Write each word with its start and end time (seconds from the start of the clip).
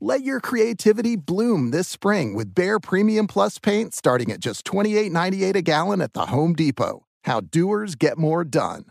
Let 0.00 0.22
your 0.24 0.40
creativity 0.40 1.16
bloom 1.16 1.70
this 1.70 1.88
spring 1.88 2.34
with 2.34 2.54
Behr 2.54 2.82
Premium 2.82 3.26
Plus 3.26 3.58
paint 3.58 3.94
starting 3.94 4.30
at 4.30 4.40
just 4.40 4.66
$28.98 4.66 5.54
a 5.54 5.62
gallon 5.62 6.02
at 6.02 6.12
the 6.12 6.26
Home 6.26 6.54
Depot. 6.54 7.06
How 7.24 7.40
doers 7.40 7.94
get 7.94 8.18
more 8.18 8.44
done. 8.44 8.84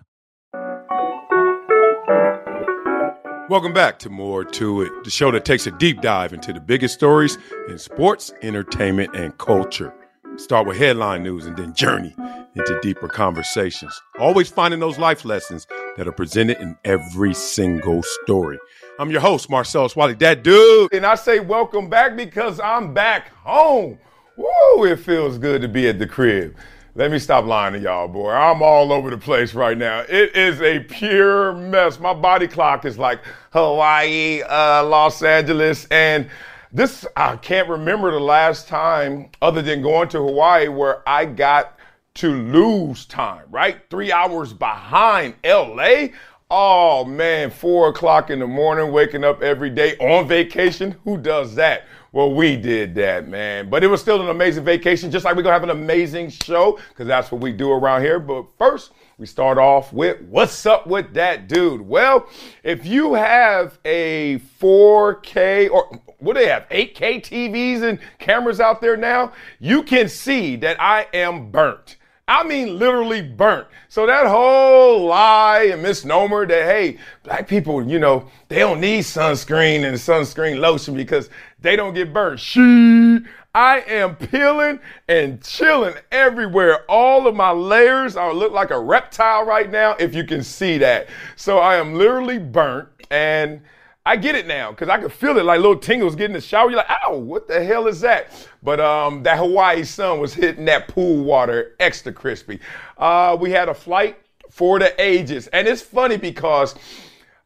Welcome 3.51 3.71
back 3.71 3.99
to 3.99 4.09
More 4.09 4.43
to 4.43 4.81
It, 4.81 5.03
the 5.03 5.11
show 5.11 5.29
that 5.29 5.45
takes 5.45 5.67
a 5.67 5.71
deep 5.71 6.01
dive 6.01 6.33
into 6.33 6.51
the 6.51 6.59
biggest 6.59 6.95
stories 6.95 7.37
in 7.69 7.77
sports, 7.77 8.33
entertainment, 8.41 9.15
and 9.15 9.37
culture. 9.37 9.93
Start 10.37 10.65
with 10.65 10.77
headline 10.77 11.21
news 11.21 11.45
and 11.45 11.55
then 11.55 11.75
journey 11.75 12.15
into 12.55 12.79
deeper 12.81 13.07
conversations. 13.07 14.01
Always 14.19 14.49
finding 14.49 14.79
those 14.79 14.97
life 14.97 15.23
lessons 15.23 15.67
that 15.97 16.07
are 16.07 16.11
presented 16.11 16.59
in 16.59 16.75
every 16.83 17.35
single 17.35 18.01
story. 18.23 18.57
I'm 18.97 19.11
your 19.11 19.19
host, 19.19 19.49
Marcellus 19.49 19.93
Wiley, 19.93 20.13
that 20.15 20.41
dude. 20.41 20.93
And 20.93 21.05
I 21.05 21.15
say 21.15 21.41
welcome 21.41 21.89
back 21.89 22.15
because 22.15 22.61
I'm 22.61 22.93
back 22.93 23.27
home. 23.43 23.99
Woo, 24.37 24.85
it 24.85 24.99
feels 24.99 25.37
good 25.37 25.61
to 25.63 25.67
be 25.67 25.89
at 25.89 25.99
the 25.99 26.07
crib. 26.07 26.55
Let 26.95 27.11
me 27.11 27.19
stop 27.19 27.43
lying 27.43 27.73
to 27.73 27.79
y'all, 27.79 28.07
boy. 28.07 28.31
I'm 28.31 28.61
all 28.61 28.93
over 28.93 29.09
the 29.09 29.17
place 29.17 29.53
right 29.53 29.77
now. 29.77 30.05
It 30.07 30.33
is 30.33 30.61
a 30.61 30.79
pure 30.79 31.51
mess. 31.51 31.99
My 31.99 32.13
body 32.13 32.47
clock 32.47 32.85
is 32.85 32.97
like 32.97 33.19
Hawaii, 33.51 34.41
uh, 34.43 34.85
Los 34.85 35.21
Angeles, 35.21 35.87
and 35.91 36.29
this, 36.71 37.05
I 37.17 37.35
can't 37.35 37.67
remember 37.67 38.11
the 38.11 38.19
last 38.21 38.69
time, 38.69 39.29
other 39.41 39.61
than 39.61 39.81
going 39.81 40.07
to 40.09 40.19
Hawaii, 40.19 40.69
where 40.69 41.07
I 41.07 41.25
got 41.25 41.77
to 42.15 42.31
lose 42.31 43.05
time, 43.05 43.43
right? 43.49 43.77
Three 43.89 44.13
hours 44.13 44.53
behind 44.53 45.35
LA. 45.43 46.07
Oh 46.51 47.03
man, 47.05 47.49
four 47.49 47.89
o'clock 47.89 48.29
in 48.29 48.37
the 48.37 48.45
morning, 48.45 48.91
waking 48.91 49.23
up 49.23 49.41
every 49.41 49.71
day 49.71 49.97
on 49.97 50.27
vacation. 50.27 50.95
Who 51.03 51.17
does 51.17 51.55
that? 51.55 51.85
Well, 52.11 52.35
we 52.35 52.55
did 52.55 52.93
that, 52.95 53.27
man. 53.27 53.67
But 53.67 53.83
it 53.83 53.87
was 53.87 53.99
still 53.99 54.21
an 54.21 54.29
amazing 54.29 54.63
vacation, 54.63 55.09
just 55.09 55.25
like 55.25 55.35
we're 55.35 55.41
to 55.41 55.51
have 55.51 55.63
an 55.63 55.71
amazing 55.71 56.29
show, 56.29 56.77
because 56.89 57.07
that's 57.07 57.31
what 57.31 57.41
we 57.41 57.51
do 57.51 57.71
around 57.71 58.03
here. 58.03 58.19
But 58.19 58.45
first, 58.59 58.91
we 59.17 59.25
start 59.25 59.57
off 59.57 59.91
with 59.91 60.21
what's 60.21 60.67
up 60.67 60.85
with 60.85 61.15
that 61.15 61.47
dude? 61.47 61.81
Well, 61.81 62.29
if 62.63 62.85
you 62.85 63.15
have 63.15 63.79
a 63.83 64.37
4K 64.61 65.71
or 65.71 65.99
what 66.19 66.35
do 66.35 66.41
they 66.41 66.49
have, 66.49 66.69
8K 66.69 67.23
TVs 67.23 67.81
and 67.81 67.97
cameras 68.19 68.59
out 68.59 68.81
there 68.81 68.95
now, 68.95 69.33
you 69.57 69.81
can 69.81 70.07
see 70.09 70.57
that 70.57 70.79
I 70.79 71.07
am 71.11 71.49
burnt. 71.49 71.97
I 72.27 72.43
mean, 72.43 72.79
literally 72.79 73.21
burnt. 73.21 73.67
So 73.87 74.07
that 74.07 74.25
whole 74.25 75.05
lie 75.05 75.69
and 75.71 75.83
misnomer 75.83 76.47
that, 76.47 76.65
hey, 76.65 76.97
black 77.21 77.47
people, 77.47 77.87
you 77.87 77.99
know, 77.99 78.27
they 78.47 78.57
don't 78.59 78.81
need 78.81 79.03
sunscreen 79.03 79.83
and 79.83 79.95
sunscreen 79.95 80.59
lotion 80.59 80.95
because 80.95 81.29
they 81.59 81.75
don't 81.75 81.93
get 81.93 82.11
burnt. 82.13 82.39
She, 82.39 83.19
I 83.53 83.81
am 83.87 84.15
peeling 84.15 84.79
and 85.07 85.43
chilling 85.43 85.93
everywhere. 86.11 86.83
All 86.89 87.27
of 87.27 87.35
my 87.35 87.51
layers, 87.51 88.17
I 88.17 88.31
look 88.31 88.51
like 88.51 88.71
a 88.71 88.79
reptile 88.79 89.45
right 89.45 89.69
now, 89.69 89.95
if 89.99 90.15
you 90.15 90.23
can 90.23 90.41
see 90.41 90.79
that. 90.79 91.07
So 91.35 91.59
I 91.59 91.75
am 91.75 91.93
literally 91.93 92.39
burnt 92.39 92.89
and 93.11 93.61
I 94.05 94.17
get 94.17 94.35
it 94.35 94.45
now 94.45 94.69
because 94.69 94.87
I 94.87 94.99
could 94.99 95.11
feel 95.11 95.37
it 95.37 95.45
like 95.45 95.59
little 95.59 95.77
tingles 95.77 96.15
getting 96.15 96.35
the 96.35 96.41
shower. 96.41 96.69
You're 96.69 96.77
like, 96.77 96.91
ow, 97.03 97.17
what 97.17 97.47
the 97.47 97.63
hell 97.63 97.87
is 97.87 98.01
that? 98.01 98.31
But 98.61 98.79
um, 98.79 99.23
that 99.23 99.37
Hawaii 99.39 99.83
sun 99.83 100.19
was 100.19 100.33
hitting 100.33 100.65
that 100.65 100.87
pool 100.87 101.23
water 101.23 101.75
extra 101.79 102.13
crispy. 102.13 102.59
Uh, 102.97 103.35
we 103.39 103.49
had 103.49 103.67
a 103.67 103.73
flight 103.73 104.17
for 104.51 104.77
the 104.77 104.93
ages. 105.01 105.47
And 105.47 105.67
it's 105.67 105.81
funny 105.81 106.17
because 106.17 106.75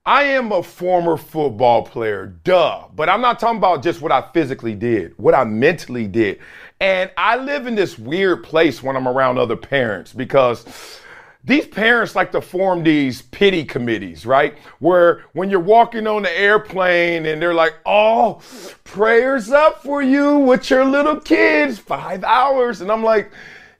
I 0.05 0.23
am 0.23 0.51
a 0.51 0.61
former 0.61 1.15
football 1.15 1.83
player, 1.83 2.27
duh. 2.43 2.87
But 2.93 3.07
I'm 3.07 3.21
not 3.21 3.39
talking 3.39 3.57
about 3.57 3.81
just 3.81 4.01
what 4.01 4.11
I 4.11 4.29
physically 4.33 4.75
did, 4.75 5.17
what 5.17 5.33
I 5.33 5.45
mentally 5.45 6.07
did. 6.07 6.39
And 6.81 7.09
I 7.17 7.37
live 7.37 7.67
in 7.67 7.75
this 7.75 7.97
weird 7.97 8.43
place 8.43 8.83
when 8.83 8.97
I'm 8.97 9.07
around 9.07 9.37
other 9.37 9.55
parents 9.55 10.11
because 10.11 10.65
these 11.49 11.65
parents 11.65 12.15
like 12.15 12.31
to 12.31 12.41
form 12.41 12.83
these 12.83 13.23
pity 13.23 13.65
committees, 13.65 14.23
right? 14.23 14.55
Where 14.77 15.23
when 15.33 15.49
you're 15.49 15.59
walking 15.59 16.05
on 16.05 16.21
the 16.21 16.31
airplane 16.31 17.25
and 17.25 17.41
they're 17.41 17.55
like, 17.55 17.73
oh, 17.87 18.39
prayers 18.83 19.49
up 19.49 19.81
for 19.81 20.03
you 20.03 20.37
with 20.37 20.69
your 20.69 20.85
little 20.85 21.19
kids, 21.19 21.79
five 21.79 22.23
hours. 22.23 22.81
And 22.81 22.91
I'm 22.91 23.03
like, 23.03 23.31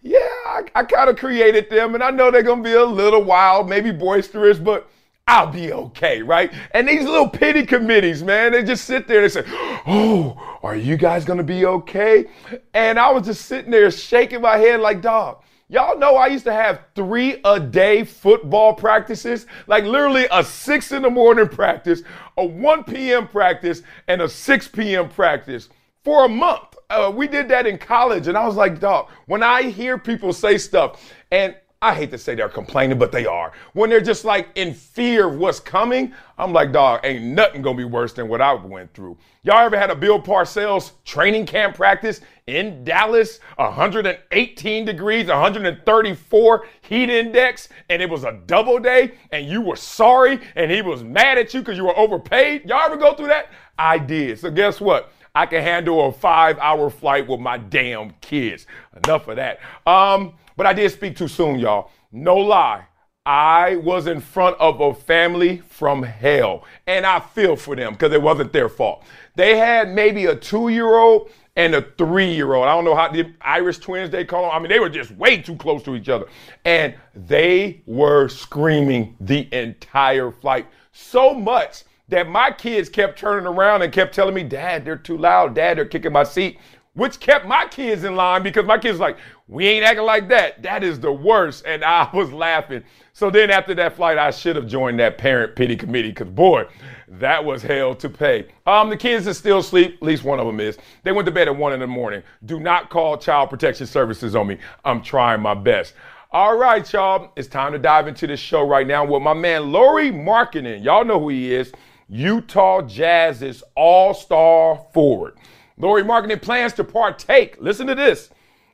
yeah, 0.02 0.18
I, 0.18 0.63
I 0.74 0.84
kind 0.84 1.12
of 1.12 1.18
created 1.18 1.69
them 1.69 1.94
and 1.94 2.03
I 2.03 2.09
know 2.09 2.31
they're 2.31 2.41
going 2.41 2.63
to 2.63 2.69
be 2.69 2.75
a 2.75 2.84
little 2.84 3.24
wild, 3.24 3.69
maybe 3.69 3.91
boisterous, 3.91 4.57
but 4.57 4.90
I'll 5.28 5.51
be 5.51 5.72
okay, 5.72 6.24
right? 6.24 6.51
And 6.72 6.88
these 6.88 7.03
little 7.03 7.30
pity 7.30 7.68
committees, 7.68 8.24
man, 8.24 8.53
they 8.53 8.63
just 8.63 8.86
sit 8.86 9.07
there 9.07 9.22
and 9.22 9.31
say, 9.31 9.44
oh, 9.86 10.59
are 10.63 10.75
you 10.75 10.97
guys 10.97 11.24
to 11.38 11.44
be 11.44 11.68
okay? 11.68 12.25
And 12.74 12.97
I 12.97 13.12
was 13.12 13.28
just 13.28 13.46
sitting 13.46 13.69
there 13.69 13.91
shaking 13.91 14.41
my 14.41 14.57
head 14.57 14.80
like, 14.80 15.03
dog, 15.03 15.44
Y'all 15.72 16.00
know 16.00 16.16
I 16.16 16.28
used 16.28 16.46
to 16.46 16.52
have 16.52 16.81
three 16.96 17.40
a 17.46 17.59
day 17.59 18.03
football 18.03 18.74
practices, 18.74 19.46
like 19.68 19.84
literally 19.84 20.28
a 20.31 20.44
six 20.44 20.91
in 20.91 21.03
the 21.03 21.12
morning 21.12 21.47
practice, 21.47 22.02
a 22.38 22.44
1 22.44 22.85
p.m. 22.85 23.28
practice, 23.28 23.84
and 24.07 24.24
a 24.24 24.28
6 24.28 24.68
p.m. 24.69 25.07
practice 25.09 25.69
for 26.03 26.25
a 26.25 26.30
month. 26.30 26.75
Uh, 26.90 27.13
we 27.16 27.28
did 27.28 27.47
that 27.50 27.68
in 27.68 27.78
college, 27.78 28.28
and 28.28 28.35
I 28.35 28.47
was 28.47 28.56
like, 28.56 28.80
dog, 28.80 29.09
when 29.28 29.44
I 29.44 29.63
hear 29.63 30.00
people 30.00 30.34
say 30.34 30.57
stuff, 30.57 31.13
and 31.31 31.56
I 31.81 31.94
hate 31.96 32.12
to 32.12 32.18
say 32.18 32.36
they're 32.36 32.50
complaining, 32.50 33.00
but 33.00 33.14
they 33.14 33.26
are. 33.26 33.54
When 33.72 33.90
they're 33.90 34.02
just 34.02 34.26
like 34.26 34.50
in 34.56 34.74
fear 34.74 35.30
of 35.30 35.36
what's 35.38 35.62
coming, 35.62 36.14
I'm 36.38 36.52
like, 36.52 36.74
dog, 36.74 37.00
ain't 37.06 37.24
nothing 37.24 37.62
gonna 37.62 37.78
be 37.78 37.86
worse 37.86 38.12
than 38.12 38.28
what 38.28 38.42
I 38.42 38.54
went 38.54 38.94
through. 38.94 39.18
Y'all 39.44 39.60
ever 39.60 39.78
had 39.78 39.90
a 39.90 39.96
Bill 39.96 40.22
Parcells 40.22 40.92
training 41.06 41.46
camp 41.46 41.78
practice 41.78 42.20
in 42.48 42.84
Dallas, 42.84 43.40
118 43.56 44.84
degrees, 44.84 45.28
134 45.28 46.68
heat 46.81 47.10
index, 47.10 47.70
and 47.90 48.02
it 48.02 48.10
was 48.10 48.25
a 48.25 48.34
double 48.46 48.80
day, 48.80 49.14
and 49.32 49.48
you 49.48 49.62
were 49.62 49.78
sorry, 49.78 50.42
and 50.58 50.70
he 50.70 50.82
was 50.82 51.02
mad 51.02 51.38
at 51.38 51.54
you 51.54 51.62
because 51.62 51.78
you 51.78 51.86
were 51.86 51.98
overpaid? 51.98 52.66
Y'all 52.66 52.82
ever 52.82 52.98
go 52.98 53.14
through 53.14 53.28
that? 53.28 53.52
I 53.78 54.00
did. 54.00 54.38
So 54.38 54.52
guess 54.52 54.82
what? 54.82 55.14
I 55.34 55.46
can 55.46 55.62
handle 55.62 56.08
a 56.08 56.12
five 56.12 56.58
hour 56.60 56.90
flight 56.90 57.28
with 57.28 57.40
my 57.40 57.58
damn 57.58 58.12
kids. 58.20 58.66
Enough 59.06 59.30
of 59.30 59.38
that. 59.38 59.60
Um, 59.88 60.34
but 60.60 60.66
I 60.66 60.74
did 60.74 60.92
speak 60.92 61.16
too 61.16 61.30
soon, 61.30 61.58
y'all. 61.58 61.90
No 62.12 62.36
lie. 62.36 62.86
I 63.26 63.78
was 63.78 64.08
in 64.08 64.20
front 64.20 64.58
of 64.60 64.82
a 64.82 64.94
family 64.94 65.62
from 65.70 66.04
hell, 66.04 66.66
and 66.86 67.06
I 67.06 67.22
feel 67.22 67.56
for 67.56 67.78
them 67.78 67.94
because 67.94 68.12
it 68.12 68.22
wasn't 68.22 68.52
their 68.52 68.68
fault. 68.68 69.06
They 69.36 69.56
had 69.56 69.88
maybe 69.88 70.26
a 70.26 70.36
two 70.36 70.68
year 70.68 70.98
old 70.98 71.30
and 71.56 71.74
a 71.76 71.82
three 71.98 72.34
year 72.34 72.56
old. 72.56 72.68
I 72.68 72.74
don't 72.74 72.84
know 72.84 72.94
how 72.94 73.10
the 73.10 73.34
Irish 73.40 73.78
twins 73.78 74.10
they 74.10 74.26
call 74.26 74.42
them. 74.42 74.52
I 74.52 74.60
mean, 74.60 74.68
they 74.68 74.82
were 74.82 74.90
just 74.90 75.12
way 75.12 75.42
too 75.42 75.56
close 75.56 75.82
to 75.84 75.96
each 75.96 76.10
other. 76.10 76.26
And 76.66 76.94
they 77.16 77.82
were 77.86 78.28
screaming 78.28 79.16
the 79.22 79.48
entire 79.54 80.30
flight 80.30 80.68
so 80.92 81.34
much 81.34 81.86
that 82.10 82.28
my 82.28 82.52
kids 82.52 82.90
kept 82.90 83.18
turning 83.18 83.46
around 83.46 83.82
and 83.82 83.94
kept 83.94 84.14
telling 84.14 84.36
me, 84.36 84.44
Dad, 84.44 84.84
they're 84.84 84.98
too 84.98 85.18
loud. 85.18 85.56
Dad, 85.56 85.78
they're 85.78 85.86
kicking 85.86 86.12
my 86.12 86.24
seat 86.24 86.60
which 86.94 87.19
kept 87.19 87.45
my 87.45 87.65
kids 87.68 88.03
in 88.03 88.15
line 88.15 88.44
because 88.44 88.65
my 88.65 88.77
kids 88.77 89.00
like, 89.00 89.18
we 89.47 89.68
ain't 89.68 89.86
acting 89.86 90.06
like 90.06 90.27
that. 90.30 90.62
That 90.63 90.83
is 90.83 91.00
the 91.00 91.12
worst. 91.12 91.65
And 91.65 91.83
I 91.83 92.09
was 92.13 92.31
laughing. 92.31 92.83
So 93.13 93.30
then 93.30 93.50
after 93.50 93.74
that 93.75 93.95
flight, 93.95 94.18
I 94.18 94.31
should 94.31 94.56
have 94.56 94.68
joined 94.68 95.00
that 95.00 95.18
parent 95.18 95.56
pity 95.56 95.75
committee 95.75 96.09
because 96.09 96.27
boy, 96.27 96.65
that 97.07 97.44
was 97.44 97.62
hell 97.62 97.95
to 97.95 98.09
pay. 98.09 98.47
Um, 98.65 98.89
the 98.89 98.97
kids 98.97 99.27
are 99.27 99.33
still 99.33 99.59
asleep. 99.59 99.95
At 99.95 100.03
least 100.03 100.24
one 100.24 100.39
of 100.39 100.45
them 100.45 100.59
is. 100.59 100.77
They 101.03 101.12
went 101.12 101.25
to 101.25 101.31
bed 101.31 101.47
at 101.47 101.56
one 101.56 101.74
in 101.74 101.80
the 101.80 101.88
morning. 101.88 102.24
Do 102.45 102.59
not 102.59 102.89
call 102.89 103.18
child 103.18 103.50
protection 103.50 103.88
services 103.88 104.36
on 104.36 104.47
me. 104.47 104.57
I'm 104.86 105.01
trying 105.01 105.41
my 105.41 105.53
best. 105.53 105.94
All 106.31 106.57
right, 106.57 106.91
y'all. 106.94 107.31
It's 107.36 107.47
time 107.47 107.71
to 107.71 107.80
dive 107.80 108.07
into 108.07 108.27
this 108.27 108.39
show 108.39 108.62
right 108.68 108.86
now 108.86 109.03
with 109.03 109.24
my 109.24 109.33
man 109.33 109.71
Lauri 109.71 110.12
Markkanen. 110.12 110.83
Y'all 110.83 111.03
know 111.03 111.19
who 111.19 111.30
he 111.30 111.53
is. 111.53 111.71
Utah 112.07 112.81
Jazz's 112.81 113.63
all-star 113.75 114.86
forward. 114.94 115.38
Lauri 115.80 116.04
Markkanen 116.04 116.42
plans 116.42 116.74
to 116.74 116.84
partake, 116.84 117.56
listen 117.60 117.88
to 117.88 117.96
this, 117.96 118.30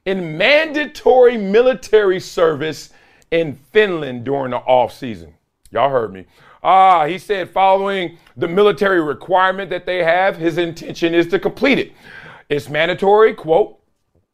in 0.05 0.37
mandatory 0.37 1.37
military 1.37 2.19
service 2.19 2.91
in 3.31 3.55
Finland 3.71 4.23
during 4.23 4.51
the 4.51 4.57
off 4.57 4.91
season. 4.91 5.33
Y'all 5.71 5.89
heard 5.89 6.11
me. 6.11 6.25
Ah, 6.63 7.05
he 7.05 7.19
said 7.19 7.49
following 7.49 8.17
the 8.37 8.47
military 8.47 9.01
requirement 9.01 9.69
that 9.69 9.85
they 9.85 10.03
have, 10.03 10.35
his 10.35 10.57
intention 10.57 11.13
is 11.13 11.27
to 11.27 11.37
complete 11.37 11.77
it. 11.77 11.93
It's 12.49 12.69
mandatory, 12.69 13.33
quote, 13.33 13.79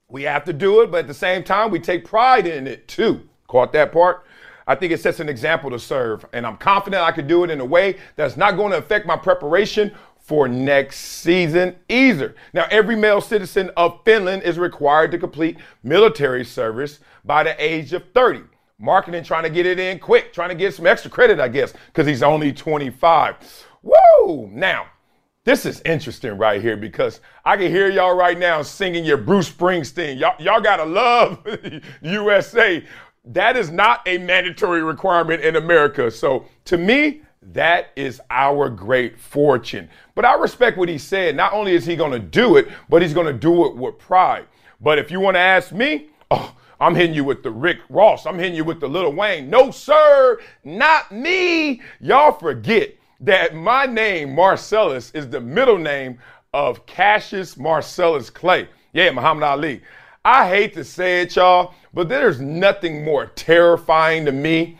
we 0.07 0.23
have 0.23 0.43
to 0.45 0.53
do 0.53 0.81
it, 0.81 0.91
but 0.91 0.99
at 0.99 1.07
the 1.07 1.13
same 1.13 1.43
time, 1.43 1.71
we 1.71 1.79
take 1.79 2.05
pride 2.05 2.47
in 2.47 2.67
it 2.67 2.87
too. 2.87 3.27
Caught 3.47 3.73
that 3.73 3.91
part? 3.91 4.25
I 4.67 4.75
think 4.75 4.91
it 4.91 5.01
sets 5.01 5.19
an 5.19 5.27
example 5.27 5.69
to 5.71 5.79
serve, 5.79 6.25
and 6.33 6.45
I'm 6.45 6.57
confident 6.57 7.03
I 7.03 7.11
could 7.11 7.27
do 7.27 7.43
it 7.43 7.49
in 7.49 7.59
a 7.59 7.65
way 7.65 7.97
that's 8.15 8.37
not 8.37 8.55
going 8.55 8.71
to 8.71 8.77
affect 8.77 9.05
my 9.05 9.17
preparation 9.17 9.93
for 10.31 10.47
next 10.47 10.97
season 10.97 11.75
either. 11.89 12.35
Now, 12.53 12.65
every 12.71 12.95
male 12.95 13.19
citizen 13.19 13.69
of 13.75 13.99
Finland 14.05 14.43
is 14.43 14.57
required 14.57 15.11
to 15.11 15.17
complete 15.17 15.57
military 15.83 16.45
service 16.45 17.01
by 17.25 17.43
the 17.43 17.61
age 17.61 17.91
of 17.91 18.01
30. 18.13 18.43
Markkanen 18.81 19.25
trying 19.25 19.43
to 19.43 19.49
get 19.49 19.65
it 19.65 19.77
in 19.77 19.99
quick, 19.99 20.31
trying 20.31 20.47
to 20.47 20.55
get 20.55 20.73
some 20.73 20.87
extra 20.87 21.11
credit, 21.11 21.41
I 21.41 21.49
guess, 21.49 21.73
because 21.87 22.07
he's 22.07 22.23
only 22.23 22.53
25. 22.53 23.35
Woo! 23.83 24.47
Now, 24.53 24.85
this 25.43 25.65
is 25.65 25.81
interesting 25.83 26.37
right 26.37 26.61
here 26.61 26.77
because 26.77 27.19
I 27.43 27.57
can 27.57 27.69
hear 27.69 27.89
y'all 27.89 28.15
right 28.15 28.39
now 28.39 28.61
singing 28.61 29.03
your 29.03 29.17
Bruce 29.17 29.51
Springsteen. 29.51 30.17
Y'all, 30.17 30.41
y'all 30.41 30.61
gotta 30.61 30.85
love 30.85 31.45
USA. 32.03 32.85
That 33.25 33.57
is 33.57 33.69
not 33.69 33.99
a 34.07 34.17
mandatory 34.17 34.81
requirement 34.81 35.43
in 35.43 35.57
America. 35.57 36.09
So 36.09 36.45
to 36.63 36.77
me, 36.77 37.21
that 37.41 37.87
is 37.95 38.21
our 38.29 38.69
great 38.69 39.19
fortune. 39.19 39.89
But 40.13 40.25
I 40.25 40.35
respect 40.35 40.77
what 40.77 40.89
he 40.89 40.97
said. 40.97 41.35
Not 41.35 41.53
only 41.53 41.73
is 41.73 41.85
he 41.85 41.95
going 41.95 42.11
to 42.11 42.19
do 42.19 42.57
it, 42.57 42.67
but 42.87 43.01
he's 43.01 43.13
going 43.13 43.27
to 43.27 43.33
do 43.33 43.65
it 43.65 43.75
with 43.75 43.97
pride. 43.97 44.45
But 44.79 44.99
if 44.99 45.09
you 45.09 45.19
want 45.19 45.35
to 45.35 45.39
ask 45.39 45.71
me, 45.71 46.09
oh, 46.31 46.55
I'm 46.79 46.95
hitting 46.95 47.15
you 47.15 47.23
with 47.23 47.43
the 47.43 47.51
Rick 47.51 47.79
Ross. 47.89 48.25
I'm 48.25 48.37
hitting 48.37 48.55
you 48.55 48.63
with 48.63 48.79
the 48.79 48.87
Lil 48.87 49.13
Wayne. 49.13 49.49
No, 49.49 49.71
sir, 49.71 50.39
not 50.63 51.11
me. 51.11 51.81
Y'all 51.99 52.31
forget 52.31 52.95
that 53.19 53.55
my 53.55 53.85
name, 53.85 54.33
Marcellus, 54.33 55.11
is 55.11 55.29
the 55.29 55.41
middle 55.41 55.77
name 55.77 56.19
of 56.53 56.85
Cassius 56.85 57.57
Marcellus 57.57 58.29
Clay. 58.29 58.67
Yeah, 58.93 59.11
Muhammad 59.11 59.43
Ali. 59.43 59.81
I 60.25 60.47
hate 60.47 60.73
to 60.73 60.83
say 60.83 61.21
it, 61.21 61.35
y'all, 61.35 61.73
but 61.93 62.09
there's 62.09 62.41
nothing 62.41 63.03
more 63.03 63.27
terrifying 63.27 64.25
to 64.25 64.31
me 64.31 64.77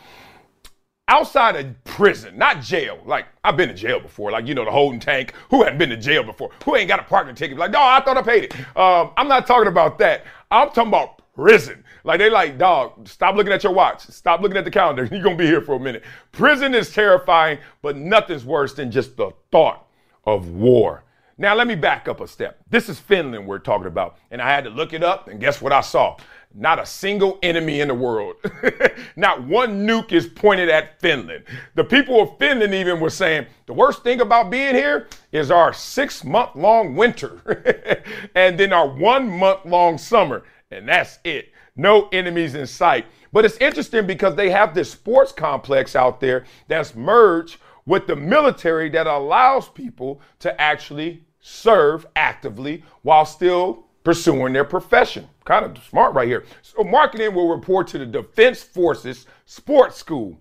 outside 1.11 1.57
of 1.57 1.83
prison, 1.83 2.37
not 2.37 2.61
jail. 2.61 2.97
Like 3.05 3.27
I've 3.43 3.57
been 3.57 3.67
to 3.67 3.75
jail 3.75 3.99
before, 3.99 4.31
like 4.31 4.47
you 4.47 4.55
know 4.55 4.65
the 4.65 4.71
holding 4.71 4.99
tank. 4.99 5.33
Who 5.49 5.63
hadn't 5.63 5.77
been 5.77 5.89
to 5.89 5.97
jail 5.97 6.23
before? 6.23 6.51
Who 6.63 6.75
ain't 6.75 6.87
got 6.87 6.99
a 6.99 7.03
parking 7.03 7.35
ticket? 7.35 7.57
Like, 7.57 7.71
no, 7.71 7.81
I 7.81 8.01
thought 8.01 8.17
I 8.17 8.21
paid 8.21 8.45
it. 8.45 8.77
Um, 8.77 9.11
I'm 9.17 9.27
not 9.27 9.45
talking 9.45 9.67
about 9.67 9.99
that. 9.99 10.23
I'm 10.49 10.69
talking 10.69 10.87
about 10.87 11.21
prison. 11.35 11.83
Like 12.05 12.19
they 12.19 12.29
like, 12.29 12.57
dog, 12.57 13.07
stop 13.07 13.35
looking 13.35 13.51
at 13.51 13.63
your 13.63 13.73
watch. 13.73 14.01
Stop 14.01 14.41
looking 14.41 14.57
at 14.57 14.63
the 14.63 14.71
calendar. 14.71 15.03
You're 15.11 15.21
gonna 15.21 15.35
be 15.35 15.45
here 15.45 15.61
for 15.61 15.75
a 15.75 15.79
minute. 15.79 16.03
Prison 16.31 16.73
is 16.73 16.93
terrifying, 16.93 17.59
but 17.81 17.97
nothing's 17.97 18.45
worse 18.45 18.73
than 18.73 18.89
just 18.89 19.17
the 19.17 19.31
thought 19.51 19.85
of 20.25 20.49
war. 20.49 21.03
Now 21.41 21.55
let 21.55 21.65
me 21.65 21.73
back 21.73 22.07
up 22.07 22.21
a 22.21 22.27
step. 22.27 22.59
This 22.69 22.87
is 22.87 22.99
Finland 22.99 23.47
we're 23.47 23.57
talking 23.57 23.87
about, 23.87 24.19
and 24.29 24.39
I 24.39 24.51
had 24.51 24.63
to 24.65 24.69
look 24.69 24.93
it 24.93 25.03
up, 25.03 25.27
and 25.27 25.39
guess 25.39 25.59
what 25.59 25.73
I 25.73 25.81
saw? 25.81 26.17
Not 26.53 26.77
a 26.77 26.85
single 26.85 27.39
enemy 27.41 27.81
in 27.81 27.87
the 27.87 27.95
world. 27.95 28.35
Not 29.15 29.47
one 29.47 29.87
nuke 29.87 30.11
is 30.11 30.27
pointed 30.27 30.69
at 30.69 31.01
Finland. 31.01 31.45
The 31.73 31.83
people 31.83 32.21
of 32.21 32.37
Finland 32.37 32.75
even 32.75 32.99
were 32.99 33.09
saying 33.09 33.47
the 33.65 33.73
worst 33.73 34.03
thing 34.03 34.21
about 34.21 34.51
being 34.51 34.75
here 34.75 35.07
is 35.31 35.49
our 35.49 35.73
six 35.73 36.23
month 36.23 36.55
long 36.55 36.95
winter 36.95 38.03
and 38.35 38.59
then 38.59 38.71
our 38.71 38.87
one 38.87 39.27
month 39.27 39.65
long 39.65 39.97
summer. 39.97 40.43
And 40.69 40.87
that's 40.87 41.17
it. 41.23 41.53
No 41.75 42.07
enemies 42.09 42.53
in 42.53 42.67
sight. 42.67 43.07
But 43.33 43.45
it's 43.45 43.57
interesting 43.57 44.05
because 44.05 44.35
they 44.35 44.51
have 44.51 44.75
this 44.75 44.91
sports 44.91 45.31
complex 45.31 45.95
out 45.95 46.19
there 46.19 46.45
that's 46.67 46.93
merged 46.93 47.57
with 47.87 48.05
the 48.05 48.15
military 48.15 48.89
that 48.89 49.07
allows 49.07 49.67
people 49.69 50.21
to 50.37 50.61
actually 50.61 51.25
serve 51.41 52.05
actively 52.15 52.83
while 53.01 53.25
still 53.25 53.85
pursuing 54.03 54.53
their 54.53 54.63
profession. 54.63 55.27
Kind 55.45 55.65
of 55.65 55.83
smart 55.83 56.13
right 56.13 56.27
here. 56.27 56.45
So 56.61 56.83
Markkanen 56.83 57.33
will 57.33 57.49
report 57.49 57.87
to 57.89 57.97
the 57.97 58.05
Defense 58.05 58.63
Forces 58.63 59.25
Sports 59.45 59.97
School. 59.97 60.37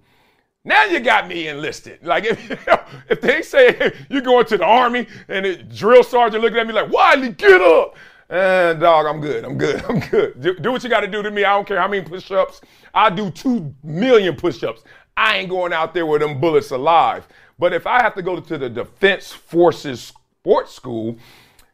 Now 0.65 0.85
you 0.85 1.01
got 1.01 1.27
me 1.27 1.49
enlisted. 1.49 2.01
Like 2.07 2.25
if, 2.25 2.69
if 3.09 3.21
they 3.21 3.43
say 3.43 3.93
you're 4.11 4.21
going 4.21 4.45
to 4.47 4.59
the 4.59 4.65
army 4.65 5.07
and 5.29 5.45
the 5.45 5.57
drill 5.57 6.03
sergeant 6.03 6.43
looking 6.43 6.59
at 6.59 6.67
me 6.67 6.73
like, 6.73 6.91
Wiley, 6.93 7.31
get 7.31 7.61
up. 7.61 7.97
And 8.29 8.79
dog, 8.79 9.07
I'm 9.07 9.21
good. 9.21 9.45
I'm 9.45 9.59
good. 9.59 9.83
I'm 9.89 10.01
good. 10.01 10.41
Do, 10.41 10.55
do 10.59 10.73
what 10.73 10.85
you 10.85 10.91
got 10.91 11.01
to 11.01 11.09
do 11.09 11.23
to 11.23 11.31
me. 11.31 11.45
I 11.45 11.55
don't 11.57 11.67
care 11.67 11.81
how 11.81 11.89
many 11.89 12.03
push-ups. 12.07 12.61
I 12.95 13.11
do 13.11 13.31
two 13.31 13.75
million 13.83 14.37
push-ups. 14.37 14.85
I 15.17 15.39
ain't 15.39 15.51
going 15.51 15.73
out 15.73 15.95
there 15.95 16.07
with 16.07 16.21
them 16.21 16.41
bullets 16.41 16.71
alive. 16.71 17.27
But 17.59 17.73
if 17.73 17.87
I 17.87 18.01
have 18.03 18.15
to 18.15 18.23
go 18.23 18.39
to 18.39 18.59
the 18.59 18.69
Defense 18.69 19.33
Forces 19.33 20.13
Sports 20.43 20.73
School, 20.73 21.19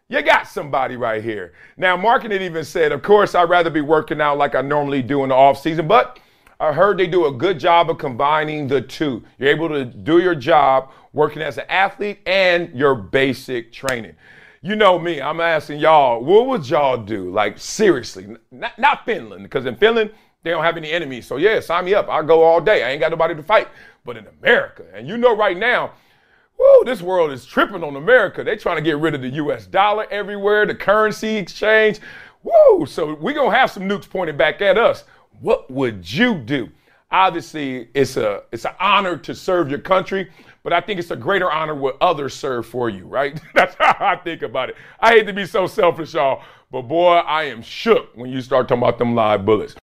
you 0.08 0.20
got 0.22 0.48
somebody 0.48 0.96
right 0.96 1.22
here. 1.22 1.52
Now, 1.76 1.96
Markkanen 1.96 2.40
even 2.40 2.64
said, 2.64 2.90
of 2.90 3.00
course, 3.00 3.36
I'd 3.36 3.48
rather 3.48 3.70
be 3.70 3.80
working 3.80 4.20
out 4.20 4.38
like 4.38 4.56
I 4.56 4.60
normally 4.60 5.02
do 5.02 5.22
in 5.22 5.28
the 5.28 5.36
off 5.36 5.60
season, 5.60 5.86
but 5.86 6.18
I 6.58 6.72
heard 6.72 6.98
they 6.98 7.06
do 7.06 7.26
a 7.26 7.32
good 7.32 7.60
job 7.60 7.90
of 7.90 7.98
combining 7.98 8.66
the 8.66 8.80
two. 8.80 9.22
You're 9.38 9.50
able 9.50 9.68
to 9.68 9.84
do 9.84 10.18
your 10.18 10.34
job 10.34 10.90
working 11.12 11.42
as 11.42 11.58
an 11.58 11.66
athlete 11.68 12.18
and 12.26 12.74
your 12.74 12.96
basic 12.96 13.72
training. 13.72 14.16
You 14.62 14.74
know 14.74 14.98
me, 14.98 15.22
I'm 15.22 15.40
asking 15.40 15.78
y'all, 15.78 16.24
what 16.24 16.48
would 16.48 16.68
y'all 16.68 16.96
do? 16.96 17.30
Like, 17.30 17.58
seriously, 17.58 18.36
not, 18.50 18.76
not 18.80 19.04
Finland, 19.04 19.44
because 19.44 19.64
in 19.64 19.76
Finland, 19.76 20.10
they 20.42 20.50
don't 20.50 20.64
have 20.64 20.76
any 20.76 20.90
enemies. 20.90 21.24
So, 21.24 21.36
yeah, 21.36 21.60
sign 21.60 21.84
me 21.84 21.94
up. 21.94 22.08
I'll 22.08 22.24
go 22.24 22.42
all 22.42 22.60
day. 22.60 22.82
I 22.82 22.90
ain't 22.90 23.00
got 23.00 23.12
nobody 23.12 23.36
to 23.36 23.44
fight. 23.44 23.68
But 24.04 24.16
in 24.16 24.26
America, 24.40 24.86
and 24.92 25.06
you 25.06 25.16
know 25.16 25.36
right 25.36 25.56
now, 25.56 25.92
Woo, 26.58 26.84
this 26.84 27.02
world 27.02 27.30
is 27.32 27.44
tripping 27.44 27.84
on 27.84 27.96
America. 27.96 28.42
They're 28.42 28.56
trying 28.56 28.76
to 28.76 28.82
get 28.82 28.98
rid 28.98 29.14
of 29.14 29.22
the 29.22 29.30
US 29.30 29.66
dollar 29.66 30.06
everywhere, 30.10 30.66
the 30.66 30.74
currency 30.74 31.36
exchange. 31.36 32.00
Woo, 32.42 32.86
so 32.86 33.14
we're 33.14 33.34
going 33.34 33.50
to 33.50 33.56
have 33.56 33.70
some 33.70 33.88
nukes 33.88 34.08
pointed 34.08 34.38
back 34.38 34.62
at 34.62 34.78
us. 34.78 35.04
What 35.40 35.70
would 35.70 36.10
you 36.10 36.36
do? 36.36 36.70
Obviously, 37.10 37.88
it's 37.94 38.16
a 38.16 38.42
it's 38.50 38.64
an 38.64 38.74
honor 38.80 39.16
to 39.16 39.34
serve 39.34 39.70
your 39.70 39.78
country, 39.78 40.30
but 40.64 40.72
I 40.72 40.80
think 40.80 40.98
it's 40.98 41.10
a 41.12 41.16
greater 41.16 41.50
honor 41.50 41.74
what 41.74 41.96
others 42.00 42.34
serve 42.34 42.66
for 42.66 42.90
you, 42.90 43.06
right? 43.06 43.40
That's 43.54 43.76
how 43.78 43.96
I 44.00 44.16
think 44.16 44.42
about 44.42 44.70
it. 44.70 44.76
I 44.98 45.10
hate 45.10 45.26
to 45.26 45.32
be 45.32 45.46
so 45.46 45.66
selfish, 45.66 46.14
y'all, 46.14 46.42
but 46.72 46.82
boy, 46.82 47.14
I 47.14 47.44
am 47.44 47.62
shook 47.62 48.10
when 48.16 48.30
you 48.30 48.40
start 48.40 48.66
talking 48.66 48.82
about 48.82 48.98
them 48.98 49.14
live 49.14 49.44
bullets. 49.44 49.76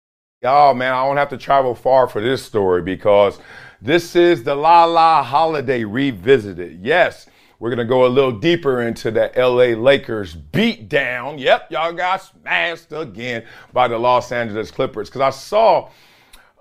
Y'all, 0.43 0.75
man, 0.75 0.93
I 0.93 1.07
don't 1.07 1.17
have 1.17 1.29
to 1.29 1.37
travel 1.37 1.77
far 1.77 2.09
for 2.09 2.21
this 2.21 2.43
story 2.43 2.83
because 2.83 3.39
this 3.83 4.15
is 4.15 4.45
the 4.45 4.55
La 4.55 4.85
La 4.85 5.25
Holiday 5.25 5.83
Revisited. 5.83 6.79
Yes, 6.85 7.27
we're 7.59 7.69
going 7.69 7.79
to 7.79 7.85
go 7.85 8.07
a 8.07 8.09
little 8.09 8.31
deeper 8.31 8.83
into 8.83 9.11
the 9.11 9.33
LA 9.37 9.77
Lakers 9.77 10.37
beatdown. 10.37 11.41
Yep, 11.41 11.73
y'all 11.73 11.93
got 11.93 12.19
smashed 12.19 12.93
again 12.93 13.45
by 13.73 13.89
the 13.89 13.99
Los 13.99 14.31
Angeles 14.31 14.71
Clippers. 14.71 15.09
Because 15.09 15.21
I 15.21 15.31
saw 15.31 15.91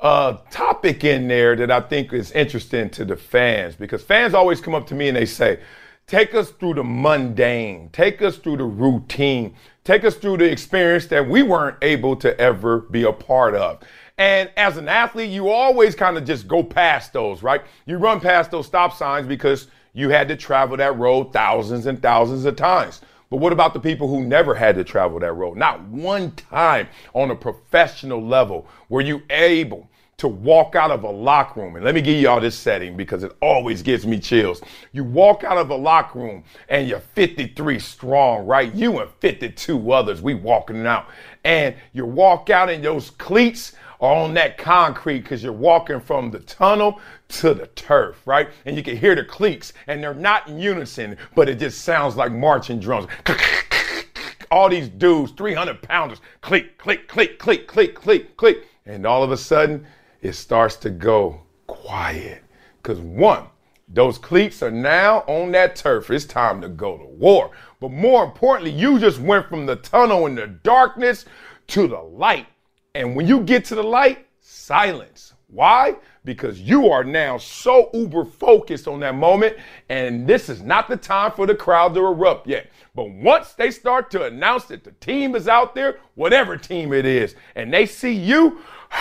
a 0.01 0.39
topic 0.49 1.03
in 1.03 1.27
there 1.27 1.55
that 1.55 1.69
I 1.69 1.81
think 1.81 2.11
is 2.11 2.31
interesting 2.31 2.89
to 2.89 3.05
the 3.05 3.15
fans. 3.15 3.75
Because 3.75 4.01
fans 4.01 4.33
always 4.33 4.59
come 4.59 4.73
up 4.73 4.87
to 4.87 4.95
me 4.95 5.07
and 5.07 5.15
they 5.15 5.27
say, 5.27 5.59
Take 6.07 6.33
us 6.33 6.49
through 6.49 6.73
the 6.73 6.83
mundane. 6.83 7.89
Take 7.93 8.23
us 8.23 8.37
through 8.37 8.57
the 8.57 8.65
routine. 8.65 9.55
Take 9.83 10.03
us 10.03 10.15
through 10.15 10.37
the 10.37 10.51
experience 10.51 11.05
that 11.07 11.29
we 11.29 11.43
weren't 11.43 11.77
able 11.83 12.15
to 12.17 12.37
ever 12.39 12.79
be 12.79 13.03
a 13.03 13.13
part 13.13 13.53
of. 13.53 13.79
And 14.17 14.51
as 14.57 14.77
an 14.77 14.87
athlete, 14.87 15.29
you 15.29 15.49
always 15.49 15.95
kind 15.95 16.17
of 16.17 16.25
just 16.25 16.47
go 16.47 16.63
past 16.63 17.13
those, 17.13 17.41
right? 17.41 17.61
You 17.85 17.97
run 17.97 18.19
past 18.19 18.51
those 18.51 18.67
stop 18.67 18.93
signs 18.95 19.27
because 19.27 19.67
you 19.93 20.09
had 20.09 20.27
to 20.27 20.35
travel 20.35 20.77
that 20.77 20.97
road 20.97 21.33
thousands 21.33 21.85
and 21.85 22.01
thousands 22.01 22.45
of 22.45 22.55
times. 22.55 23.01
But 23.29 23.37
what 23.37 23.53
about 23.53 23.73
the 23.73 23.79
people 23.79 24.09
who 24.09 24.25
never 24.25 24.53
had 24.53 24.75
to 24.75 24.83
travel 24.83 25.19
that 25.19 25.33
road? 25.33 25.57
Not 25.57 25.81
one 25.85 26.31
time 26.31 26.87
on 27.13 27.31
a 27.31 27.35
professional 27.35 28.21
level 28.21 28.67
were 28.89 29.01
you 29.01 29.21
able 29.29 29.89
to 30.21 30.27
walk 30.27 30.75
out 30.75 30.91
of 30.91 31.03
a 31.03 31.09
locker 31.09 31.61
room. 31.61 31.75
And 31.75 31.83
let 31.83 31.95
me 31.95 32.01
give 32.01 32.21
y'all 32.21 32.39
this 32.39 32.55
setting 32.55 32.95
because 32.95 33.23
it 33.23 33.35
always 33.41 33.81
gives 33.81 34.05
me 34.05 34.19
chills. 34.19 34.61
You 34.91 35.03
walk 35.03 35.43
out 35.43 35.57
of 35.57 35.71
a 35.71 35.75
locker 35.75 36.19
room 36.19 36.43
and 36.69 36.87
you're 36.87 36.99
53 36.99 37.79
strong, 37.79 38.45
right? 38.45 38.71
You 38.75 38.99
and 38.99 39.09
52 39.19 39.91
others, 39.91 40.21
we 40.21 40.35
walking 40.35 40.85
out. 40.85 41.07
And 41.43 41.73
you 41.93 42.05
walk 42.05 42.51
out 42.51 42.69
in 42.69 42.83
those 42.83 43.09
cleats 43.09 43.73
on 44.01 44.33
that 44.33 44.57
concrete 44.57 45.19
because 45.19 45.43
you're 45.43 45.53
walking 45.53 45.99
from 45.99 46.31
the 46.31 46.39
tunnel 46.39 46.99
to 47.29 47.53
the 47.53 47.67
turf, 47.67 48.21
right? 48.25 48.49
And 48.65 48.75
you 48.75 48.83
can 48.83 48.97
hear 48.97 49.15
the 49.15 49.23
cleats 49.23 49.73
and 49.87 50.03
they're 50.03 50.13
not 50.13 50.47
in 50.49 50.59
unison, 50.59 51.15
but 51.35 51.47
it 51.47 51.59
just 51.59 51.83
sounds 51.83 52.17
like 52.17 52.31
marching 52.31 52.79
drums. 52.79 53.07
All 54.51 54.67
these 54.67 54.89
dudes, 54.89 55.31
300 55.33 55.81
pounders, 55.83 56.19
click, 56.41 56.77
click, 56.77 57.07
click, 57.07 57.39
click, 57.39 57.67
click, 57.67 57.95
click, 57.95 58.35
click. 58.35 58.67
And 58.85 59.05
all 59.05 59.23
of 59.23 59.31
a 59.31 59.37
sudden, 59.37 59.85
it 60.21 60.33
starts 60.33 60.75
to 60.77 60.89
go 60.89 61.41
quiet. 61.67 62.43
Because 62.81 62.99
one, 62.99 63.45
those 63.87 64.17
cleats 64.17 64.61
are 64.61 64.71
now 64.71 65.19
on 65.27 65.51
that 65.51 65.77
turf. 65.77 66.09
It's 66.09 66.25
time 66.25 66.59
to 66.61 66.67
go 66.67 66.97
to 66.97 67.05
war. 67.05 67.51
But 67.79 67.91
more 67.91 68.25
importantly, 68.25 68.71
you 68.71 68.99
just 68.99 69.19
went 69.19 69.47
from 69.47 69.65
the 69.65 69.77
tunnel 69.77 70.25
in 70.25 70.35
the 70.35 70.47
darkness 70.47 71.25
to 71.67 71.87
the 71.87 71.99
light. 71.99 72.47
And 72.93 73.15
when 73.15 73.27
you 73.27 73.41
get 73.41 73.65
to 73.65 73.75
the 73.75 73.83
light, 73.83 74.27
silence. 74.39 75.33
Why? 75.47 75.95
Because 76.23 76.61
you 76.61 76.89
are 76.89 77.03
now 77.03 77.37
so 77.37 77.89
uber 77.93 78.25
focused 78.25 78.87
on 78.87 78.99
that 79.01 79.15
moment, 79.15 79.57
and 79.89 80.25
this 80.25 80.49
is 80.49 80.61
not 80.61 80.87
the 80.87 80.97
time 80.97 81.31
for 81.31 81.45
the 81.45 81.55
crowd 81.55 81.93
to 81.95 82.05
erupt 82.05 82.47
yet. 82.47 82.69
But 82.95 83.09
once 83.09 83.53
they 83.53 83.71
start 83.71 84.11
to 84.11 84.25
announce 84.25 84.65
that 84.65 84.83
the 84.83 84.91
team 84.93 85.35
is 85.35 85.47
out 85.47 85.75
there, 85.75 85.99
whatever 86.15 86.57
team 86.57 86.93
it 86.93 87.05
is, 87.05 87.35
and 87.55 87.73
they 87.73 87.85
see 87.85 88.13
you, 88.13 88.61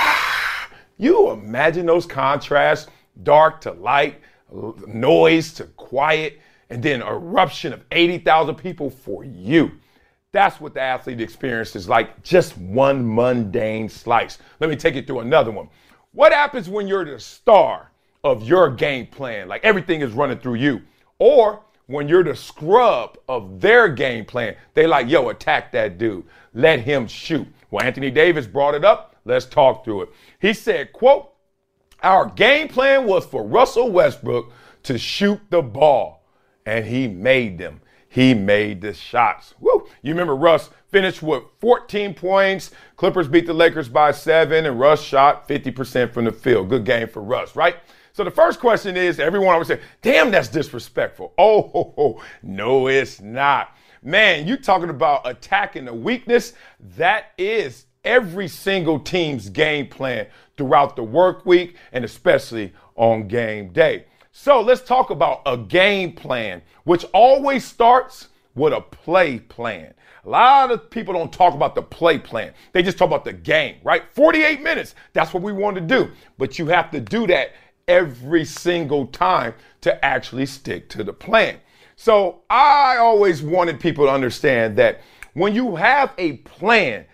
You 1.01 1.31
imagine 1.31 1.87
those 1.87 2.05
contrasts 2.05 2.87
dark 3.23 3.63
to 3.63 3.73
light, 3.73 4.21
noise 4.87 5.55
to 5.55 5.65
quiet, 5.65 6.41
and 6.69 6.83
then 6.83 7.01
eruption 7.01 7.73
of 7.73 7.83
80,000 7.91 8.55
people 8.57 8.91
for 8.91 9.25
you. 9.25 9.71
That's 10.33 10.61
what 10.61 10.75
the 10.75 10.81
athlete 10.81 11.21
experience 11.21 11.75
is 11.75 11.89
like, 11.89 12.23
just 12.23 12.57
one 12.57 13.15
mundane 13.15 13.89
slice. 13.89 14.39
Let 14.61 14.71
me 14.71 14.77
take 14.77 14.95
you 14.95 15.03
through 15.03 15.21
another 15.21 15.51
one. 15.51 15.69
What 16.13 16.33
happens 16.33 16.69
when 16.69 16.87
you're 16.87 17.05
the 17.05 17.19
star 17.19 17.91
of 18.23 18.45
your 18.45 18.71
game 18.71 19.07
plan? 19.07 19.49
Like 19.49 19.65
everything 19.65 20.03
is 20.03 20.13
running 20.13 20.39
through 20.39 20.55
you. 20.55 20.83
Or 21.19 21.63
when 21.87 22.09
you're 22.09 22.23
the 22.23 22.37
scrub 22.37 23.19
of 23.29 23.61
their 23.61 23.89
game 23.89 24.25
plan, 24.25 24.55
they 24.75 24.87
like, 24.87 25.09
yo, 25.09 25.29
attack 25.31 25.73
that 25.73 25.99
dude. 25.99 26.25
Let 26.55 26.81
him 26.81 27.09
shoot. 27.09 27.49
Well, 27.71 27.85
Anthony 27.85 28.11
Davis 28.11 28.47
brought 28.47 28.75
it 28.75 28.85
up. 28.85 29.17
Let's 29.25 29.47
talk 29.47 29.85
through 29.85 30.03
it. 30.03 30.09
He 30.39 30.55
said, 30.55 30.93
quote, 30.93 31.33
our 32.03 32.27
game 32.27 32.69
plan 32.69 33.07
was 33.07 33.27
for 33.27 33.45
Russell 33.45 33.91
Westbrook 33.91 34.53
to 34.85 34.97
shoot 34.97 35.41
the 35.51 35.61
ball, 35.61 36.25
and 36.65 36.85
he 36.85 37.07
made 37.07 37.59
them. 37.59 37.81
He 38.13 38.35
made 38.35 38.81
the 38.81 38.93
shots. 38.93 39.55
Woo! 39.61 39.87
You 40.03 40.13
remember 40.13 40.35
Russ 40.35 40.69
finished 40.89 41.23
with 41.23 41.45
14 41.61 42.13
points. 42.13 42.73
Clippers 42.97 43.29
beat 43.29 43.47
the 43.47 43.55
Lakers 43.55 43.89
by 43.89 44.11
seven, 44.11 44.67
and 44.67 44.81
Russ 44.81 45.01
shot 45.01 45.49
50% 45.49 46.13
from 46.13 46.25
the 46.25 46.33
field. 46.33 46.69
Good 46.69 46.85
game 46.85 47.07
for 47.07 47.23
Russ, 47.23 47.55
right? 47.55 47.77
So 48.13 48.25
the 48.25 48.31
first 48.33 48.59
question 48.59 48.97
is 48.97 49.21
everyone 49.21 49.53
always 49.53 49.69
say, 49.69 49.79
damn, 50.03 50.33
that's 50.33 50.49
disrespectful. 50.49 51.33
Oh, 51.39 51.63
ho, 51.63 51.95
ho. 51.97 52.23
no, 52.43 52.89
it's 52.89 53.21
not. 53.21 53.77
Man, 54.03 54.45
you 54.49 54.57
talking 54.57 54.91
about 54.91 55.21
attacking 55.25 55.87
a 55.87 55.95
weakness? 55.95 56.55
That 56.97 57.27
is 57.39 57.87
every 58.05 58.49
single 58.49 58.99
team's 58.99 59.49
game 59.49 59.87
plan 59.87 60.27
throughout 60.57 60.97
the 60.97 61.05
work 61.05 61.47
week 61.47 61.77
and 61.93 62.05
especially 62.05 62.73
on 62.97 63.29
game 63.29 63.73
day. 63.73 64.07
So 64.33 64.61
let's 64.61 64.81
talk 64.81 65.11
about 65.11 65.43
a 65.45 65.57
game 65.57 66.13
plan, 66.13 66.63
which 66.85 67.05
always 67.13 67.65
starts 67.65 68.29
with 68.55 68.73
a 68.73 68.81
play 68.81 69.41
plan. 69.41 69.93
A 70.25 70.29
lot 70.29 70.71
of 70.71 70.91
people 70.91 71.15
don't 71.15 71.33
talk 71.33 71.55
about 71.55 71.75
the 71.75 71.83
play 71.83 72.19
plan. 72.19 72.53
They 72.73 72.83
just 72.83 72.99
talk 72.99 73.09
about 73.09 73.25
the 73.25 73.33
game, 73.33 73.77
right? 73.83 74.03
48 74.13 74.63
minutes. 74.63 74.95
That's 75.15 75.35
what 75.35 75.43
we 75.43 75.53
want 75.53 75.77
to 75.77 75.81
do. 75.81 76.11
But 76.39 76.59
you 76.59 76.67
have 76.67 76.91
to 76.93 77.01
do 77.01 77.27
that 77.27 77.53
every 77.89 78.45
single 78.45 79.07
time 79.09 79.55
to 79.81 80.05
actually 80.05 80.47
stick 80.47 80.89
to 80.91 81.03
the 81.03 81.13
plan. 81.13 81.59
So 81.97 82.43
I 82.49 82.99
always 82.99 83.43
wanted 83.43 83.81
people 83.81 84.07
to 84.07 84.13
understand 84.13 84.77
that 84.77 85.01
when 85.35 85.55
you 85.55 85.75
have 85.77 86.13
a 86.19 86.35
plan, 86.39 87.05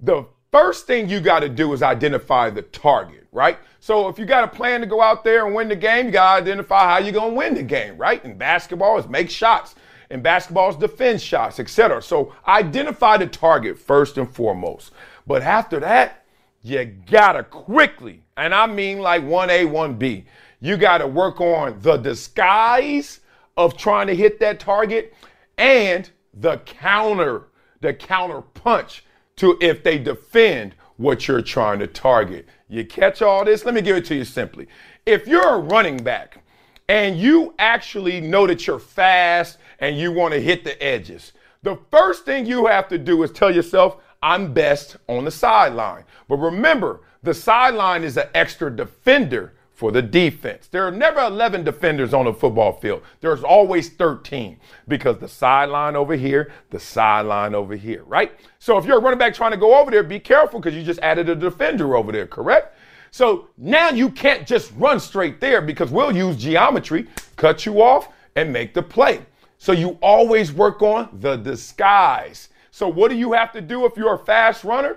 the 0.00 0.26
First 0.56 0.86
thing 0.86 1.08
you 1.08 1.20
got 1.20 1.40
to 1.40 1.50
do 1.50 1.74
is 1.74 1.82
identify 1.82 2.48
the 2.48 2.62
target, 2.62 3.25
right? 3.36 3.58
So 3.80 4.08
if 4.08 4.18
you 4.18 4.24
got 4.24 4.44
a 4.44 4.48
plan 4.48 4.80
to 4.80 4.86
go 4.86 5.02
out 5.02 5.22
there 5.22 5.44
and 5.44 5.54
win 5.54 5.68
the 5.68 5.76
game, 5.76 6.06
you 6.06 6.12
got 6.12 6.36
to 6.36 6.42
identify 6.42 6.84
how 6.84 6.98
you're 6.98 7.12
going 7.12 7.32
to 7.32 7.36
win 7.36 7.54
the 7.54 7.62
game, 7.62 7.98
right? 7.98 8.24
In 8.24 8.38
basketball, 8.38 8.98
is 8.98 9.06
make 9.06 9.28
shots. 9.28 9.74
In 10.10 10.22
basketball, 10.22 10.70
is 10.70 10.76
defend 10.76 11.20
shots, 11.20 11.60
etc. 11.60 12.00
So 12.00 12.34
identify 12.48 13.18
the 13.18 13.26
target 13.26 13.78
first 13.78 14.16
and 14.16 14.28
foremost. 14.28 14.92
But 15.26 15.42
after 15.42 15.78
that, 15.80 16.24
you 16.62 16.84
got 16.84 17.32
to 17.32 17.44
quickly, 17.44 18.22
and 18.38 18.54
I 18.54 18.66
mean 18.66 19.00
like 19.00 19.22
1A, 19.22 19.70
1B, 19.70 20.24
you 20.60 20.78
got 20.78 20.98
to 20.98 21.06
work 21.06 21.38
on 21.40 21.78
the 21.80 21.98
disguise 21.98 23.20
of 23.58 23.76
trying 23.76 24.06
to 24.06 24.16
hit 24.16 24.40
that 24.40 24.58
target 24.58 25.12
and 25.58 26.10
the 26.32 26.56
counter, 26.58 27.48
the 27.82 27.92
counter 27.92 28.40
punch 28.40 29.04
to 29.36 29.58
if 29.60 29.82
they 29.82 29.98
defend 29.98 30.74
what 30.96 31.28
you're 31.28 31.42
trying 31.42 31.78
to 31.80 31.86
target. 31.86 32.46
You 32.68 32.84
catch 32.84 33.22
all 33.22 33.44
this? 33.44 33.64
Let 33.64 33.74
me 33.74 33.82
give 33.82 33.96
it 33.96 34.04
to 34.06 34.14
you 34.14 34.24
simply. 34.24 34.66
If 35.04 35.26
you're 35.26 35.54
a 35.54 35.58
running 35.58 35.98
back 35.98 36.42
and 36.88 37.18
you 37.18 37.54
actually 37.58 38.20
know 38.20 38.46
that 38.46 38.66
you're 38.66 38.78
fast 38.78 39.58
and 39.80 39.98
you 39.98 40.12
want 40.12 40.34
to 40.34 40.40
hit 40.40 40.64
the 40.64 40.82
edges, 40.82 41.32
the 41.62 41.78
first 41.90 42.24
thing 42.24 42.46
you 42.46 42.66
have 42.66 42.88
to 42.88 42.98
do 42.98 43.22
is 43.22 43.30
tell 43.30 43.54
yourself, 43.54 43.98
I'm 44.22 44.52
best 44.52 44.96
on 45.08 45.24
the 45.24 45.30
sideline. 45.30 46.04
But 46.28 46.36
remember, 46.36 47.02
the 47.22 47.34
sideline 47.34 48.04
is 48.04 48.16
an 48.16 48.28
extra 48.34 48.74
defender 48.74 49.54
for 49.76 49.92
the 49.92 50.00
defense. 50.00 50.68
There 50.68 50.86
are 50.86 50.90
never 50.90 51.20
11 51.20 51.62
defenders 51.62 52.14
on 52.14 52.26
a 52.26 52.32
football 52.32 52.72
field. 52.72 53.02
There's 53.20 53.44
always 53.44 53.90
13 53.90 54.58
because 54.88 55.18
the 55.18 55.28
sideline 55.28 55.94
over 55.94 56.16
here, 56.16 56.50
the 56.70 56.80
sideline 56.80 57.54
over 57.54 57.76
here, 57.76 58.02
right? 58.04 58.32
So 58.58 58.78
if 58.78 58.86
you're 58.86 58.96
a 58.96 59.00
running 59.00 59.18
back 59.18 59.34
trying 59.34 59.50
to 59.50 59.58
go 59.58 59.78
over 59.78 59.90
there, 59.90 60.02
be 60.02 60.18
careful 60.18 60.60
because 60.60 60.74
you 60.74 60.82
just 60.82 61.00
added 61.00 61.28
a 61.28 61.34
defender 61.34 61.94
over 61.94 62.10
there, 62.10 62.26
correct? 62.26 62.74
So 63.10 63.48
now 63.58 63.90
you 63.90 64.08
can't 64.08 64.46
just 64.46 64.72
run 64.76 64.98
straight 64.98 65.40
there 65.40 65.60
because 65.60 65.90
we'll 65.90 66.16
use 66.16 66.38
geometry, 66.38 67.06
cut 67.36 67.66
you 67.66 67.82
off, 67.82 68.08
and 68.34 68.50
make 68.50 68.72
the 68.72 68.82
play. 68.82 69.20
So 69.58 69.72
you 69.72 69.98
always 70.00 70.54
work 70.54 70.80
on 70.80 71.10
the 71.20 71.36
disguise. 71.36 72.48
So 72.70 72.88
what 72.88 73.10
do 73.10 73.16
you 73.16 73.34
have 73.34 73.52
to 73.52 73.60
do 73.60 73.84
if 73.84 73.94
you're 73.98 74.14
a 74.14 74.24
fast 74.24 74.64
runner? 74.64 74.96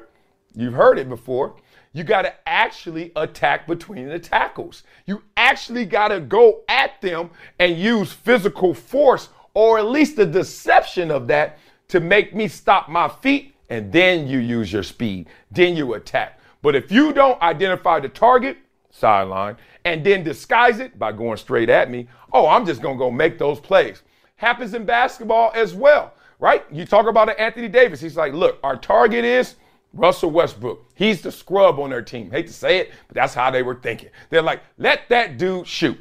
You've 0.55 0.74
heard 0.74 0.98
it 0.98 1.09
before 1.09 1.55
you 1.93 2.03
got 2.03 2.22
to 2.24 2.34
actually 2.48 3.12
attack 3.15 3.67
between 3.67 4.08
the 4.08 4.19
tackles. 4.19 4.84
You 5.05 5.24
actually 5.38 5.86
got 5.86 6.10
to 6.10 6.19
go 6.19 6.62
at 6.69 7.01
them 7.01 7.31
and 7.58 7.77
use 7.77 8.12
physical 8.12 8.74
force 8.74 9.29
or 9.53 9.79
at 9.79 9.88
least 9.88 10.15
the 10.15 10.25
deception 10.25 11.10
of 11.10 11.27
that 11.27 11.58
to 11.88 12.00
make 12.00 12.36
me 12.36 12.48
stop 12.48 12.89
my 12.89 13.08
feet. 13.08 13.55
And 13.69 13.91
then 13.91 14.27
you 14.27 14.39
use 14.39 14.72
your 14.72 14.84
speed. 14.84 15.27
Then 15.51 15.75
you 15.75 15.93
attack. 15.93 16.39
But 16.62 16.75
if 16.75 16.91
you 16.91 17.13
don't 17.13 17.41
identify 17.41 18.00
the 18.00 18.10
target, 18.10 18.58
sideline, 18.91 19.58
and 19.86 20.03
then 20.03 20.24
disguise 20.24 20.79
it 20.79 20.98
by 20.98 21.12
going 21.12 21.38
straight 21.38 21.69
at 21.69 21.89
me, 21.89 22.08
oh, 22.34 22.48
I'm 22.48 22.65
just 22.65 22.81
going 22.81 22.96
to 22.96 23.00
go 23.00 23.12
make 23.12 23.38
those 23.38 23.60
plays. 23.60 24.01
Happens 24.36 24.74
in 24.74 24.86
basketball 24.86 25.51
as 25.53 25.74
well, 25.74 26.13
right? 26.39 26.65
You 26.72 26.86
talk 26.86 27.08
about 27.08 27.38
Anthony 27.39 27.67
Davis. 27.67 28.00
He's 28.00 28.17
like, 28.17 28.34
look, 28.34 28.60
our 28.63 28.75
target 28.75 29.24
is 29.24 29.55
Russell 29.93 30.31
Westbrook. 30.31 30.86
He's 30.96 31.22
the 31.22 31.31
scrub 31.31 31.79
on 31.79 31.89
their 31.89 32.01
team. 32.01 32.29
Hate 32.31 32.48
to 32.48 32.53
say 32.53 32.77
it, 32.77 32.91
but 33.08 33.15
that's 33.15 33.34
how 33.34 33.50
they 33.51 33.63
were 33.63 33.75
thinking. 33.75 34.10
They're 34.29 34.41
like, 34.41 34.62
let 34.77 35.10
that 35.10 35.38
dude 35.38 35.67
shoot. 35.67 35.98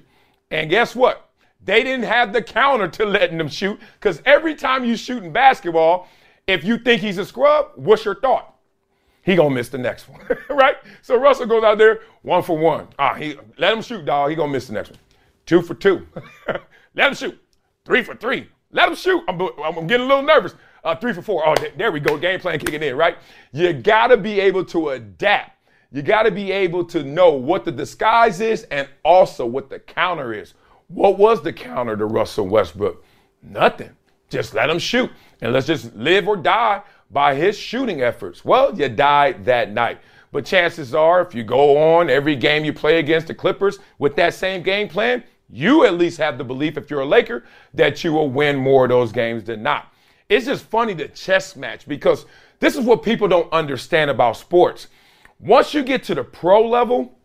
And 0.50 0.70
guess 0.70 0.94
what? 0.94 1.30
They 1.64 1.82
didn't 1.82 2.04
have 2.04 2.32
the 2.32 2.42
counter 2.42 2.88
to 2.88 3.04
letting 3.04 3.38
them 3.38 3.48
shoot 3.48 3.78
because 3.94 4.22
every 4.24 4.54
time 4.54 4.84
you 4.84 4.96
shoot 4.96 5.24
in 5.24 5.32
basketball, 5.32 6.08
if 6.46 6.64
you 6.64 6.78
think 6.78 7.02
he's 7.02 7.18
a 7.18 7.24
scrub, 7.24 7.72
what's 7.76 8.04
your 8.04 8.14
thought? 8.14 8.54
He 9.22 9.36
gonna 9.36 9.54
miss 9.54 9.68
the 9.68 9.78
next 9.78 10.08
one, 10.08 10.20
right? 10.50 10.76
So 11.02 11.16
Russell 11.18 11.46
goes 11.46 11.62
out 11.62 11.76
there 11.76 12.00
one 12.22 12.42
for 12.42 12.56
one. 12.56 12.88
Ah, 12.98 13.14
he 13.14 13.36
let 13.58 13.74
him 13.74 13.82
shoot, 13.82 14.04
dog. 14.04 14.30
He 14.30 14.36
gonna 14.36 14.50
miss 14.50 14.68
the 14.68 14.72
next 14.72 14.90
one. 14.90 15.00
Two 15.44 15.60
for 15.60 15.74
two. 15.74 16.06
let 16.94 17.08
him 17.08 17.14
shoot. 17.14 17.38
Three 17.84 18.02
for 18.02 18.14
three. 18.14 18.48
Let 18.70 18.88
him 18.88 18.94
shoot. 18.94 19.22
I'm, 19.28 19.40
I'm 19.62 19.86
getting 19.86 20.06
a 20.06 20.08
little 20.08 20.22
nervous. 20.22 20.54
Uh, 20.88 20.94
three 20.94 21.12
for 21.12 21.20
four. 21.20 21.46
Oh, 21.46 21.54
there 21.76 21.92
we 21.92 22.00
go. 22.00 22.16
Game 22.16 22.40
plan 22.40 22.58
kicking 22.58 22.82
in, 22.82 22.96
right? 22.96 23.18
You 23.52 23.74
got 23.74 24.06
to 24.06 24.16
be 24.16 24.40
able 24.40 24.64
to 24.64 24.90
adapt. 24.90 25.50
You 25.92 26.00
got 26.00 26.22
to 26.22 26.30
be 26.30 26.50
able 26.50 26.82
to 26.86 27.02
know 27.02 27.30
what 27.30 27.66
the 27.66 27.72
disguise 27.72 28.40
is 28.40 28.62
and 28.70 28.88
also 29.04 29.44
what 29.44 29.68
the 29.68 29.80
counter 29.80 30.32
is. 30.32 30.54
What 30.86 31.18
was 31.18 31.42
the 31.42 31.52
counter 31.52 31.94
to 31.94 32.06
Russell 32.06 32.48
Westbrook? 32.48 33.04
Nothing. 33.42 33.90
Just 34.30 34.54
let 34.54 34.70
him 34.70 34.78
shoot. 34.78 35.10
And 35.42 35.52
let's 35.52 35.66
just 35.66 35.94
live 35.94 36.26
or 36.26 36.38
die 36.38 36.80
by 37.10 37.34
his 37.34 37.58
shooting 37.58 38.00
efforts. 38.00 38.42
Well, 38.42 38.74
you 38.74 38.88
died 38.88 39.44
that 39.44 39.70
night. 39.70 39.98
But 40.32 40.46
chances 40.46 40.94
are, 40.94 41.20
if 41.20 41.34
you 41.34 41.44
go 41.44 41.76
on 41.76 42.08
every 42.08 42.34
game 42.34 42.64
you 42.64 42.72
play 42.72 42.98
against 42.98 43.26
the 43.26 43.34
Clippers 43.34 43.78
with 43.98 44.16
that 44.16 44.32
same 44.32 44.62
game 44.62 44.88
plan, 44.88 45.22
you 45.50 45.84
at 45.84 45.98
least 45.98 46.16
have 46.16 46.38
the 46.38 46.44
belief, 46.44 46.78
if 46.78 46.88
you're 46.88 47.00
a 47.00 47.06
Laker, 47.06 47.44
that 47.74 48.02
you 48.02 48.14
will 48.14 48.30
win 48.30 48.56
more 48.56 48.84
of 48.84 48.88
those 48.88 49.12
games 49.12 49.44
than 49.44 49.62
not. 49.62 49.92
It's 50.28 50.44
just 50.44 50.66
funny 50.66 50.92
the 50.92 51.08
chess 51.08 51.56
match 51.56 51.88
because 51.88 52.26
this 52.60 52.76
is 52.76 52.84
what 52.84 53.02
people 53.02 53.28
don't 53.28 53.50
understand 53.50 54.10
about 54.10 54.36
sports. 54.36 54.88
Once 55.40 55.72
you 55.72 55.82
get 55.82 56.02
to 56.04 56.14
the 56.14 56.22
pro 56.22 56.68
level, 56.68 57.18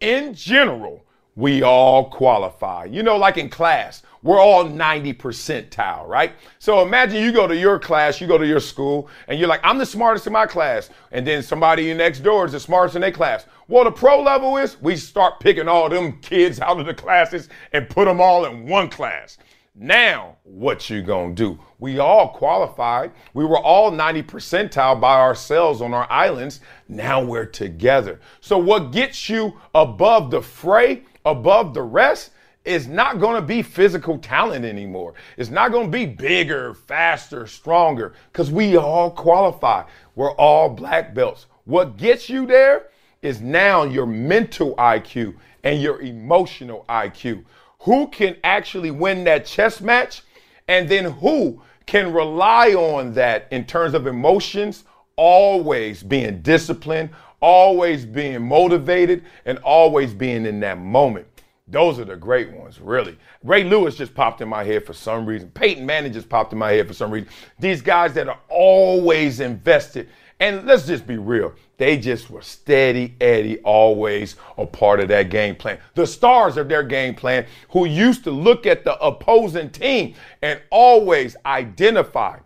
in 0.00 0.32
general, 0.32 1.04
we 1.34 1.62
all 1.62 2.08
qualify. 2.08 2.86
You 2.86 3.02
know, 3.02 3.18
like 3.18 3.36
in 3.36 3.50
class, 3.50 4.02
we're 4.22 4.40
all 4.40 4.64
90 4.64 5.12
percentile, 5.12 6.08
right? 6.08 6.32
So 6.58 6.80
imagine 6.80 7.22
you 7.22 7.32
go 7.32 7.46
to 7.46 7.54
your 7.54 7.78
class, 7.78 8.18
you 8.18 8.26
go 8.26 8.38
to 8.38 8.46
your 8.46 8.60
school, 8.60 9.10
and 9.28 9.38
you're 9.38 9.48
like, 9.48 9.60
I'm 9.62 9.76
the 9.76 9.84
smartest 9.84 10.26
in 10.26 10.32
my 10.32 10.46
class. 10.46 10.88
And 11.12 11.26
then 11.26 11.42
somebody 11.42 11.92
next 11.92 12.20
door 12.20 12.46
is 12.46 12.52
the 12.52 12.60
smartest 12.60 12.96
in 12.96 13.02
their 13.02 13.12
class. 13.12 13.44
Well, 13.68 13.84
the 13.84 13.90
pro 13.90 14.22
level 14.22 14.56
is 14.56 14.80
we 14.80 14.96
start 14.96 15.38
picking 15.40 15.68
all 15.68 15.90
them 15.90 16.18
kids 16.22 16.60
out 16.60 16.80
of 16.80 16.86
the 16.86 16.94
classes 16.94 17.50
and 17.74 17.90
put 17.90 18.06
them 18.06 18.22
all 18.22 18.46
in 18.46 18.66
one 18.66 18.88
class. 18.88 19.36
Now, 19.78 20.36
what 20.44 20.88
you 20.88 21.02
gonna 21.02 21.34
do? 21.34 21.58
We 21.78 21.98
all 21.98 22.30
qualified. 22.30 23.12
We 23.34 23.44
were 23.44 23.58
all 23.58 23.90
90 23.90 24.22
percentile 24.22 24.98
by 24.98 25.20
ourselves 25.20 25.82
on 25.82 25.92
our 25.92 26.10
islands. 26.10 26.60
Now 26.88 27.22
we're 27.22 27.44
together. 27.44 28.18
So 28.40 28.56
what 28.56 28.90
gets 28.90 29.28
you 29.28 29.60
above 29.74 30.30
the 30.30 30.40
fray, 30.40 31.04
above 31.26 31.74
the 31.74 31.82
rest, 31.82 32.30
is 32.64 32.88
not 32.88 33.20
gonna 33.20 33.42
be 33.42 33.60
physical 33.60 34.16
talent 34.16 34.64
anymore. 34.64 35.12
It's 35.36 35.50
not 35.50 35.72
gonna 35.72 35.88
be 35.88 36.06
bigger, 36.06 36.72
faster, 36.72 37.46
stronger, 37.46 38.14
because 38.32 38.50
we 38.50 38.78
all 38.78 39.10
qualify. 39.10 39.82
We're 40.14 40.32
all 40.36 40.70
black 40.70 41.12
belts. 41.12 41.46
What 41.66 41.98
gets 41.98 42.30
you 42.30 42.46
there 42.46 42.88
is 43.20 43.42
now 43.42 43.84
your 43.84 44.06
mental 44.06 44.74
IQ 44.76 45.34
and 45.64 45.82
your 45.82 46.00
emotional 46.00 46.86
IQ 46.88 47.44
who 47.80 48.08
can 48.08 48.36
actually 48.44 48.90
win 48.90 49.24
that 49.24 49.46
chess 49.46 49.80
match, 49.80 50.22
and 50.68 50.88
then 50.88 51.04
who 51.04 51.62
can 51.86 52.12
rely 52.12 52.70
on 52.74 53.12
that 53.14 53.46
in 53.50 53.64
terms 53.64 53.94
of 53.94 54.06
emotions, 54.06 54.84
always 55.16 56.02
being 56.02 56.42
disciplined, 56.42 57.10
always 57.40 58.04
being 58.04 58.46
motivated, 58.46 59.24
and 59.44 59.58
always 59.58 60.12
being 60.12 60.46
in 60.46 60.60
that 60.60 60.78
moment. 60.78 61.26
Those 61.68 61.98
are 61.98 62.04
the 62.04 62.16
great 62.16 62.52
ones, 62.52 62.80
really. 62.80 63.18
Ray 63.42 63.64
Lewis 63.64 63.96
just 63.96 64.14
popped 64.14 64.40
in 64.40 64.48
my 64.48 64.62
head 64.62 64.86
for 64.86 64.92
some 64.92 65.26
reason. 65.26 65.50
Peyton 65.50 65.84
Manning 65.84 66.12
just 66.12 66.28
popped 66.28 66.52
in 66.52 66.58
my 66.58 66.70
head 66.72 66.86
for 66.86 66.94
some 66.94 67.10
reason. 67.10 67.28
These 67.58 67.82
guys 67.82 68.12
that 68.14 68.28
are 68.28 68.38
always 68.48 69.40
invested. 69.40 70.08
And 70.38 70.66
let's 70.66 70.86
just 70.86 71.06
be 71.06 71.16
real. 71.16 71.54
They 71.78 71.96
just 71.96 72.30
were 72.30 72.42
steady 72.42 73.14
Eddie, 73.20 73.58
always 73.60 74.36
a 74.58 74.66
part 74.66 75.00
of 75.00 75.08
that 75.08 75.30
game 75.30 75.56
plan. 75.56 75.78
The 75.94 76.06
stars 76.06 76.56
of 76.56 76.68
their 76.68 76.82
game 76.82 77.14
plan, 77.14 77.46
who 77.70 77.86
used 77.86 78.24
to 78.24 78.30
look 78.30 78.66
at 78.66 78.84
the 78.84 78.98
opposing 78.98 79.70
team 79.70 80.14
and 80.42 80.60
always 80.70 81.36
identify 81.46 82.38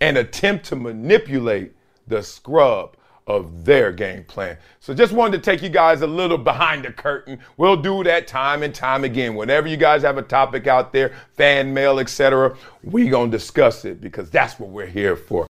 and 0.00 0.16
attempt 0.16 0.66
to 0.66 0.76
manipulate 0.76 1.72
the 2.06 2.22
scrub 2.22 2.96
of 3.26 3.64
their 3.64 3.92
game 3.92 4.24
plan. 4.24 4.56
So 4.80 4.94
just 4.94 5.12
wanted 5.12 5.42
to 5.42 5.50
take 5.50 5.60
you 5.60 5.68
guys 5.68 6.00
a 6.02 6.06
little 6.06 6.38
behind 6.38 6.84
the 6.84 6.92
curtain. 6.92 7.40
We'll 7.58 7.76
do 7.76 8.02
that 8.04 8.26
time 8.26 8.62
and 8.62 8.74
time 8.74 9.04
again. 9.04 9.34
Whenever 9.34 9.68
you 9.68 9.76
guys 9.76 10.02
have 10.02 10.18
a 10.18 10.22
topic 10.22 10.66
out 10.66 10.92
there, 10.92 11.14
fan 11.34 11.74
mail, 11.74 11.98
etc., 11.98 12.56
we 12.82 13.08
gonna 13.08 13.30
discuss 13.30 13.84
it 13.84 14.00
because 14.00 14.30
that's 14.30 14.58
what 14.58 14.70
we're 14.70 14.86
here 14.86 15.16
for 15.16 15.48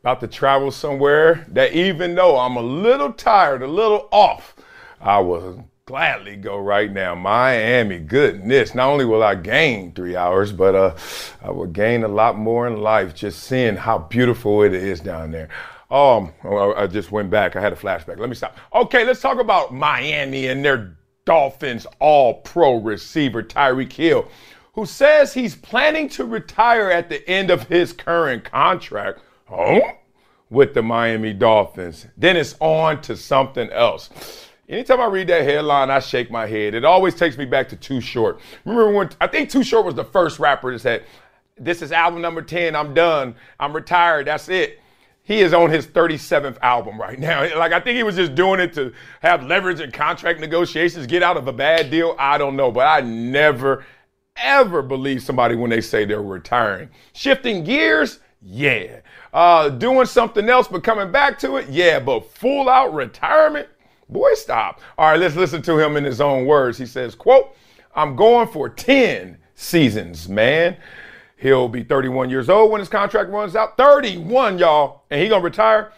about 0.00 0.20
to 0.20 0.28
travel 0.28 0.70
somewhere 0.70 1.44
that 1.48 1.72
even 1.72 2.14
though 2.14 2.38
I'm 2.38 2.56
a 2.56 2.62
little 2.62 3.12
tired, 3.12 3.62
a 3.62 3.66
little 3.66 4.08
off, 4.12 4.54
I 5.00 5.18
will 5.18 5.68
gladly 5.86 6.36
go 6.36 6.58
right 6.58 6.92
now. 6.92 7.14
Miami, 7.14 7.98
goodness. 7.98 8.74
Not 8.74 8.88
only 8.88 9.04
will 9.04 9.22
I 9.22 9.34
gain 9.34 9.92
three 9.92 10.16
hours, 10.16 10.52
but 10.52 10.74
uh, 10.74 10.96
I 11.42 11.50
will 11.50 11.66
gain 11.66 12.04
a 12.04 12.08
lot 12.08 12.36
more 12.38 12.66
in 12.66 12.80
life 12.80 13.14
just 13.14 13.44
seeing 13.44 13.74
how 13.74 13.98
beautiful 13.98 14.62
it 14.62 14.74
is 14.74 15.00
down 15.00 15.30
there. 15.30 15.48
Um, 15.90 16.32
I 16.44 16.86
just 16.86 17.10
went 17.10 17.30
back. 17.30 17.56
I 17.56 17.60
had 17.60 17.72
a 17.72 17.76
flashback. 17.76 18.18
Let 18.18 18.28
me 18.28 18.34
stop. 18.34 18.56
Okay, 18.74 19.04
let's 19.04 19.22
talk 19.22 19.40
about 19.40 19.72
Miami 19.72 20.48
and 20.48 20.62
their 20.62 20.98
Dolphins 21.24 21.86
all 21.98 22.34
pro 22.40 22.76
receiver, 22.76 23.42
Tyreek 23.42 23.92
Hill, 23.92 24.28
who 24.74 24.84
says 24.86 25.32
he's 25.32 25.56
planning 25.56 26.08
to 26.10 26.24
retire 26.24 26.90
at 26.90 27.08
the 27.08 27.26
end 27.28 27.50
of 27.50 27.68
his 27.68 27.92
current 27.92 28.44
contract. 28.44 29.20
Oh? 29.50 29.80
With 30.50 30.74
the 30.74 30.82
Miami 30.82 31.32
Dolphins. 31.32 32.06
Then 32.16 32.36
it's 32.36 32.54
on 32.60 33.00
to 33.02 33.16
something 33.16 33.70
else. 33.70 34.10
Anytime 34.68 35.00
I 35.00 35.06
read 35.06 35.28
that 35.28 35.44
headline, 35.44 35.90
I 35.90 35.98
shake 35.98 36.30
my 36.30 36.46
head. 36.46 36.74
It 36.74 36.84
always 36.84 37.14
takes 37.14 37.38
me 37.38 37.46
back 37.46 37.68
to 37.70 37.76
Too 37.76 38.00
Short. 38.00 38.38
Remember 38.64 38.92
when 38.92 39.10
I 39.20 39.26
think 39.26 39.50
Too 39.50 39.62
Short 39.62 39.86
was 39.86 39.94
the 39.94 40.04
first 40.04 40.38
rapper 40.38 40.72
that 40.72 40.80
said, 40.80 41.04
This 41.56 41.80
is 41.80 41.90
album 41.90 42.20
number 42.20 42.42
10. 42.42 42.76
I'm 42.76 42.92
done. 42.92 43.34
I'm 43.58 43.72
retired. 43.72 44.26
That's 44.26 44.48
it. 44.48 44.80
He 45.22 45.40
is 45.40 45.52
on 45.52 45.68
his 45.68 45.86
37th 45.86 46.56
album 46.62 46.98
right 46.98 47.18
now. 47.18 47.42
Like, 47.58 47.72
I 47.72 47.80
think 47.80 47.96
he 47.96 48.02
was 48.02 48.16
just 48.16 48.34
doing 48.34 48.60
it 48.60 48.72
to 48.74 48.92
have 49.20 49.44
leverage 49.44 49.80
in 49.80 49.90
contract 49.90 50.40
negotiations, 50.40 51.06
get 51.06 51.22
out 51.22 51.36
of 51.36 51.48
a 51.48 51.52
bad 51.52 51.90
deal. 51.90 52.14
I 52.18 52.38
don't 52.38 52.56
know, 52.56 52.72
but 52.72 52.86
I 52.86 53.00
never, 53.02 53.84
ever 54.36 54.80
believe 54.80 55.22
somebody 55.22 55.54
when 55.54 55.68
they 55.70 55.82
say 55.82 56.06
they're 56.06 56.22
retiring. 56.22 56.88
Shifting 57.12 57.64
gears, 57.64 58.20
yeah. 58.40 59.00
Uh, 59.32 59.68
doing 59.68 60.06
something 60.06 60.48
else 60.48 60.68
but 60.68 60.82
coming 60.82 61.12
back 61.12 61.38
to 61.40 61.56
it, 61.56 61.68
yeah. 61.68 62.00
But 62.00 62.30
full 62.30 62.68
out 62.68 62.94
retirement, 62.94 63.68
boy, 64.08 64.34
stop. 64.34 64.80
All 64.96 65.10
right, 65.10 65.20
let's 65.20 65.36
listen 65.36 65.62
to 65.62 65.78
him 65.78 65.96
in 65.96 66.04
his 66.04 66.20
own 66.20 66.46
words. 66.46 66.78
He 66.78 66.86
says, 66.86 67.14
"quote 67.14 67.54
I'm 67.94 68.16
going 68.16 68.48
for 68.48 68.68
10 68.68 69.38
seasons, 69.54 70.28
man." 70.28 70.76
He'll 71.36 71.68
be 71.68 71.84
31 71.84 72.30
years 72.30 72.48
old 72.48 72.72
when 72.72 72.80
his 72.80 72.88
contract 72.88 73.30
runs 73.30 73.54
out. 73.54 73.76
31, 73.76 74.58
y'all, 74.58 75.02
and 75.10 75.22
he 75.22 75.28
gonna 75.28 75.44
retire 75.44 75.92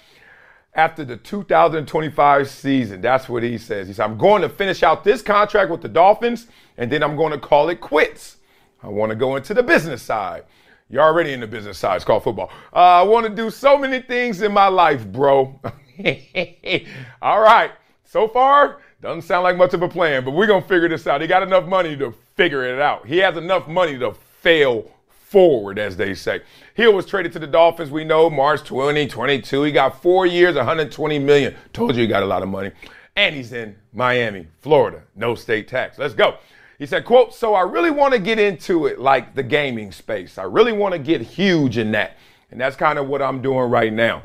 after 0.75 1.05
the 1.05 1.17
2025 1.17 2.49
season. 2.49 3.01
That's 3.01 3.29
what 3.29 3.43
he 3.43 3.59
says. 3.59 3.89
He 3.89 3.95
said, 3.95 4.05
I'm 4.05 4.19
going 4.19 4.43
to 4.43 4.49
finish 4.49 4.83
out 4.83 5.05
this 5.05 5.23
contract 5.23 5.71
with 5.71 5.83
the 5.83 5.89
Dolphins, 5.89 6.47
and 6.77 6.91
then 6.91 7.03
I'm 7.03 7.17
going 7.17 7.33
to 7.33 7.39
call 7.39 7.69
it 7.69 7.81
quits. 7.81 8.37
I 8.83 8.89
want 8.89 9.11
to 9.11 9.17
go 9.17 9.37
into 9.37 9.53
the 9.53 9.63
business 9.63 10.03
side. 10.03 10.45
You're 10.91 11.05
already 11.05 11.33
in 11.33 11.41
the 11.41 11.47
business 11.47 11.79
side. 11.79 11.97
It's 11.97 12.05
called 12.05 12.25
football. 12.25 12.51
Uh, 12.75 12.79
I 12.79 13.03
want 13.03 13.25
to 13.25 13.33
do 13.33 13.49
so 13.49 13.79
many 13.79 14.03
things 14.03 14.43
in 14.43 14.53
my 14.53 14.67
life, 14.67 15.07
bro. 15.07 15.61
All 17.23 17.41
right. 17.41 17.71
So 18.05 18.27
far, 18.27 18.81
doesn't 19.01 19.23
sound 19.23 19.45
like 19.45 19.57
much 19.57 19.73
of 19.73 19.83
a 19.83 19.89
plan, 19.89 20.25
but 20.25 20.33
we're 20.33 20.49
going 20.49 20.63
to 20.63 20.69
figure 20.69 20.89
this 20.89 21.07
out. 21.07 21.21
He 21.21 21.29
got 21.29 21.45
enough 21.45 21.67
money 21.67 21.97
to 21.97 22.13
figure 22.35 22.65
it 22.65 22.81
out. 22.81 23.07
He 23.07 23.19
has 23.19 23.37
enough 23.37 23.69
money 23.69 23.97
to 23.99 24.13
fail 24.41 24.91
forward, 25.09 25.79
as 25.79 25.97
they 25.97 26.13
say. 26.13 26.41
Hill 26.75 26.93
was 26.93 27.07
traded 27.07 27.33
to 27.35 27.39
the 27.39 27.47
Dolphins, 27.47 27.93
we 27.93 28.03
know, 28.03 28.29
March 28.29 28.65
2022. 28.65 29.63
He 29.63 29.71
got 29.71 30.03
four 30.03 30.27
years, 30.27 30.57
120 30.57 31.19
million. 31.21 31.55
Told 31.73 31.95
you 31.95 32.03
he 32.03 32.09
got 32.09 32.25
a 32.25 32.27
lot 32.27 32.43
of 32.43 32.49
money. 32.49 32.73
And 33.15 33.35
he's 33.35 33.53
in 33.53 33.77
Miami, 33.93 34.49
Florida. 34.61 35.03
No 35.15 35.37
state 35.37 35.69
tax. 35.69 35.99
Let's 35.99 36.15
go. 36.15 36.39
He 36.81 36.87
said, 36.87 37.05
quote, 37.05 37.35
so 37.35 37.53
I 37.53 37.61
really 37.61 37.91
want 37.91 38.15
to 38.15 38.19
get 38.19 38.39
into 38.39 38.87
it 38.87 38.99
like 38.99 39.35
the 39.35 39.43
gaming 39.43 39.93
space. 39.93 40.39
I 40.39 40.45
really 40.45 40.73
want 40.73 40.93
to 40.95 40.99
get 40.99 41.21
huge 41.21 41.77
in 41.77 41.93
that. 41.93 42.17
And 42.51 42.59
that's 42.59 42.75
kind 42.75 42.99
of 42.99 43.07
what 43.07 43.21
I'm 43.21 43.43
doing 43.43 43.71
right 43.71 43.93
now. 43.93 44.23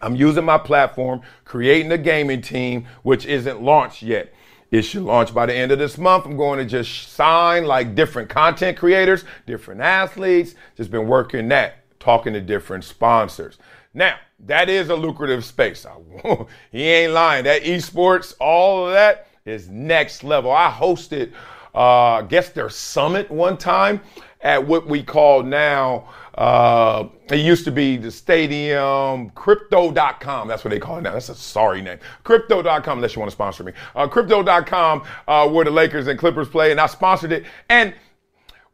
I'm 0.00 0.16
using 0.16 0.44
my 0.44 0.58
platform, 0.58 1.22
creating 1.44 1.92
a 1.92 1.96
gaming 1.96 2.42
team, 2.42 2.88
which 3.04 3.26
isn't 3.26 3.62
launched 3.62 4.02
yet. 4.02 4.34
It 4.72 4.82
should 4.82 5.02
launch 5.02 5.32
by 5.32 5.46
the 5.46 5.54
end 5.54 5.70
of 5.70 5.78
this 5.78 5.96
month. 5.96 6.26
I'm 6.26 6.36
going 6.36 6.58
to 6.58 6.64
just 6.64 7.12
sign 7.12 7.64
like 7.64 7.94
different 7.94 8.28
content 8.28 8.76
creators, 8.76 9.24
different 9.46 9.80
athletes, 9.80 10.56
just 10.76 10.90
been 10.90 11.06
working 11.06 11.46
that, 11.50 11.76
talking 12.00 12.32
to 12.32 12.40
different 12.40 12.82
sponsors. 12.82 13.58
Now, 13.94 14.16
that 14.40 14.68
is 14.68 14.88
a 14.88 14.96
lucrative 14.96 15.44
space. 15.44 15.86
He 16.72 16.82
ain't 16.82 17.12
lying. 17.12 17.44
That 17.44 17.62
esports, 17.62 18.34
all 18.40 18.88
of 18.88 18.94
that 18.94 19.28
is 19.44 19.68
next 19.68 20.24
level. 20.24 20.50
I 20.50 20.72
hosted 20.72 21.32
uh, 21.74 21.78
I 21.78 22.22
guess 22.22 22.50
their 22.50 22.70
summit 22.70 23.30
one 23.30 23.56
time 23.56 24.00
at 24.40 24.64
what 24.64 24.86
we 24.86 25.02
call 25.02 25.42
now, 25.42 26.08
uh, 26.36 27.08
it 27.30 27.38
used 27.38 27.64
to 27.64 27.72
be 27.72 27.96
the 27.96 28.10
stadium, 28.10 29.30
crypto.com. 29.30 30.46
That's 30.46 30.62
what 30.62 30.70
they 30.70 30.78
call 30.78 30.98
it 30.98 31.02
now. 31.02 31.12
That's 31.12 31.30
a 31.30 31.34
sorry 31.34 31.80
name. 31.80 31.98
Crypto.com, 32.24 32.98
unless 32.98 33.14
you 33.14 33.20
want 33.20 33.30
to 33.30 33.34
sponsor 33.34 33.64
me. 33.64 33.72
Uh, 33.96 34.06
crypto.com, 34.06 35.02
uh, 35.26 35.48
where 35.48 35.64
the 35.64 35.70
Lakers 35.70 36.06
and 36.06 36.18
Clippers 36.18 36.48
play, 36.48 36.70
and 36.70 36.80
I 36.80 36.86
sponsored 36.86 37.32
it. 37.32 37.44
And 37.70 37.94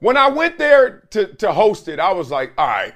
when 0.00 0.16
I 0.16 0.28
went 0.28 0.58
there 0.58 1.00
to, 1.10 1.26
to 1.36 1.52
host 1.52 1.86
it, 1.86 2.00
I 2.00 2.12
was 2.12 2.30
like, 2.30 2.52
all 2.58 2.66
right, 2.66 2.94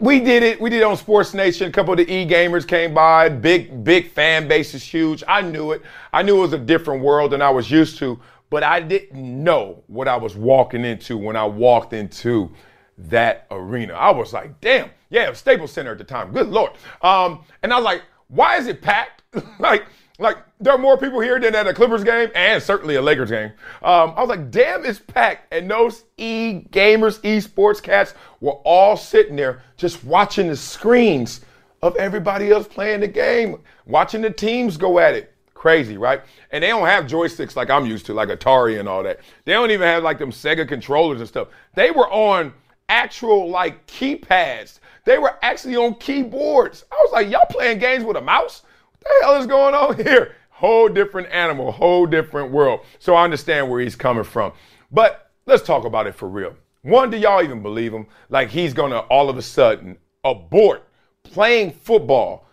we 0.00 0.20
did 0.20 0.42
it. 0.42 0.60
We 0.60 0.70
did 0.70 0.80
it 0.80 0.84
on 0.84 0.96
Sports 0.96 1.34
Nation. 1.34 1.68
A 1.68 1.72
couple 1.72 1.92
of 1.92 1.98
the 1.98 2.10
e 2.10 2.26
gamers 2.26 2.66
came 2.66 2.94
by. 2.94 3.28
Big, 3.28 3.82
big 3.82 4.10
fan 4.10 4.46
base 4.46 4.74
is 4.74 4.82
huge. 4.82 5.24
I 5.26 5.42
knew 5.42 5.72
it. 5.72 5.82
I 6.12 6.22
knew 6.22 6.38
it 6.38 6.40
was 6.40 6.52
a 6.52 6.58
different 6.58 7.02
world 7.02 7.32
than 7.32 7.42
I 7.42 7.50
was 7.50 7.70
used 7.70 7.98
to 7.98 8.20
but 8.50 8.62
I 8.62 8.80
didn't 8.80 9.44
know 9.44 9.82
what 9.86 10.08
I 10.08 10.16
was 10.16 10.36
walking 10.36 10.84
into 10.84 11.16
when 11.16 11.36
I 11.36 11.44
walked 11.44 11.92
into 11.92 12.50
that 12.98 13.46
arena. 13.50 13.94
I 13.94 14.10
was 14.10 14.32
like, 14.32 14.60
damn, 14.60 14.90
yeah, 15.10 15.32
Staples 15.32 15.72
Center 15.72 15.92
at 15.92 15.98
the 15.98 16.04
time. 16.04 16.32
Good 16.32 16.48
lord. 16.48 16.72
Um, 17.02 17.44
and 17.62 17.72
I 17.72 17.76
was 17.76 17.84
like, 17.84 18.02
why 18.28 18.56
is 18.56 18.66
it 18.66 18.82
packed? 18.82 19.22
like, 19.58 19.86
like 20.18 20.38
there 20.60 20.72
are 20.72 20.78
more 20.78 20.96
people 20.96 21.20
here 21.20 21.38
than 21.38 21.54
at 21.54 21.66
a 21.66 21.74
Clippers 21.74 22.04
game 22.04 22.30
and 22.34 22.62
certainly 22.62 22.94
a 22.96 23.02
Lakers 23.02 23.30
game. 23.30 23.52
Um, 23.82 24.14
I 24.16 24.20
was 24.20 24.28
like, 24.28 24.50
damn, 24.50 24.84
it's 24.84 24.98
packed. 24.98 25.52
And 25.52 25.70
those 25.70 26.04
e 26.16 26.62
gamers, 26.70 27.22
e 27.24 27.40
sports 27.40 27.80
cats 27.80 28.14
were 28.40 28.58
all 28.64 28.96
sitting 28.96 29.36
there 29.36 29.62
just 29.76 30.04
watching 30.04 30.48
the 30.48 30.56
screens 30.56 31.42
of 31.82 31.94
everybody 31.96 32.50
else 32.50 32.66
playing 32.66 33.00
the 33.00 33.08
game, 33.08 33.60
watching 33.86 34.22
the 34.22 34.30
teams 34.30 34.76
go 34.76 34.98
at 34.98 35.14
it. 35.14 35.35
Crazy, 35.66 35.98
right? 35.98 36.22
And 36.52 36.62
they 36.62 36.68
don't 36.68 36.86
have 36.86 37.06
joysticks 37.06 37.56
like 37.56 37.70
I'm 37.70 37.86
used 37.86 38.06
to, 38.06 38.14
like 38.14 38.28
Atari 38.28 38.78
and 38.78 38.88
all 38.88 39.02
that. 39.02 39.18
They 39.44 39.52
don't 39.52 39.72
even 39.72 39.88
have 39.88 40.04
like 40.04 40.16
them 40.16 40.30
Sega 40.30 40.68
controllers 40.68 41.18
and 41.18 41.28
stuff. 41.28 41.48
They 41.74 41.90
were 41.90 42.08
on 42.08 42.54
actual 42.88 43.50
like 43.50 43.84
keypads. 43.88 44.78
They 45.04 45.18
were 45.18 45.34
actually 45.42 45.74
on 45.74 45.96
keyboards. 45.96 46.84
I 46.92 46.94
was 47.02 47.12
like, 47.12 47.28
y'all 47.28 47.48
playing 47.50 47.80
games 47.80 48.04
with 48.04 48.16
a 48.16 48.20
mouse? 48.20 48.62
What 48.92 49.00
the 49.00 49.26
hell 49.26 49.40
is 49.40 49.48
going 49.48 49.74
on 49.74 49.96
here? 50.04 50.36
Whole 50.50 50.88
different 50.88 51.32
animal, 51.32 51.72
whole 51.72 52.06
different 52.06 52.52
world. 52.52 52.82
So 53.00 53.16
I 53.16 53.24
understand 53.24 53.68
where 53.68 53.80
he's 53.80 53.96
coming 53.96 54.22
from. 54.22 54.52
But 54.92 55.32
let's 55.46 55.64
talk 55.64 55.84
about 55.84 56.06
it 56.06 56.14
for 56.14 56.28
real. 56.28 56.54
One, 56.82 57.10
do 57.10 57.16
y'all 57.16 57.42
even 57.42 57.60
believe 57.60 57.92
him? 57.92 58.06
Like 58.28 58.50
he's 58.50 58.72
gonna 58.72 58.98
all 58.98 59.28
of 59.28 59.36
a 59.36 59.42
sudden 59.42 59.98
abort 60.22 60.86
playing 61.24 61.72
football 61.72 62.46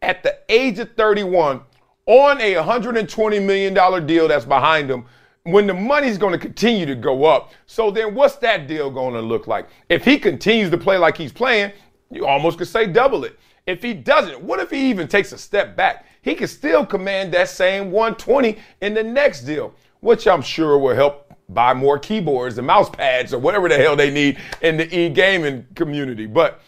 at 0.00 0.22
the 0.22 0.38
age 0.48 0.78
of 0.78 0.94
31 0.94 1.62
on 2.06 2.40
a 2.40 2.54
$120 2.54 3.44
million 3.44 4.06
deal 4.06 4.28
that's 4.28 4.44
behind 4.44 4.90
him 4.90 5.04
when 5.44 5.66
the 5.66 5.74
money's 5.74 6.18
going 6.18 6.32
to 6.32 6.38
continue 6.38 6.86
to 6.86 6.94
go 6.94 7.24
up. 7.24 7.52
So 7.66 7.90
then 7.90 8.14
what's 8.14 8.36
that 8.36 8.66
deal 8.66 8.90
going 8.90 9.14
to 9.14 9.20
look 9.20 9.46
like? 9.46 9.68
If 9.88 10.04
he 10.04 10.18
continues 10.18 10.70
to 10.70 10.78
play 10.78 10.96
like 10.98 11.16
he's 11.16 11.32
playing, 11.32 11.72
you 12.10 12.26
almost 12.26 12.58
could 12.58 12.68
say 12.68 12.86
double 12.86 13.24
it. 13.24 13.38
If 13.66 13.82
he 13.82 13.94
doesn't, 13.94 14.40
what 14.40 14.60
if 14.60 14.70
he 14.70 14.90
even 14.90 15.08
takes 15.08 15.32
a 15.32 15.38
step 15.38 15.76
back? 15.76 16.06
He 16.22 16.34
can 16.34 16.48
still 16.48 16.84
command 16.84 17.32
that 17.34 17.48
same 17.48 17.90
120 17.90 18.58
in 18.80 18.94
the 18.94 19.02
next 19.02 19.42
deal, 19.42 19.74
which 20.00 20.26
I'm 20.26 20.42
sure 20.42 20.78
will 20.78 20.94
help 20.94 21.32
buy 21.48 21.74
more 21.74 21.98
keyboards 21.98 22.58
and 22.58 22.66
mouse 22.66 22.90
pads 22.90 23.34
or 23.34 23.38
whatever 23.38 23.68
the 23.68 23.76
hell 23.76 23.96
they 23.96 24.10
need 24.10 24.38
in 24.62 24.76
the 24.76 24.96
e-gaming 24.96 25.66
community. 25.74 26.26
But 26.26 26.60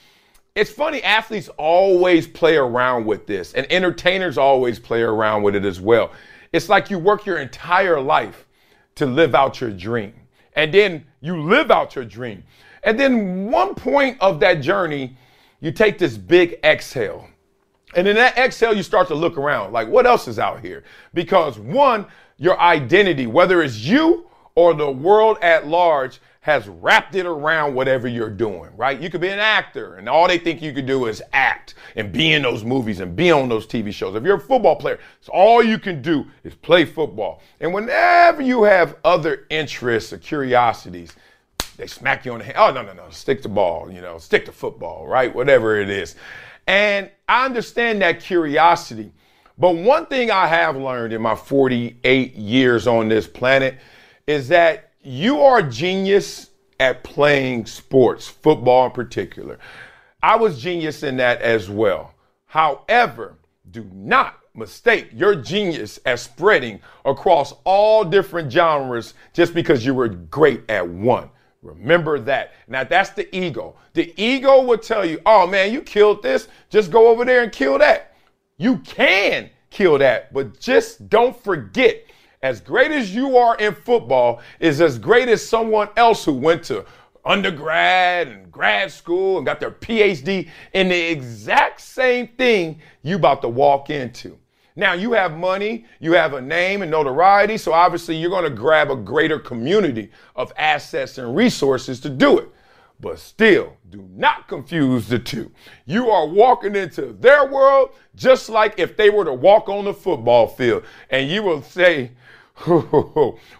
it's 0.54 0.70
funny, 0.70 1.02
athletes 1.02 1.48
always 1.56 2.26
play 2.26 2.56
around 2.56 3.06
with 3.06 3.26
this, 3.26 3.54
and 3.54 3.66
entertainers 3.70 4.38
always 4.38 4.78
play 4.78 5.02
around 5.02 5.42
with 5.42 5.56
it 5.56 5.64
as 5.64 5.80
well. 5.80 6.12
It's 6.52 6.68
like 6.68 6.90
you 6.90 6.98
work 6.98 7.26
your 7.26 7.38
entire 7.38 8.00
life 8.00 8.46
to 8.94 9.06
live 9.06 9.34
out 9.34 9.60
your 9.60 9.70
dream, 9.70 10.14
and 10.54 10.72
then 10.72 11.04
you 11.20 11.42
live 11.42 11.72
out 11.72 11.96
your 11.96 12.04
dream. 12.04 12.44
And 12.84 13.00
then 13.00 13.50
one 13.50 13.74
point 13.74 14.16
of 14.20 14.38
that 14.40 14.60
journey, 14.60 15.16
you 15.60 15.72
take 15.72 15.98
this 15.98 16.16
big 16.16 16.58
exhale. 16.62 17.28
And 17.96 18.06
in 18.06 18.14
that 18.16 18.36
exhale, 18.38 18.74
you 18.74 18.82
start 18.82 19.08
to 19.08 19.14
look 19.14 19.36
around 19.36 19.72
like, 19.72 19.88
what 19.88 20.06
else 20.06 20.28
is 20.28 20.38
out 20.38 20.60
here? 20.60 20.84
Because 21.14 21.58
one, 21.58 22.06
your 22.36 22.60
identity, 22.60 23.26
whether 23.26 23.62
it's 23.62 23.78
you 23.78 24.28
or 24.54 24.74
the 24.74 24.90
world 24.90 25.38
at 25.42 25.66
large, 25.66 26.20
has 26.44 26.68
wrapped 26.68 27.14
it 27.14 27.24
around 27.24 27.74
whatever 27.74 28.06
you're 28.06 28.28
doing, 28.28 28.68
right? 28.76 29.00
You 29.00 29.08
could 29.08 29.22
be 29.22 29.30
an 29.30 29.38
actor 29.38 29.94
and 29.94 30.06
all 30.06 30.28
they 30.28 30.36
think 30.36 30.60
you 30.60 30.74
could 30.74 30.84
do 30.84 31.06
is 31.06 31.22
act 31.32 31.74
and 31.96 32.12
be 32.12 32.34
in 32.34 32.42
those 32.42 32.62
movies 32.62 33.00
and 33.00 33.16
be 33.16 33.30
on 33.30 33.48
those 33.48 33.66
TV 33.66 33.90
shows. 33.90 34.14
If 34.14 34.24
you're 34.24 34.36
a 34.36 34.40
football 34.40 34.76
player, 34.76 34.98
so 35.22 35.32
all 35.32 35.62
you 35.62 35.78
can 35.78 36.02
do 36.02 36.26
is 36.42 36.54
play 36.54 36.84
football. 36.84 37.40
And 37.60 37.72
whenever 37.72 38.42
you 38.42 38.62
have 38.64 38.98
other 39.06 39.46
interests 39.48 40.12
or 40.12 40.18
curiosities, 40.18 41.14
they 41.78 41.86
smack 41.86 42.26
you 42.26 42.34
on 42.34 42.40
the 42.40 42.44
head. 42.44 42.56
Oh, 42.58 42.70
no, 42.70 42.82
no, 42.82 42.92
no. 42.92 43.08
Stick 43.08 43.40
to 43.44 43.48
ball, 43.48 43.90
you 43.90 44.02
know, 44.02 44.18
stick 44.18 44.44
to 44.44 44.52
football, 44.52 45.06
right? 45.06 45.34
Whatever 45.34 45.80
it 45.80 45.88
is. 45.88 46.14
And 46.66 47.10
I 47.26 47.46
understand 47.46 48.02
that 48.02 48.20
curiosity. 48.20 49.12
But 49.56 49.76
one 49.76 50.04
thing 50.04 50.30
I 50.30 50.46
have 50.46 50.76
learned 50.76 51.14
in 51.14 51.22
my 51.22 51.36
48 51.36 52.34
years 52.34 52.86
on 52.86 53.08
this 53.08 53.26
planet 53.26 53.78
is 54.26 54.48
that 54.48 54.90
you 55.04 55.40
are 55.40 55.58
a 55.58 55.70
genius 55.70 56.50
at 56.80 57.04
playing 57.04 57.66
sports, 57.66 58.26
football 58.26 58.86
in 58.86 58.92
particular. 58.92 59.58
I 60.22 60.36
was 60.36 60.60
genius 60.60 61.02
in 61.02 61.18
that 61.18 61.42
as 61.42 61.68
well. 61.68 62.14
However, 62.46 63.36
do 63.70 63.88
not 63.92 64.40
mistake 64.54 65.08
your 65.12 65.34
genius 65.34 65.98
as 66.06 66.22
spreading 66.22 66.80
across 67.04 67.52
all 67.64 68.04
different 68.04 68.50
genres 68.50 69.14
just 69.32 69.52
because 69.52 69.84
you 69.84 69.94
were 69.94 70.08
great 70.08 70.62
at 70.70 70.88
one. 70.88 71.28
Remember 71.60 72.18
that. 72.20 72.54
Now 72.68 72.84
that's 72.84 73.10
the 73.10 73.34
ego. 73.36 73.76
The 73.94 74.14
ego 74.22 74.62
will 74.62 74.78
tell 74.78 75.04
you, 75.04 75.20
oh 75.26 75.46
man, 75.46 75.72
you 75.72 75.82
killed 75.82 76.22
this. 76.22 76.48
Just 76.70 76.90
go 76.90 77.08
over 77.08 77.24
there 77.24 77.42
and 77.42 77.52
kill 77.52 77.78
that. 77.78 78.14
You 78.56 78.78
can 78.78 79.50
kill 79.70 79.98
that, 79.98 80.32
but 80.32 80.60
just 80.60 81.08
don't 81.08 81.36
forget 81.42 82.04
as 82.44 82.60
great 82.60 82.90
as 82.90 83.14
you 83.14 83.38
are 83.38 83.56
in 83.56 83.74
football 83.74 84.42
is 84.60 84.82
as 84.82 84.98
great 84.98 85.28
as 85.30 85.44
someone 85.44 85.88
else 85.96 86.26
who 86.26 86.34
went 86.34 86.62
to 86.62 86.84
undergrad 87.24 88.28
and 88.28 88.52
grad 88.52 88.92
school 88.92 89.38
and 89.38 89.46
got 89.46 89.60
their 89.60 89.70
PhD 89.70 90.50
in 90.74 90.90
the 90.90 91.10
exact 91.10 91.80
same 91.80 92.28
thing 92.28 92.82
you 93.02 93.16
about 93.16 93.40
to 93.40 93.48
walk 93.48 93.88
into. 93.88 94.38
Now 94.76 94.92
you 94.92 95.12
have 95.12 95.38
money, 95.38 95.86
you 96.00 96.12
have 96.12 96.34
a 96.34 96.40
name 96.40 96.82
and 96.82 96.90
notoriety, 96.90 97.56
so 97.56 97.72
obviously 97.72 98.14
you're 98.14 98.28
going 98.28 98.44
to 98.44 98.50
grab 98.50 98.90
a 98.90 98.96
greater 98.96 99.38
community 99.38 100.10
of 100.36 100.52
assets 100.58 101.16
and 101.16 101.34
resources 101.34 101.98
to 102.00 102.10
do 102.10 102.38
it. 102.38 102.50
But 103.00 103.20
still, 103.20 103.74
do 103.88 104.06
not 104.12 104.48
confuse 104.48 105.08
the 105.08 105.18
two. 105.18 105.50
You 105.86 106.10
are 106.10 106.26
walking 106.26 106.76
into 106.76 107.14
their 107.14 107.46
world 107.46 107.96
just 108.14 108.50
like 108.50 108.74
if 108.76 108.98
they 108.98 109.08
were 109.08 109.24
to 109.24 109.32
walk 109.32 109.70
on 109.70 109.86
the 109.86 109.94
football 109.94 110.46
field 110.46 110.84
and 111.08 111.30
you 111.30 111.42
will 111.42 111.62
say, 111.62 112.10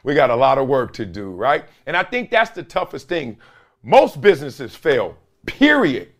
we 0.03 0.15
got 0.15 0.31
a 0.31 0.37
lot 0.37 0.59
of 0.59 0.69
work 0.69 0.93
to 0.95 1.05
do, 1.05 1.31
right? 1.31 1.65
And 1.87 1.97
I 1.97 2.03
think 2.03 2.31
that's 2.31 2.51
the 2.51 2.63
toughest 2.63 3.09
thing. 3.09 3.37
Most 3.83 4.21
businesses 4.21 4.75
fail, 4.75 5.17
period. 5.47 6.11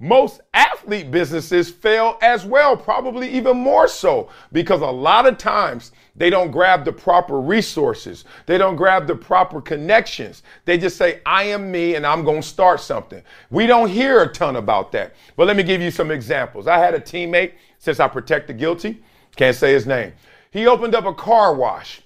Most 0.00 0.42
athlete 0.54 1.10
businesses 1.10 1.70
fail 1.70 2.18
as 2.22 2.44
well, 2.44 2.76
probably 2.76 3.28
even 3.30 3.56
more 3.56 3.88
so, 3.88 4.28
because 4.52 4.80
a 4.80 4.86
lot 4.86 5.26
of 5.26 5.38
times 5.38 5.90
they 6.14 6.30
don't 6.30 6.52
grab 6.52 6.84
the 6.84 6.92
proper 6.92 7.40
resources. 7.40 8.24
They 8.46 8.58
don't 8.58 8.76
grab 8.76 9.08
the 9.08 9.16
proper 9.16 9.60
connections. 9.60 10.44
They 10.64 10.78
just 10.78 10.96
say, 10.96 11.20
I 11.26 11.44
am 11.44 11.70
me 11.70 11.96
and 11.96 12.06
I'm 12.06 12.24
going 12.24 12.42
to 12.42 12.46
start 12.46 12.80
something. 12.80 13.22
We 13.50 13.66
don't 13.66 13.88
hear 13.88 14.22
a 14.22 14.32
ton 14.32 14.56
about 14.56 14.92
that. 14.92 15.14
But 15.36 15.48
let 15.48 15.56
me 15.56 15.64
give 15.64 15.82
you 15.82 15.90
some 15.90 16.12
examples. 16.12 16.68
I 16.68 16.78
had 16.78 16.94
a 16.94 17.00
teammate, 17.00 17.54
since 17.78 17.98
I 17.98 18.06
protect 18.06 18.46
the 18.46 18.54
guilty, 18.54 19.02
can't 19.34 19.56
say 19.56 19.72
his 19.72 19.86
name. 19.86 20.12
He 20.50 20.66
opened 20.66 20.94
up 20.94 21.04
a 21.04 21.14
car 21.14 21.54
wash. 21.54 22.00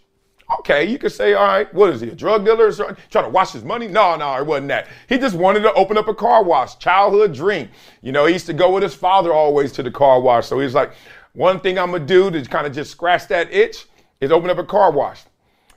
Okay, 0.59 0.85
you 0.85 0.98
could 0.98 1.12
say, 1.12 1.33
all 1.35 1.46
right, 1.46 1.72
what 1.72 1.90
is 1.90 2.00
he, 2.00 2.09
a 2.09 2.14
drug 2.14 2.44
dealer? 2.44 2.70
Trying 2.72 3.24
to 3.24 3.31
wash 3.31 3.52
his 3.52 3.64
money? 3.64 3.88
No, 3.88 4.16
no, 4.16 4.37
it 4.37 4.44
wasn't 4.44 4.68
that. 4.68 4.88
He 5.09 5.18
just 5.18 5.35
wanted 5.35 5.61
to 5.61 5.72
open 5.74 5.96
up 5.96 6.09
a 6.09 6.14
car 6.14 6.42
wash, 6.42 6.78
childhood 6.78 7.33
dream. 7.33 7.68
You 8.02 8.12
know, 8.12 8.26
he 8.26 8.35
used 8.35 8.46
to 8.46 8.52
go 8.52 8.70
with 8.72 8.83
his 8.83 8.94
father 8.94 9.33
always 9.33 9.72
to 9.72 9.83
the 9.83 9.90
car 9.90 10.20
wash. 10.20 10.46
So 10.46 10.59
he's 10.59 10.74
like, 10.74 10.92
one 11.33 11.61
thing 11.61 11.78
I'm 11.78 11.92
gonna 11.92 12.05
do 12.05 12.31
to 12.31 12.42
kind 12.42 12.66
of 12.66 12.74
just 12.74 12.90
scratch 12.90 13.28
that 13.28 13.52
itch 13.52 13.87
is 14.20 14.31
open 14.31 14.50
up 14.50 14.59
a 14.59 14.64
car 14.64 14.90
wash. 14.90 15.22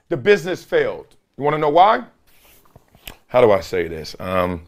The 0.10 0.17
business 0.17 0.63
failed. 0.63 1.15
You 1.38 1.43
wanna 1.43 1.58
know 1.58 1.69
why? 1.69 2.04
How 3.28 3.41
do 3.41 3.51
I 3.51 3.62
say 3.62 3.88
this? 3.88 4.15
Um, 4.19 4.65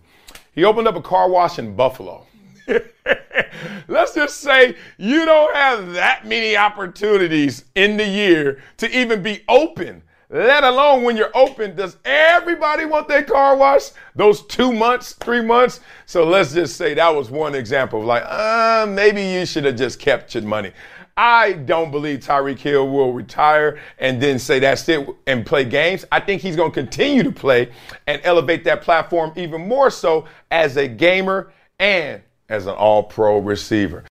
he 0.54 0.64
opened 0.64 0.88
up 0.88 0.96
a 0.96 1.02
car 1.02 1.30
wash 1.30 1.60
in 1.60 1.76
Buffalo. 1.76 2.27
Let's 3.88 4.14
just 4.14 4.42
say 4.42 4.76
you 4.98 5.26
don't 5.26 5.56
have 5.56 5.94
that 5.94 6.26
many 6.28 6.58
opportunities 6.58 7.66
in 7.76 7.98
the 7.98 8.08
year 8.08 8.62
to 8.78 8.98
even 8.98 9.22
be 9.22 9.44
open, 9.48 10.04
let 10.30 10.64
alone 10.64 11.04
when 11.04 11.16
you're 11.16 11.36
open. 11.36 11.76
Does 11.76 11.98
everybody 12.04 12.86
want 12.86 13.08
their 13.08 13.24
car 13.24 13.56
washed? 13.56 13.94
Those 14.16 14.42
two 14.44 14.74
months, 14.74 15.14
three 15.14 15.42
months? 15.42 15.80
So 16.06 16.26
let's 16.26 16.54
just 16.54 16.76
say 16.76 16.94
that 16.94 17.16
was 17.16 17.30
one 17.30 17.56
example 17.56 18.02
of 18.02 18.06
like, 18.06 18.24
uh, 18.26 18.86
maybe 18.90 19.24
you 19.24 19.46
should 19.46 19.66
have 19.66 19.78
just 19.78 20.00
kept 20.00 20.34
your 20.36 20.44
money. 20.44 20.72
I 21.20 21.54
don't 21.54 21.90
believe 21.90 22.20
Tyreek 22.20 22.60
Hill 22.60 22.88
will 22.90 23.12
retire 23.12 23.80
and 23.98 24.22
then 24.22 24.38
say 24.38 24.60
that's 24.60 24.88
it 24.88 25.08
and 25.26 25.44
play 25.44 25.66
games. 25.66 26.06
I 26.12 26.20
think 26.20 26.44
he's 26.44 26.56
going 26.56 26.72
to 26.72 26.80
continue 26.80 27.24
to 27.24 27.32
play 27.32 27.72
and 28.06 28.22
elevate 28.24 28.64
that 28.66 28.84
platform 28.84 29.34
even 29.36 29.68
more 29.68 29.90
so 29.90 30.26
as 30.52 30.78
a 30.78 30.88
gamer 30.88 31.52
and 31.80 32.22
as 32.50 32.66
an 32.66 32.76
all 32.76 33.04
pro 33.04 33.40
receiver. 33.40 34.06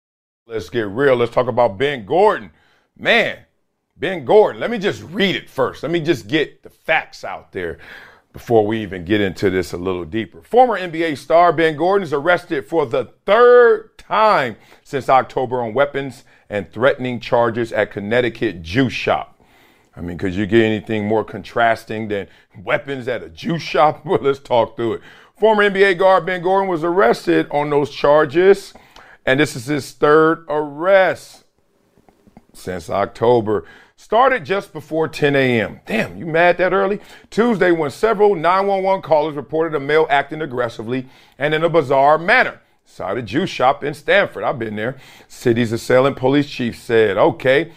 Let's 0.47 0.69
get 0.69 0.87
real. 0.87 1.15
Let's 1.15 1.33
talk 1.33 1.47
about 1.47 1.77
Ben 1.77 2.05
Gordon. 2.05 2.51
Man, 2.97 3.39
Ben 3.97 4.25
Gordon, 4.25 4.59
let 4.59 4.69
me 4.69 4.77
just 4.77 5.01
read 5.03 5.35
it 5.35 5.49
first. 5.49 5.81
Let 5.81 5.91
me 5.91 5.99
just 5.99 6.27
get 6.27 6.63
the 6.63 6.69
facts 6.69 7.23
out 7.23 7.51
there 7.51 7.77
before 8.33 8.67
we 8.67 8.81
even 8.81 9.05
get 9.05 9.21
into 9.21 9.49
this 9.49 9.71
a 9.71 9.77
little 9.77 10.03
deeper. 10.03 10.41
Former 10.41 10.77
NBA 10.77 11.17
star 11.17 11.53
Ben 11.53 11.77
Gordon 11.77 12.03
is 12.03 12.11
arrested 12.11 12.67
for 12.67 12.85
the 12.85 13.05
third 13.25 13.97
time 13.97 14.57
since 14.83 15.07
October 15.07 15.61
on 15.61 15.73
weapons 15.73 16.25
and 16.49 16.69
threatening 16.71 17.19
charges 17.19 17.71
at 17.71 17.91
Connecticut 17.91 18.61
juice 18.61 18.93
shop. 18.93 19.39
I 19.95 20.01
mean, 20.01 20.17
could 20.17 20.35
you 20.35 20.45
get 20.45 20.63
anything 20.63 21.07
more 21.07 21.23
contrasting 21.23 22.09
than 22.09 22.27
weapons 22.61 23.07
at 23.07 23.23
a 23.23 23.29
juice 23.29 23.61
shop? 23.61 24.01
Well, 24.05 24.19
let's 24.21 24.39
talk 24.39 24.75
through 24.75 24.95
it. 24.95 25.01
Former 25.37 25.69
NBA 25.69 25.97
guard 25.97 26.25
Ben 26.25 26.41
Gordon 26.41 26.69
was 26.69 26.85
arrested 26.85 27.47
on 27.51 27.69
those 27.69 27.89
charges, 27.89 28.73
and 29.25 29.37
this 29.37 29.53
is 29.53 29.65
his 29.65 29.91
third 29.91 30.45
arrest 30.47 31.43
since 32.53 32.89
October. 32.89 33.65
Started 33.97 34.45
just 34.45 34.71
before 34.71 35.09
10 35.09 35.35
a.m. 35.35 35.81
Damn, 35.85 36.17
you 36.17 36.25
mad 36.25 36.57
that 36.57 36.71
early? 36.71 37.01
Tuesday, 37.29 37.71
when 37.71 37.91
several 37.91 38.33
911 38.33 39.01
callers 39.01 39.35
reported 39.35 39.75
a 39.75 39.79
male 39.79 40.07
acting 40.09 40.41
aggressively 40.41 41.09
and 41.37 41.53
in 41.53 41.65
a 41.65 41.69
bizarre 41.69 42.17
manner. 42.17 42.61
Inside 42.85 43.17
a 43.17 43.21
juice 43.21 43.49
shop 43.49 43.83
in 43.83 43.93
Stamford. 43.93 44.43
I've 44.43 44.59
been 44.59 44.77
there. 44.77 44.95
City's 45.27 45.73
assailant 45.73 46.15
police 46.15 46.49
chief 46.49 46.77
said, 46.77 47.17
okay, 47.17 47.73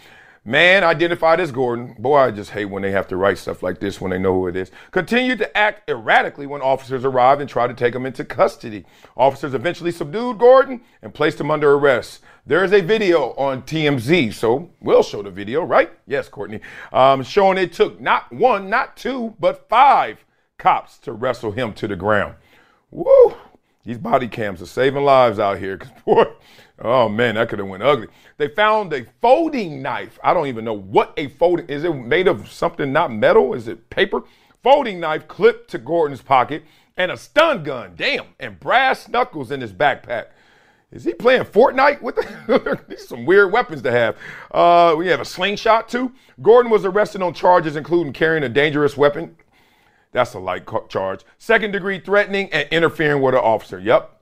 Man 0.49 0.83
identified 0.83 1.39
as 1.39 1.51
Gordon. 1.51 1.95
Boy, 1.99 2.17
I 2.17 2.31
just 2.31 2.49
hate 2.49 2.65
when 2.65 2.81
they 2.81 2.89
have 2.89 3.07
to 3.09 3.17
write 3.17 3.37
stuff 3.37 3.61
like 3.61 3.79
this 3.79 4.01
when 4.01 4.09
they 4.09 4.17
know 4.17 4.33
who 4.33 4.47
it 4.47 4.55
is. 4.55 4.71
Continued 4.89 5.37
to 5.37 5.55
act 5.55 5.87
erratically 5.87 6.47
when 6.47 6.59
officers 6.63 7.05
arrived 7.05 7.39
and 7.39 7.47
tried 7.47 7.67
to 7.67 7.75
take 7.75 7.93
him 7.93 8.03
into 8.03 8.25
custody. 8.25 8.83
Officers 9.15 9.53
eventually 9.53 9.91
subdued 9.91 10.39
Gordon 10.39 10.81
and 11.03 11.13
placed 11.13 11.39
him 11.39 11.51
under 11.51 11.73
arrest. 11.73 12.21
There 12.47 12.63
is 12.63 12.73
a 12.73 12.81
video 12.81 13.33
on 13.33 13.61
TMZ, 13.61 14.33
so 14.33 14.71
we'll 14.81 15.03
show 15.03 15.21
the 15.21 15.29
video, 15.29 15.61
right? 15.63 15.91
Yes, 16.07 16.27
Courtney. 16.27 16.61
Um, 16.91 17.21
showing 17.21 17.59
it 17.59 17.71
took 17.71 18.01
not 18.01 18.33
one, 18.33 18.71
not 18.71 18.97
two, 18.97 19.35
but 19.39 19.69
five 19.69 20.25
cops 20.57 20.97
to 21.01 21.13
wrestle 21.13 21.51
him 21.51 21.73
to 21.73 21.87
the 21.87 21.95
ground. 21.95 22.33
Woo! 22.89 23.35
These 23.85 23.99
body 23.99 24.27
cams 24.27 24.63
are 24.63 24.67
saving 24.67 25.03
lives 25.03 25.37
out 25.37 25.59
here. 25.59 25.77
Cause 25.77 25.91
boy, 26.05 26.25
Oh 26.81 27.09
man, 27.09 27.35
that 27.35 27.49
could 27.49 27.59
have 27.59 27.67
went 27.67 27.83
ugly. 27.83 28.07
They 28.37 28.47
found 28.47 28.93
a 28.93 29.05
folding 29.21 29.81
knife. 29.81 30.17
I 30.23 30.33
don't 30.33 30.47
even 30.47 30.63
know 30.63 30.77
what 30.77 31.13
a 31.17 31.27
folding 31.27 31.67
is. 31.67 31.83
It 31.83 31.93
made 31.93 32.27
of 32.27 32.49
something 32.51 32.93
not 32.93 33.11
metal? 33.11 33.53
Is 33.53 33.67
it 33.67 33.89
paper? 33.89 34.23
Folding 34.63 34.99
knife 34.99 35.27
clipped 35.27 35.69
to 35.71 35.77
Gordon's 35.77 36.21
pocket 36.21 36.63
and 36.95 37.11
a 37.11 37.17
stun 37.17 37.63
gun. 37.63 37.93
Damn, 37.95 38.27
and 38.39 38.59
brass 38.59 39.07
knuckles 39.07 39.51
in 39.51 39.61
his 39.61 39.73
backpack. 39.73 40.27
Is 40.91 41.03
he 41.03 41.13
playing 41.13 41.43
Fortnite 41.43 42.01
with 42.01 42.15
the, 42.15 42.79
these 42.87 43.07
some 43.07 43.25
weird 43.25 43.51
weapons 43.51 43.81
to 43.83 43.91
have? 43.91 44.17
Uh, 44.51 44.95
we 44.97 45.07
have 45.07 45.19
a 45.19 45.25
slingshot 45.25 45.87
too. 45.87 46.13
Gordon 46.41 46.71
was 46.71 46.85
arrested 46.85 47.21
on 47.21 47.33
charges 47.33 47.75
including 47.75 48.13
carrying 48.13 48.43
a 48.43 48.49
dangerous 48.49 48.97
weapon. 48.97 49.35
That's 50.11 50.33
a 50.33 50.39
light 50.39 50.67
charge. 50.89 51.21
Second 51.37 51.71
degree 51.71 51.99
threatening 51.99 52.51
and 52.51 52.67
interfering 52.71 53.21
with 53.21 53.35
an 53.35 53.41
officer. 53.41 53.79
Yep, 53.79 54.18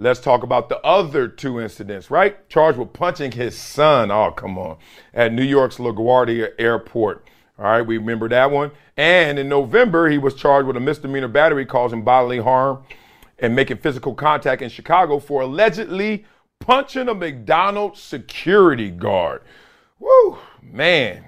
Let's 0.00 0.20
talk 0.20 0.44
about 0.44 0.68
the 0.68 0.78
other 0.82 1.26
two 1.26 1.60
incidents, 1.60 2.08
right? 2.08 2.48
Charged 2.48 2.78
with 2.78 2.92
punching 2.92 3.32
his 3.32 3.58
son. 3.58 4.12
Oh, 4.12 4.30
come 4.30 4.56
on. 4.56 4.76
At 5.12 5.32
New 5.32 5.42
York's 5.42 5.78
LaGuardia 5.78 6.52
Airport. 6.56 7.26
All 7.58 7.64
right, 7.64 7.82
we 7.82 7.98
remember 7.98 8.28
that 8.28 8.52
one. 8.52 8.70
And 8.96 9.40
in 9.40 9.48
November, 9.48 10.08
he 10.08 10.16
was 10.16 10.34
charged 10.34 10.68
with 10.68 10.76
a 10.76 10.80
misdemeanor 10.80 11.26
battery 11.26 11.66
causing 11.66 12.04
bodily 12.04 12.38
harm 12.38 12.84
and 13.40 13.56
making 13.56 13.78
physical 13.78 14.14
contact 14.14 14.62
in 14.62 14.68
Chicago 14.68 15.18
for 15.18 15.42
allegedly 15.42 16.24
punching 16.60 17.08
a 17.08 17.14
McDonald's 17.14 18.00
security 18.00 18.90
guard. 18.90 19.42
Woo, 19.98 20.38
man, 20.62 21.24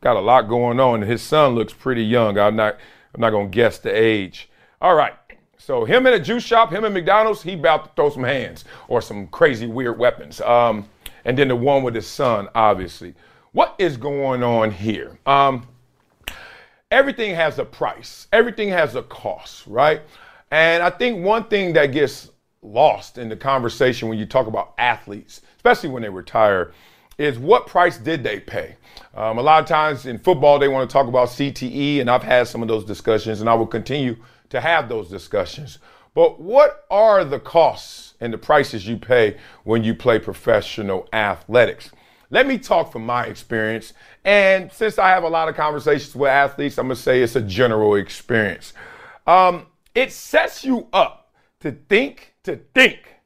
got 0.00 0.16
a 0.16 0.20
lot 0.20 0.48
going 0.48 0.80
on. 0.80 1.02
His 1.02 1.22
son 1.22 1.54
looks 1.54 1.72
pretty 1.72 2.04
young. 2.04 2.36
I'm 2.36 2.56
not, 2.56 2.78
I'm 3.14 3.20
not 3.20 3.30
gonna 3.30 3.48
guess 3.48 3.78
the 3.78 3.90
age. 3.90 4.50
All 4.82 4.96
right, 4.96 5.14
so 5.68 5.84
him 5.84 6.06
in 6.06 6.14
a 6.14 6.18
juice 6.18 6.44
shop, 6.44 6.72
him 6.72 6.86
in 6.86 6.94
McDonald's, 6.94 7.42
he 7.42 7.52
about 7.52 7.84
to 7.84 7.90
throw 7.94 8.08
some 8.08 8.24
hands 8.24 8.64
or 8.88 9.02
some 9.02 9.26
crazy 9.26 9.66
weird 9.66 9.98
weapons. 9.98 10.40
Um, 10.40 10.88
and 11.26 11.36
then 11.36 11.48
the 11.48 11.56
one 11.56 11.82
with 11.82 11.94
his 11.94 12.06
son, 12.06 12.48
obviously. 12.54 13.14
What 13.52 13.74
is 13.78 13.98
going 13.98 14.42
on 14.42 14.70
here? 14.70 15.18
Um, 15.26 15.68
everything 16.90 17.34
has 17.34 17.58
a 17.58 17.66
price. 17.66 18.28
Everything 18.32 18.70
has 18.70 18.94
a 18.94 19.02
cost, 19.02 19.66
right? 19.66 20.00
And 20.50 20.82
I 20.82 20.88
think 20.88 21.22
one 21.22 21.44
thing 21.44 21.74
that 21.74 21.88
gets 21.88 22.30
lost 22.62 23.18
in 23.18 23.28
the 23.28 23.36
conversation 23.36 24.08
when 24.08 24.16
you 24.16 24.24
talk 24.24 24.46
about 24.46 24.72
athletes, 24.78 25.42
especially 25.56 25.90
when 25.90 26.00
they 26.00 26.08
retire, 26.08 26.72
is 27.18 27.38
what 27.38 27.66
price 27.66 27.98
did 27.98 28.22
they 28.22 28.40
pay? 28.40 28.74
Um, 29.14 29.36
a 29.36 29.42
lot 29.42 29.62
of 29.62 29.68
times 29.68 30.06
in 30.06 30.18
football, 30.18 30.58
they 30.58 30.68
want 30.68 30.88
to 30.88 30.92
talk 30.92 31.08
about 31.08 31.28
CTE, 31.28 32.00
and 32.00 32.08
I've 32.08 32.22
had 32.22 32.48
some 32.48 32.62
of 32.62 32.68
those 32.68 32.86
discussions, 32.86 33.42
and 33.42 33.50
I 33.50 33.54
will 33.54 33.66
continue 33.66 34.16
to 34.50 34.60
have 34.60 34.88
those 34.88 35.08
discussions. 35.08 35.78
But 36.14 36.40
what 36.40 36.84
are 36.90 37.24
the 37.24 37.38
costs 37.38 38.14
and 38.20 38.32
the 38.32 38.38
prices 38.38 38.86
you 38.86 38.96
pay 38.96 39.36
when 39.64 39.84
you 39.84 39.94
play 39.94 40.18
professional 40.18 41.08
athletics? 41.12 41.90
Let 42.30 42.46
me 42.46 42.58
talk 42.58 42.92
from 42.92 43.06
my 43.06 43.24
experience. 43.24 43.94
And 44.24 44.70
since 44.72 44.98
I 44.98 45.08
have 45.10 45.22
a 45.22 45.28
lot 45.28 45.48
of 45.48 45.54
conversations 45.54 46.14
with 46.14 46.28
athletes, 46.28 46.78
I'm 46.78 46.88
going 46.88 46.96
to 46.96 47.02
say 47.02 47.22
it's 47.22 47.36
a 47.36 47.40
general 47.40 47.94
experience. 47.94 48.72
Um, 49.26 49.66
it 49.94 50.12
sets 50.12 50.64
you 50.64 50.88
up 50.92 51.32
to 51.60 51.72
think, 51.72 52.34
to 52.44 52.56
think, 52.74 53.16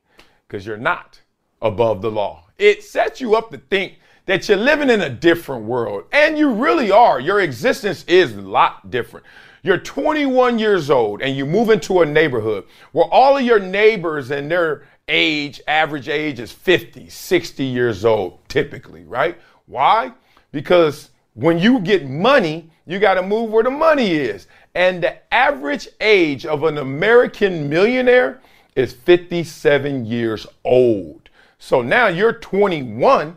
because 0.46 0.66
you're 0.66 0.76
not 0.76 1.20
above 1.60 2.02
the 2.02 2.10
law. 2.10 2.44
It 2.58 2.84
sets 2.84 3.20
you 3.20 3.34
up 3.34 3.50
to 3.50 3.58
think 3.58 3.98
that 4.26 4.48
you're 4.48 4.58
living 4.58 4.90
in 4.90 5.00
a 5.00 5.10
different 5.10 5.64
world. 5.64 6.04
And 6.12 6.38
you 6.38 6.52
really 6.52 6.90
are. 6.90 7.18
Your 7.18 7.40
existence 7.40 8.04
is 8.06 8.36
a 8.36 8.40
lot 8.40 8.90
different. 8.90 9.26
You're 9.64 9.78
21 9.78 10.58
years 10.58 10.90
old 10.90 11.22
and 11.22 11.36
you 11.36 11.46
move 11.46 11.70
into 11.70 12.02
a 12.02 12.06
neighborhood 12.06 12.64
where 12.90 13.06
all 13.06 13.36
of 13.36 13.44
your 13.44 13.60
neighbors 13.60 14.32
and 14.32 14.50
their 14.50 14.88
age, 15.06 15.60
average 15.68 16.08
age 16.08 16.40
is 16.40 16.50
50, 16.50 17.08
60 17.08 17.64
years 17.64 18.04
old, 18.04 18.40
typically, 18.48 19.04
right? 19.04 19.38
Why? 19.66 20.12
Because 20.50 21.10
when 21.34 21.60
you 21.60 21.78
get 21.78 22.08
money, 22.08 22.70
you 22.86 22.98
got 22.98 23.14
to 23.14 23.22
move 23.22 23.50
where 23.50 23.62
the 23.62 23.70
money 23.70 24.10
is. 24.10 24.48
And 24.74 25.02
the 25.02 25.32
average 25.32 25.88
age 26.00 26.44
of 26.44 26.64
an 26.64 26.78
American 26.78 27.68
millionaire 27.68 28.40
is 28.74 28.92
57 28.92 30.04
years 30.04 30.44
old. 30.64 31.28
So 31.58 31.82
now 31.82 32.08
you're 32.08 32.32
21 32.32 33.36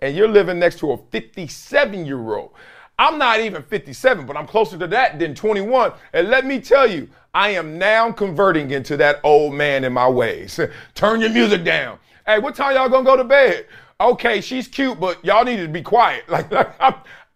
and 0.00 0.14
you're 0.14 0.28
living 0.28 0.58
next 0.58 0.78
to 0.80 0.92
a 0.92 0.98
57 0.98 2.04
year 2.04 2.34
old. 2.34 2.52
I'm 2.98 3.18
not 3.18 3.40
even 3.40 3.62
57, 3.62 4.26
but 4.26 4.36
I'm 4.36 4.46
closer 4.46 4.78
to 4.78 4.86
that 4.88 5.18
than 5.18 5.34
21. 5.34 5.92
And 6.12 6.28
let 6.28 6.46
me 6.46 6.60
tell 6.60 6.88
you, 6.88 7.08
I 7.32 7.50
am 7.50 7.78
now 7.78 8.12
converting 8.12 8.70
into 8.70 8.96
that 8.98 9.20
old 9.24 9.54
man 9.54 9.82
in 9.84 9.92
my 9.92 10.08
ways. 10.08 10.60
Turn 10.94 11.20
your 11.20 11.30
music 11.30 11.64
down. 11.64 11.98
Hey, 12.26 12.38
what 12.38 12.54
time 12.54 12.76
y'all 12.76 12.88
gonna 12.88 13.04
go 13.04 13.16
to 13.16 13.24
bed? 13.24 13.66
Okay, 14.00 14.40
she's 14.40 14.68
cute, 14.68 14.98
but 15.00 15.24
y'all 15.24 15.44
need 15.44 15.56
to 15.56 15.68
be 15.68 15.82
quiet. 15.82 16.24
Like, 16.28 16.52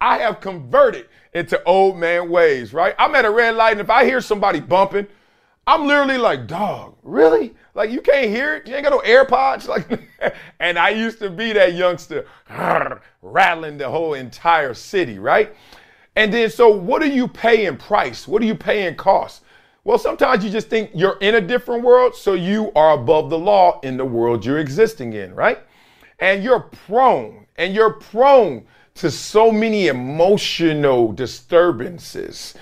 I 0.01 0.19
have 0.19 0.39
converted 0.39 1.07
into 1.33 1.61
old 1.63 1.97
man 1.97 2.29
ways, 2.29 2.73
right? 2.73 2.95
I'm 2.97 3.13
at 3.15 3.25
a 3.25 3.29
red 3.29 3.55
light, 3.55 3.73
and 3.73 3.81
if 3.81 3.89
I 3.89 4.05
hear 4.05 4.21
somebody 4.21 4.61
bumping, 4.61 5.07
I'm 5.69 5.85
literally 5.85 6.17
like, 6.17 6.47
dog, 6.47 6.95
really? 7.03 7.53
Like 7.75 7.91
you 7.91 8.01
can't 8.01 8.31
hear 8.31 8.55
it? 8.55 8.67
You 8.67 8.73
ain't 8.73 8.85
got 8.85 8.89
no 8.89 9.01
AirPods? 9.01 9.67
Like, 9.69 10.01
and 10.59 10.79
I 10.79 10.89
used 10.89 11.19
to 11.19 11.29
be 11.29 11.53
that 11.53 11.75
youngster 11.75 12.25
rattling 13.21 13.77
the 13.77 13.87
whole 13.87 14.15
entire 14.15 14.73
city, 14.73 15.19
right? 15.19 15.55
And 16.15 16.33
then, 16.33 16.49
so 16.49 16.69
what 16.69 17.03
do 17.03 17.07
you 17.07 17.27
pay 17.27 17.67
in 17.67 17.77
price? 17.77 18.27
What 18.27 18.41
do 18.41 18.47
you 18.47 18.55
pay 18.55 18.87
in 18.87 18.95
cost? 18.95 19.43
Well, 19.83 19.99
sometimes 19.99 20.43
you 20.43 20.49
just 20.49 20.69
think 20.69 20.89
you're 20.95 21.19
in 21.21 21.35
a 21.35 21.41
different 21.41 21.83
world, 21.83 22.15
so 22.15 22.33
you 22.33 22.71
are 22.75 22.93
above 22.93 23.29
the 23.29 23.37
law 23.37 23.79
in 23.83 23.95
the 23.95 24.05
world 24.05 24.43
you're 24.43 24.57
existing 24.57 25.13
in, 25.13 25.35
right? 25.35 25.59
And 26.17 26.43
you're 26.43 26.61
prone, 26.61 27.45
and 27.57 27.75
you're 27.75 27.93
prone 27.93 28.65
to 28.95 29.11
so 29.11 29.51
many 29.51 29.85
emotional 29.85 31.11
disturbances 31.11 32.55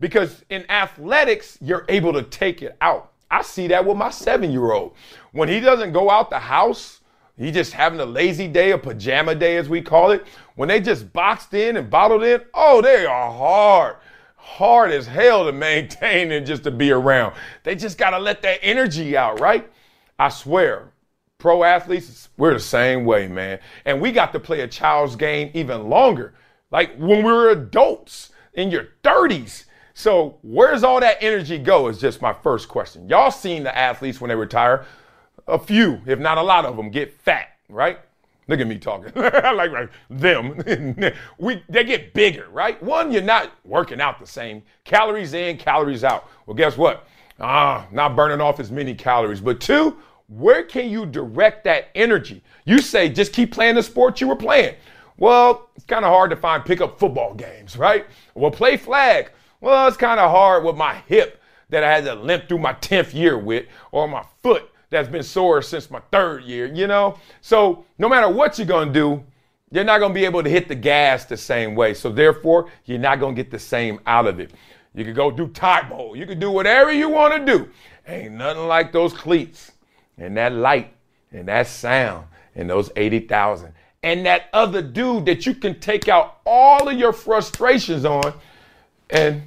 because 0.00 0.44
in 0.48 0.68
athletics, 0.70 1.58
you're 1.60 1.84
able 1.88 2.12
to 2.14 2.22
take 2.22 2.62
it 2.62 2.76
out. 2.80 3.12
I 3.30 3.42
see 3.42 3.68
that 3.68 3.84
with 3.84 3.96
my 3.96 4.10
seven 4.10 4.50
year 4.50 4.72
old. 4.72 4.94
When 5.32 5.48
he 5.48 5.60
doesn't 5.60 5.92
go 5.92 6.10
out 6.10 6.30
the 6.30 6.38
house, 6.38 7.00
he 7.36 7.50
just 7.50 7.72
having 7.72 8.00
a 8.00 8.04
lazy 8.04 8.48
day, 8.48 8.72
a 8.72 8.78
pajama 8.78 9.34
day 9.34 9.56
as 9.56 9.68
we 9.68 9.80
call 9.80 10.10
it. 10.10 10.26
When 10.56 10.68
they 10.68 10.80
just 10.80 11.12
boxed 11.12 11.54
in 11.54 11.76
and 11.76 11.88
bottled 11.88 12.22
in, 12.22 12.42
oh, 12.52 12.82
they 12.82 13.06
are 13.06 13.32
hard, 13.32 13.96
hard 14.36 14.90
as 14.90 15.06
hell 15.06 15.44
to 15.46 15.52
maintain 15.52 16.32
and 16.32 16.44
just 16.44 16.64
to 16.64 16.70
be 16.70 16.90
around. 16.90 17.34
They 17.62 17.76
just 17.76 17.96
got 17.96 18.10
to 18.10 18.18
let 18.18 18.42
that 18.42 18.58
energy 18.62 19.16
out, 19.16 19.40
right? 19.40 19.70
I 20.18 20.28
swear, 20.28 20.92
pro 21.38 21.64
athletes, 21.64 22.28
we're 22.36 22.52
the 22.52 22.60
same 22.60 23.04
way, 23.04 23.26
man. 23.26 23.60
And 23.84 24.00
we 24.00 24.12
got 24.12 24.32
to 24.32 24.40
play 24.40 24.60
a 24.60 24.68
child's 24.68 25.16
game 25.16 25.50
even 25.54 25.88
longer. 25.88 26.34
Like 26.70 26.94
when 26.96 27.24
we 27.24 27.32
were 27.32 27.50
adults 27.50 28.32
in 28.52 28.70
your 28.70 28.88
30s, 29.02 29.64
so 30.00 30.38
where's 30.42 30.82
all 30.82 30.98
that 31.00 31.18
energy 31.20 31.58
go 31.58 31.88
is 31.88 31.98
just 31.98 32.22
my 32.22 32.32
first 32.32 32.68
question. 32.68 33.06
Y'all 33.06 33.30
seen 33.30 33.62
the 33.62 33.76
athletes 33.76 34.18
when 34.18 34.30
they 34.30 34.34
retire? 34.34 34.86
A 35.46 35.58
few, 35.58 36.00
if 36.06 36.18
not 36.18 36.38
a 36.38 36.42
lot 36.42 36.64
of 36.64 36.76
them, 36.76 36.90
get 36.90 37.12
fat, 37.20 37.50
right? 37.68 37.98
Look 38.48 38.60
at 38.60 38.66
me 38.66 38.78
talking. 38.78 39.12
like, 39.14 39.70
like 39.70 39.90
them. 40.08 40.56
we 41.38 41.62
they 41.68 41.84
get 41.84 42.14
bigger, 42.14 42.48
right? 42.50 42.82
One, 42.82 43.12
you're 43.12 43.20
not 43.20 43.52
working 43.64 44.00
out 44.00 44.18
the 44.18 44.26
same. 44.26 44.62
Calories 44.84 45.34
in, 45.34 45.58
calories 45.58 46.02
out. 46.02 46.28
Well, 46.46 46.56
guess 46.56 46.78
what? 46.78 47.06
Ah, 47.38 47.86
not 47.92 48.16
burning 48.16 48.40
off 48.40 48.58
as 48.58 48.70
many 48.72 48.94
calories. 48.94 49.40
But 49.40 49.60
two, 49.60 49.98
where 50.28 50.62
can 50.62 50.88
you 50.88 51.04
direct 51.04 51.64
that 51.64 51.88
energy? 51.94 52.42
You 52.64 52.80
say 52.80 53.10
just 53.10 53.34
keep 53.34 53.52
playing 53.52 53.74
the 53.74 53.82
sport 53.82 54.20
you 54.20 54.28
were 54.28 54.36
playing. 54.36 54.76
Well, 55.18 55.68
it's 55.76 55.84
kind 55.84 56.06
of 56.06 56.10
hard 56.10 56.30
to 56.30 56.36
find 56.36 56.64
pickup 56.64 56.98
football 56.98 57.34
games, 57.34 57.76
right? 57.76 58.06
Well, 58.34 58.50
play 58.50 58.78
flag. 58.78 59.30
Well, 59.60 59.88
it's 59.88 59.96
kind 59.96 60.18
of 60.18 60.30
hard 60.30 60.64
with 60.64 60.76
my 60.76 60.94
hip 61.06 61.40
that 61.68 61.84
I 61.84 61.92
had 61.92 62.04
to 62.04 62.14
limp 62.14 62.48
through 62.48 62.58
my 62.58 62.72
10th 62.74 63.14
year 63.14 63.38
with, 63.38 63.66
or 63.92 64.08
my 64.08 64.24
foot 64.42 64.70
that's 64.90 65.08
been 65.08 65.22
sore 65.22 65.62
since 65.62 65.90
my 65.90 66.00
third 66.10 66.44
year, 66.44 66.66
you 66.66 66.86
know? 66.86 67.18
So 67.40 67.84
no 67.98 68.08
matter 68.08 68.28
what 68.28 68.58
you're 68.58 68.66
gonna 68.66 68.92
do, 68.92 69.22
you're 69.70 69.84
not 69.84 69.98
gonna 70.00 70.14
be 70.14 70.24
able 70.24 70.42
to 70.42 70.50
hit 70.50 70.66
the 70.66 70.74
gas 70.74 71.26
the 71.26 71.36
same 71.36 71.74
way. 71.74 71.94
So 71.94 72.10
therefore, 72.10 72.70
you're 72.86 72.98
not 72.98 73.20
gonna 73.20 73.34
get 73.34 73.50
the 73.50 73.58
same 73.58 74.00
out 74.06 74.26
of 74.26 74.40
it. 74.40 74.50
You 74.94 75.04
can 75.04 75.14
go 75.14 75.30
do 75.30 75.46
Tae 75.48 75.82
You 76.14 76.26
can 76.26 76.40
do 76.40 76.50
whatever 76.50 76.90
you 76.90 77.08
wanna 77.08 77.44
do. 77.44 77.68
Ain't 78.08 78.34
nothing 78.34 78.66
like 78.66 78.90
those 78.90 79.12
cleats 79.12 79.72
and 80.18 80.36
that 80.36 80.52
light 80.52 80.92
and 81.30 81.46
that 81.46 81.68
sound 81.68 82.26
and 82.56 82.68
those 82.68 82.90
80,000 82.96 83.72
and 84.02 84.26
that 84.26 84.48
other 84.52 84.82
dude 84.82 85.26
that 85.26 85.46
you 85.46 85.54
can 85.54 85.78
take 85.78 86.08
out 86.08 86.38
all 86.44 86.88
of 86.88 86.98
your 86.98 87.12
frustrations 87.12 88.04
on 88.04 88.32
and 89.10 89.42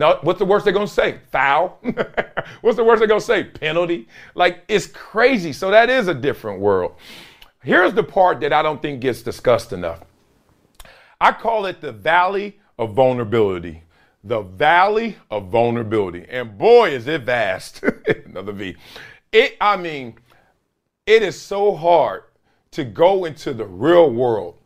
now, 0.00 0.18
what's 0.22 0.38
the 0.38 0.46
worst 0.46 0.64
they're 0.64 0.72
gonna 0.72 0.86
say? 0.86 1.18
Foul. 1.30 1.78
what's 2.62 2.78
the 2.78 2.82
worst 2.82 3.00
they're 3.00 3.06
gonna 3.06 3.20
say? 3.20 3.44
Penalty. 3.44 4.08
Like 4.34 4.64
it's 4.66 4.86
crazy. 4.86 5.52
So 5.52 5.70
that 5.70 5.90
is 5.90 6.08
a 6.08 6.14
different 6.14 6.58
world. 6.58 6.94
Here's 7.62 7.92
the 7.92 8.02
part 8.02 8.40
that 8.40 8.50
I 8.50 8.62
don't 8.62 8.80
think 8.80 9.02
gets 9.02 9.20
discussed 9.20 9.74
enough. 9.74 10.00
I 11.20 11.32
call 11.32 11.66
it 11.66 11.82
the 11.82 11.92
valley 11.92 12.58
of 12.78 12.94
vulnerability. 12.94 13.82
The 14.24 14.40
valley 14.40 15.18
of 15.30 15.48
vulnerability. 15.48 16.24
And 16.30 16.56
boy, 16.56 16.92
is 16.92 17.06
it 17.06 17.22
vast. 17.22 17.84
Another 18.24 18.52
V. 18.52 18.76
It, 19.32 19.58
I 19.60 19.76
mean, 19.76 20.14
it 21.04 21.22
is 21.22 21.38
so 21.38 21.76
hard 21.76 22.22
to 22.70 22.84
go 22.84 23.26
into 23.26 23.52
the 23.52 23.66
real 23.66 24.10
world 24.10 24.56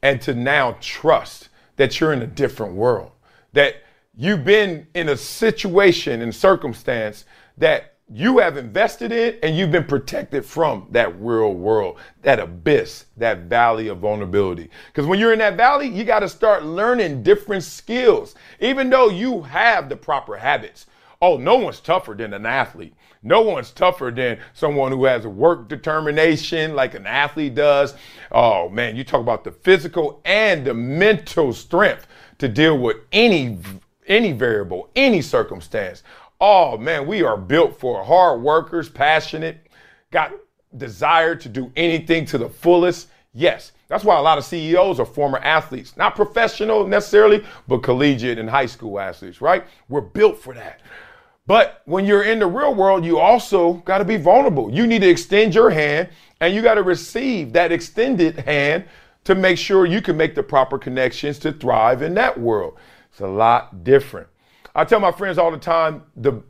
and 0.00 0.22
to 0.22 0.32
now 0.32 0.78
trust 0.80 1.50
that 1.76 2.00
you're 2.00 2.14
in 2.14 2.22
a 2.22 2.26
different 2.26 2.72
world. 2.72 3.10
That 3.52 3.82
you've 4.20 4.44
been 4.44 4.86
in 4.94 5.08
a 5.08 5.16
situation 5.16 6.20
and 6.20 6.34
circumstance 6.34 7.24
that 7.56 7.94
you 8.12 8.36
have 8.36 8.58
invested 8.58 9.12
in 9.12 9.38
and 9.42 9.56
you've 9.56 9.70
been 9.70 9.84
protected 9.84 10.44
from 10.44 10.86
that 10.90 11.18
real 11.18 11.54
world, 11.54 11.96
that 12.20 12.38
abyss, 12.38 13.06
that 13.16 13.44
valley 13.44 13.88
of 13.88 13.98
vulnerability. 13.98 14.68
Because 14.88 15.06
when 15.06 15.18
you're 15.18 15.32
in 15.32 15.38
that 15.38 15.56
valley, 15.56 15.88
you 15.88 16.04
got 16.04 16.20
to 16.20 16.28
start 16.28 16.64
learning 16.64 17.22
different 17.22 17.64
skills, 17.64 18.34
even 18.60 18.90
though 18.90 19.08
you 19.08 19.40
have 19.40 19.88
the 19.88 19.96
proper 19.96 20.36
habits. 20.36 20.84
Oh, 21.22 21.38
no 21.38 21.56
one's 21.56 21.80
tougher 21.80 22.12
than 22.12 22.34
an 22.34 22.44
athlete. 22.44 22.94
No 23.22 23.40
one's 23.40 23.70
tougher 23.70 24.12
than 24.14 24.38
someone 24.52 24.92
who 24.92 25.06
has 25.06 25.26
work 25.26 25.68
determination 25.68 26.74
like 26.74 26.94
an 26.94 27.06
athlete 27.06 27.54
does. 27.54 27.94
Oh 28.32 28.68
man, 28.68 28.96
you 28.96 29.04
talk 29.04 29.22
about 29.22 29.44
the 29.44 29.52
physical 29.52 30.20
and 30.26 30.66
the 30.66 30.74
mental 30.74 31.54
strength 31.54 32.06
to 32.38 32.48
deal 32.48 32.76
with 32.76 32.96
any 33.12 33.58
any 34.10 34.32
variable, 34.32 34.90
any 34.94 35.22
circumstance. 35.22 36.02
Oh 36.40 36.76
man, 36.76 37.06
we 37.06 37.22
are 37.22 37.36
built 37.38 37.80
for 37.80 38.04
hard 38.04 38.42
workers, 38.42 38.90
passionate, 38.90 39.68
got 40.10 40.32
desire 40.76 41.34
to 41.36 41.48
do 41.48 41.72
anything 41.76 42.26
to 42.26 42.38
the 42.38 42.48
fullest. 42.48 43.08
Yes, 43.32 43.72
that's 43.88 44.04
why 44.04 44.18
a 44.18 44.22
lot 44.22 44.38
of 44.38 44.44
CEOs 44.44 45.00
are 45.00 45.06
former 45.06 45.38
athletes, 45.38 45.96
not 45.96 46.16
professional 46.16 46.86
necessarily, 46.86 47.44
but 47.68 47.82
collegiate 47.82 48.38
and 48.38 48.50
high 48.50 48.66
school 48.66 48.98
athletes, 48.98 49.40
right? 49.40 49.64
We're 49.88 50.00
built 50.00 50.38
for 50.38 50.54
that. 50.54 50.80
But 51.46 51.82
when 51.86 52.04
you're 52.04 52.22
in 52.22 52.38
the 52.38 52.46
real 52.46 52.74
world, 52.74 53.04
you 53.04 53.18
also 53.18 53.74
got 53.74 53.98
to 53.98 54.04
be 54.04 54.16
vulnerable. 54.16 54.70
You 54.70 54.86
need 54.86 55.02
to 55.02 55.08
extend 55.08 55.54
your 55.54 55.70
hand 55.70 56.08
and 56.40 56.54
you 56.54 56.62
got 56.62 56.74
to 56.74 56.82
receive 56.82 57.52
that 57.52 57.72
extended 57.72 58.38
hand 58.40 58.84
to 59.24 59.34
make 59.34 59.58
sure 59.58 59.86
you 59.86 60.00
can 60.00 60.16
make 60.16 60.34
the 60.34 60.42
proper 60.42 60.78
connections 60.78 61.38
to 61.40 61.52
thrive 61.52 62.02
in 62.02 62.14
that 62.14 62.38
world. 62.38 62.78
It's 63.10 63.20
a 63.20 63.26
lot 63.26 63.84
different. 63.84 64.28
I 64.74 64.84
tell 64.84 65.00
my 65.00 65.12
friends 65.12 65.38
all 65.38 65.50
the 65.50 65.58
time 65.58 66.04
the 66.16 66.42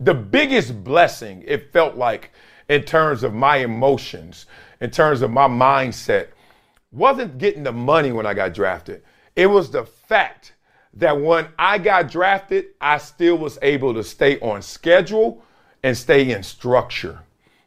the 0.00 0.14
biggest 0.14 0.82
blessing 0.82 1.44
it 1.46 1.72
felt 1.72 1.94
like 1.96 2.32
in 2.70 2.82
terms 2.82 3.22
of 3.22 3.34
my 3.34 3.58
emotions, 3.58 4.46
in 4.80 4.90
terms 4.90 5.20
of 5.20 5.30
my 5.30 5.46
mindset, 5.46 6.28
wasn't 6.90 7.36
getting 7.38 7.62
the 7.62 7.72
money 7.72 8.10
when 8.10 8.24
I 8.26 8.32
got 8.32 8.54
drafted. 8.54 9.02
It 9.36 9.46
was 9.46 9.70
the 9.70 9.84
fact 9.84 10.54
that 10.94 11.20
when 11.20 11.48
I 11.58 11.78
got 11.78 12.10
drafted, 12.10 12.66
I 12.80 12.98
still 12.98 13.36
was 13.36 13.58
able 13.62 13.92
to 13.94 14.02
stay 14.02 14.40
on 14.40 14.62
schedule 14.62 15.44
and 15.82 15.96
stay 15.96 16.32
in 16.32 16.42
structure. 16.42 17.20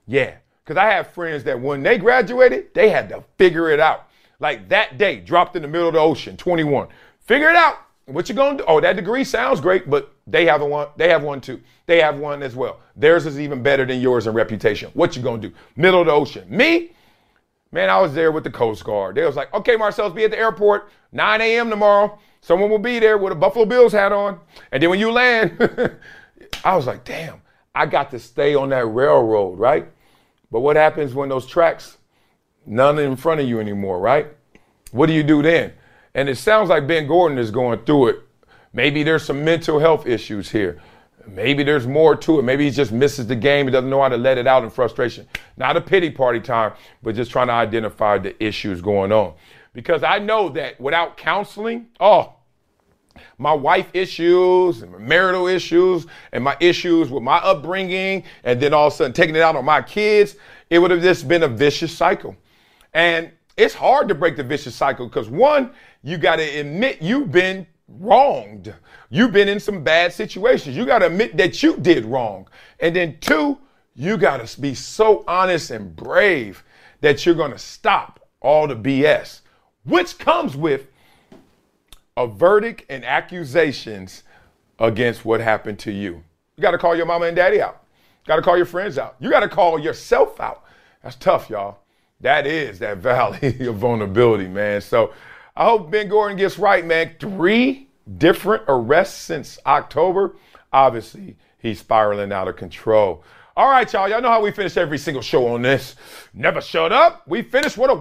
Yeah, 0.08 0.36
because 0.64 0.78
I 0.78 0.88
have 0.88 1.12
friends 1.12 1.44
that 1.46 1.60
when 1.60 1.84
they 1.84 1.98
graduated, 1.98 2.74
they 2.74 2.90
had 2.90 3.10
to 3.10 3.24
figure 3.38 3.70
it 3.70 3.80
out. 3.80 4.10
Like 4.40 4.70
that 4.70 4.98
day, 4.98 5.20
dropped 5.20 5.56
in 5.56 5.62
the 5.62 5.68
middle 5.68 5.88
of 5.88 5.94
the 5.94 6.00
ocean, 6.00 6.36
21. 6.36 6.88
Figure 7.22 7.50
it 7.50 7.56
out. 7.56 7.78
What 8.06 8.28
you 8.28 8.36
gonna 8.36 8.58
do? 8.58 8.66
Oh, 8.68 8.82
that 8.82 8.96
degree 8.96 9.24
sounds 9.24 9.62
great, 9.62 9.90
but 9.90 10.14
they 10.28 10.46
have 10.46 10.62
one. 10.62 10.88
They 10.98 11.10
have 11.10 11.24
one 11.24 11.40
too. 11.40 11.62
They 11.86 12.02
have 12.02 12.18
one 12.18 12.44
as 12.44 12.56
well. 12.56 12.80
Theirs 12.96 13.26
is 13.26 13.40
even 13.40 13.64
better 13.64 13.86
than 13.86 14.02
yours 14.02 14.28
in 14.28 14.34
reputation. 14.34 14.92
What 14.94 15.16
you 15.16 15.22
gonna 15.22 15.42
do? 15.42 15.54
Middle 15.78 16.02
of 16.02 16.08
the 16.08 16.12
ocean. 16.12 16.46
Me, 16.50 16.92
man, 17.72 17.90
I 17.90 18.02
was 18.02 18.14
there 18.14 18.32
with 18.32 18.44
the 18.44 18.52
Coast 18.52 18.84
Guard. 18.84 19.16
They 19.16 19.26
was 19.26 19.36
like, 19.36 19.54
okay, 19.54 19.78
Marcellus, 19.78 20.14
be 20.14 20.26
at 20.26 20.32
the 20.32 20.38
airport 20.38 20.90
9 21.14 21.42
a.m. 21.42 21.70
tomorrow. 21.70 22.20
Someone 22.42 22.70
will 22.70 22.78
be 22.78 23.00
there 23.00 23.18
with 23.18 23.32
a 23.32 23.36
Buffalo 23.36 23.66
Bills 23.66 23.94
hat 23.94 24.12
on. 24.12 24.40
And 24.74 24.84
then 24.84 24.90
when 24.90 25.00
you 25.00 25.12
land, 25.12 25.58
I 26.66 26.76
was 26.76 26.86
like, 26.86 27.06
damn, 27.06 27.42
I 27.74 27.86
got 27.86 28.12
to 28.12 28.20
stay 28.20 28.54
on 28.54 28.70
that 28.70 28.86
railroad, 28.86 29.58
right? 29.58 29.88
But 30.52 30.60
what 30.60 30.76
happens 30.76 31.14
when 31.14 31.30
those 31.30 31.48
tracks, 31.48 31.98
none 32.66 33.00
in 33.00 33.16
front 33.16 33.40
of 33.40 33.48
you 33.48 33.62
anymore, 33.62 34.00
right? 34.00 34.28
What 34.92 35.08
do 35.08 35.14
you 35.14 35.24
do 35.24 35.42
then? 35.42 35.74
And 36.16 36.30
it 36.30 36.38
sounds 36.38 36.70
like 36.70 36.88
Ben 36.88 37.08
Gordon 37.08 37.38
is 37.38 37.52
going 37.52 37.80
through 37.86 38.10
it. 38.10 38.20
Maybe 38.72 39.04
there's 39.04 39.24
some 39.24 39.44
mental 39.44 39.80
health 39.80 40.06
issues 40.06 40.50
here. 40.50 40.82
Maybe 41.26 41.64
there's 41.64 41.88
more 41.88 42.16
to 42.18 42.40
it. 42.40 42.44
Maybe 42.44 42.66
he 42.66 42.72
just 42.72 42.92
misses 42.92 43.28
the 43.28 43.36
game. 43.36 43.66
He 43.66 43.72
doesn't 43.72 43.90
know 43.90 44.02
how 44.02 44.10
to 44.10 44.18
let 44.18 44.38
it 44.38 44.46
out 44.46 44.64
in 44.64 44.70
frustration. 44.70 45.28
Not 45.58 45.78
a 45.78 45.82
pity 45.82 46.10
party 46.10 46.40
time, 46.40 46.74
but 47.02 47.16
just 47.16 47.32
trying 47.32 47.48
to 47.48 47.54
identify 47.54 48.18
the 48.18 48.42
issues 48.44 48.82
going 48.82 49.12
on. 49.12 49.34
Because 49.74 50.04
I 50.04 50.20
know 50.20 50.50
that 50.50 50.80
without 50.80 51.18
counseling, 51.18 51.88
oh, 52.00 52.34
my 53.38 53.54
wife 53.54 53.88
issues 53.94 54.82
and 54.82 54.92
my 54.92 54.98
marital 54.98 55.48
issues 55.48 56.08
and 56.32 56.44
my 56.44 56.58
issues 56.60 57.10
with 57.10 57.24
my 57.24 57.38
upbringing, 57.38 58.24
and 58.44 58.60
then 58.60 58.74
all 58.74 58.88
of 58.88 58.94
a 58.94 58.96
sudden 58.96 59.14
taking 59.14 59.36
it 59.36 59.42
out 59.42 59.56
on 59.56 59.66
my 59.66 59.82
kids, 59.82 60.36
it 60.70 60.80
would 60.80 60.92
have 60.92 61.02
just 61.02 61.28
been 61.28 61.44
a 61.44 61.48
vicious 61.48 61.96
cycle. 61.96 62.36
And 62.94 63.32
it's 63.58 63.74
hard 63.74 64.08
to 64.08 64.16
break 64.16 64.36
the 64.36 64.44
vicious 64.44 64.76
cycle 64.76 65.08
because 65.08 65.30
one, 65.30 65.72
you 66.04 66.18
got 66.18 66.38
to 66.38 66.44
admit 66.60 67.02
you've 67.02 67.32
been 67.32 67.68
wronged. 67.88 68.74
You've 69.10 69.32
been 69.32 69.48
in 69.48 69.60
some 69.60 69.84
bad 69.84 70.14
situations. 70.14 70.76
You 70.76 70.86
got 70.86 71.00
to 71.00 71.08
admit 71.08 71.38
that 71.38 71.62
you 71.62 71.78
did 71.78 72.06
wrong. 72.06 72.48
And 72.80 72.96
then 72.96 73.18
two, 73.20 73.58
you 73.96 74.18
got 74.18 74.46
to 74.46 74.62
be 74.62 74.74
so 74.74 75.24
honest 75.28 75.72
and 75.72 75.96
brave 75.96 76.64
that 77.02 77.26
you're 77.26 77.36
going 77.36 77.52
to 77.52 77.60
stop 77.60 78.20
all 78.42 78.68
the 78.68 78.76
BS, 78.76 79.42
which 79.84 80.18
comes 80.18 80.56
with 80.56 80.88
a 82.18 82.28
verdict 82.28 82.86
and 82.90 83.06
accusations 83.06 84.24
against 84.80 85.26
what 85.26 85.40
happened 85.40 85.80
to 85.80 85.92
you. 85.92 86.24
You 86.58 86.62
got 86.62 86.72
to 86.72 86.78
call 86.78 86.96
your 86.96 87.06
mama 87.06 87.26
and 87.26 87.36
daddy 87.36 87.62
out. 87.62 87.84
You 88.24 88.28
got 88.28 88.38
to 88.38 88.42
call 88.42 88.58
your 88.58 88.66
friends 88.66 88.98
out. 88.98 89.16
You 89.20 89.30
got 89.30 89.42
to 89.42 89.50
call 89.50 89.80
yourself 89.80 90.40
out. 90.40 90.64
That's 91.02 91.16
tough, 91.16 91.50
y'all. 91.50 91.80
That 92.24 92.48
is 92.48 92.80
that 92.80 92.98
valley 92.98 93.56
of 93.68 93.76
vulnerability, 93.76 94.48
man. 94.48 94.82
So 94.82 95.14
I 95.56 95.66
hope 95.66 95.92
Ben 95.92 96.08
Gordon 96.08 96.38
gets 96.38 96.58
right, 96.58 96.84
man. 96.86 97.16
Three 97.20 97.90
different 98.18 98.64
arrests 98.68 99.22
since 99.22 99.60
October. 99.66 100.36
Obviously, 100.72 101.36
he's 101.60 101.80
spiraling 101.80 102.32
out 102.32 102.48
of 102.48 102.56
control. 102.56 103.24
All 103.58 103.70
right, 103.70 103.92
y'all. 103.92 104.10
Y'all 104.10 104.22
know 104.22 104.30
how 104.30 104.42
we 104.42 104.52
finish 104.52 104.78
every 104.78 104.98
single 104.98 105.22
show 105.22 105.48
on 105.48 105.62
this. 105.62 105.96
Never 106.34 106.62
shut 106.62 106.94
up. 106.94 107.28
We 107.28 107.42
finish 107.42 107.78
with 107.78 107.92
a 107.92 107.96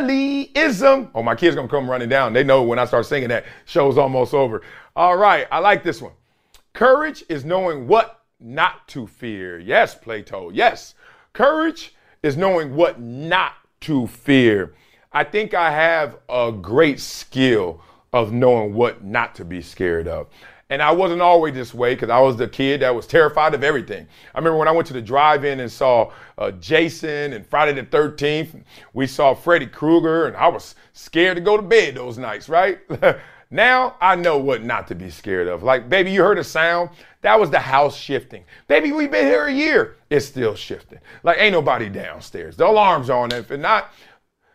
Wileyism. 0.00 1.10
Oh, 1.12 1.22
my 1.22 1.34
kids 1.34 1.56
gonna 1.56 1.68
come 1.68 1.90
running 1.90 2.08
down. 2.08 2.32
They 2.32 2.44
know 2.44 2.62
when 2.62 2.78
I 2.78 2.84
start 2.84 3.04
singing 3.04 3.28
that, 3.30 3.46
show's 3.66 3.98
almost 3.98 4.32
over. 4.32 4.62
All 4.94 5.16
right, 5.16 5.48
I 5.50 5.58
like 5.58 5.82
this 5.82 6.00
one. 6.00 6.12
Courage 6.72 7.24
is 7.28 7.44
knowing 7.44 7.88
what 7.88 8.22
not 8.38 8.86
to 8.88 9.08
fear. 9.08 9.58
Yes, 9.58 9.96
Plato. 9.96 10.50
Yes. 10.50 10.94
Courage 11.32 11.94
is 12.22 12.36
knowing 12.36 12.74
what 12.74 13.00
not 13.00 13.52
to 13.80 14.06
fear. 14.06 14.74
I 15.12 15.24
think 15.24 15.54
I 15.54 15.70
have 15.70 16.18
a 16.28 16.52
great 16.52 17.00
skill 17.00 17.80
of 18.12 18.32
knowing 18.32 18.74
what 18.74 19.04
not 19.04 19.34
to 19.36 19.44
be 19.44 19.62
scared 19.62 20.08
of. 20.08 20.28
And 20.70 20.82
I 20.82 20.92
wasn't 20.92 21.22
always 21.22 21.54
this 21.54 21.72
way 21.72 21.94
because 21.94 22.10
I 22.10 22.20
was 22.20 22.36
the 22.36 22.46
kid 22.46 22.82
that 22.82 22.94
was 22.94 23.06
terrified 23.06 23.54
of 23.54 23.64
everything. 23.64 24.06
I 24.34 24.38
remember 24.38 24.58
when 24.58 24.68
I 24.68 24.72
went 24.72 24.86
to 24.88 24.92
the 24.92 25.00
drive-in 25.00 25.60
and 25.60 25.72
saw 25.72 26.12
uh, 26.36 26.50
Jason 26.52 27.32
and 27.32 27.46
Friday 27.46 27.80
the 27.80 27.84
13th, 27.84 28.62
we 28.92 29.06
saw 29.06 29.32
Freddy 29.32 29.66
Krueger, 29.66 30.26
and 30.26 30.36
I 30.36 30.48
was 30.48 30.74
scared 30.92 31.36
to 31.36 31.40
go 31.40 31.56
to 31.56 31.62
bed 31.62 31.94
those 31.94 32.18
nights, 32.18 32.50
right? 32.50 32.80
now 33.50 33.96
I 33.98 34.14
know 34.14 34.36
what 34.36 34.62
not 34.62 34.88
to 34.88 34.94
be 34.94 35.08
scared 35.08 35.48
of. 35.48 35.62
Like, 35.62 35.88
baby, 35.88 36.10
you 36.10 36.22
heard 36.22 36.38
a 36.38 36.44
sound? 36.44 36.90
That 37.22 37.40
was 37.40 37.50
the 37.50 37.58
house 37.58 37.96
shifting. 37.96 38.44
Baby, 38.68 38.92
we've 38.92 39.10
been 39.10 39.26
here 39.26 39.46
a 39.46 39.52
year. 39.52 39.96
It's 40.08 40.26
still 40.26 40.54
shifting. 40.54 40.98
Like, 41.24 41.38
ain't 41.38 41.52
nobody 41.52 41.88
downstairs. 41.88 42.56
The 42.56 42.66
alarm's 42.66 43.10
on. 43.10 43.32
If 43.32 43.50
it's 43.50 43.60
not, 43.60 43.92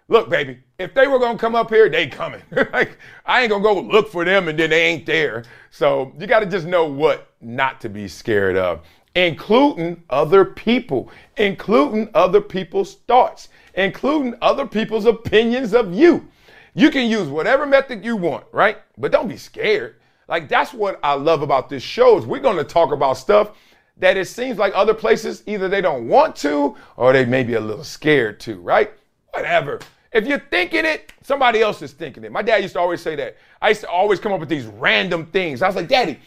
look, 0.08 0.30
baby, 0.30 0.60
if 0.80 0.94
they 0.94 1.08
were 1.08 1.20
gonna 1.20 1.38
come 1.38 1.56
up 1.56 1.70
here, 1.70 1.90
they 1.90 2.08
coming. 2.08 2.42
like 2.74 2.98
I 3.26 3.42
ain't 3.42 3.50
gonna 3.50 3.64
go 3.64 3.80
look 3.80 4.10
for 4.10 4.24
them 4.24 4.48
and 4.48 4.58
then 4.58 4.70
they 4.70 4.84
ain't 4.84 5.06
there. 5.06 5.44
So 5.72 6.14
you 6.20 6.28
gotta 6.28 6.46
just 6.46 6.68
know 6.68 6.86
what 6.86 7.34
not 7.42 7.82
to 7.82 7.90
be 7.90 8.08
scared 8.08 8.56
of, 8.56 8.82
including 9.16 10.04
other 10.10 10.46
people, 10.46 11.12
including 11.38 12.10
other 12.14 12.42
people's 12.42 12.96
thoughts, 13.08 13.50
including 13.76 14.36
other 14.42 14.68
people's 14.68 15.06
opinions 15.06 15.74
of 15.74 15.94
you. 15.94 16.28
You 16.76 16.90
can 16.90 17.10
use 17.10 17.28
whatever 17.28 17.66
method 17.66 18.04
you 18.04 18.16
want, 18.16 18.46
right? 18.52 18.78
But 18.98 19.12
don't 19.12 19.28
be 19.28 19.38
scared. 19.38 19.96
Like 20.28 20.48
that's 20.48 20.74
what 20.74 21.00
I 21.04 21.14
love 21.14 21.42
about 21.42 21.70
this 21.70 21.84
show 21.84 22.18
is 22.18 22.26
we're 22.26 22.40
gonna 22.40 22.64
talk 22.64 22.92
about 22.92 23.18
stuff 23.18 23.52
that 23.98 24.18
it 24.18 24.26
seems 24.26 24.58
like 24.58 24.74
other 24.76 24.94
places 24.94 25.44
either 25.46 25.70
they 25.70 25.82
don't 25.82 26.08
want 26.08 26.36
to 26.38 26.76
or 26.98 27.14
they 27.14 27.26
may 27.26 27.44
be 27.44 27.54
a 27.54 27.60
little 27.60 27.84
scared 27.84 28.40
to, 28.42 28.56
right? 28.56 28.92
Whatever. 29.32 29.80
If 30.12 30.28
you're 30.28 30.40
thinking 30.40 30.86
it, 30.86 31.12
somebody 31.24 31.62
else 31.62 31.82
is 31.82 31.92
thinking 31.92 32.24
it. 32.24 32.32
My 32.32 32.42
dad 32.42 32.58
used 32.58 32.74
to 32.74 32.80
always 32.80 33.02
say 33.02 33.16
that. 33.16 33.36
I 33.62 33.70
used 33.70 33.82
to 33.82 33.90
always 33.90 34.20
come 34.20 34.32
up 34.32 34.40
with 34.40 34.50
these 34.50 34.66
random 34.66 35.26
things. 35.28 35.62
I 35.62 35.68
was 35.68 35.76
like, 35.76 35.88
Daddy, 35.88 36.20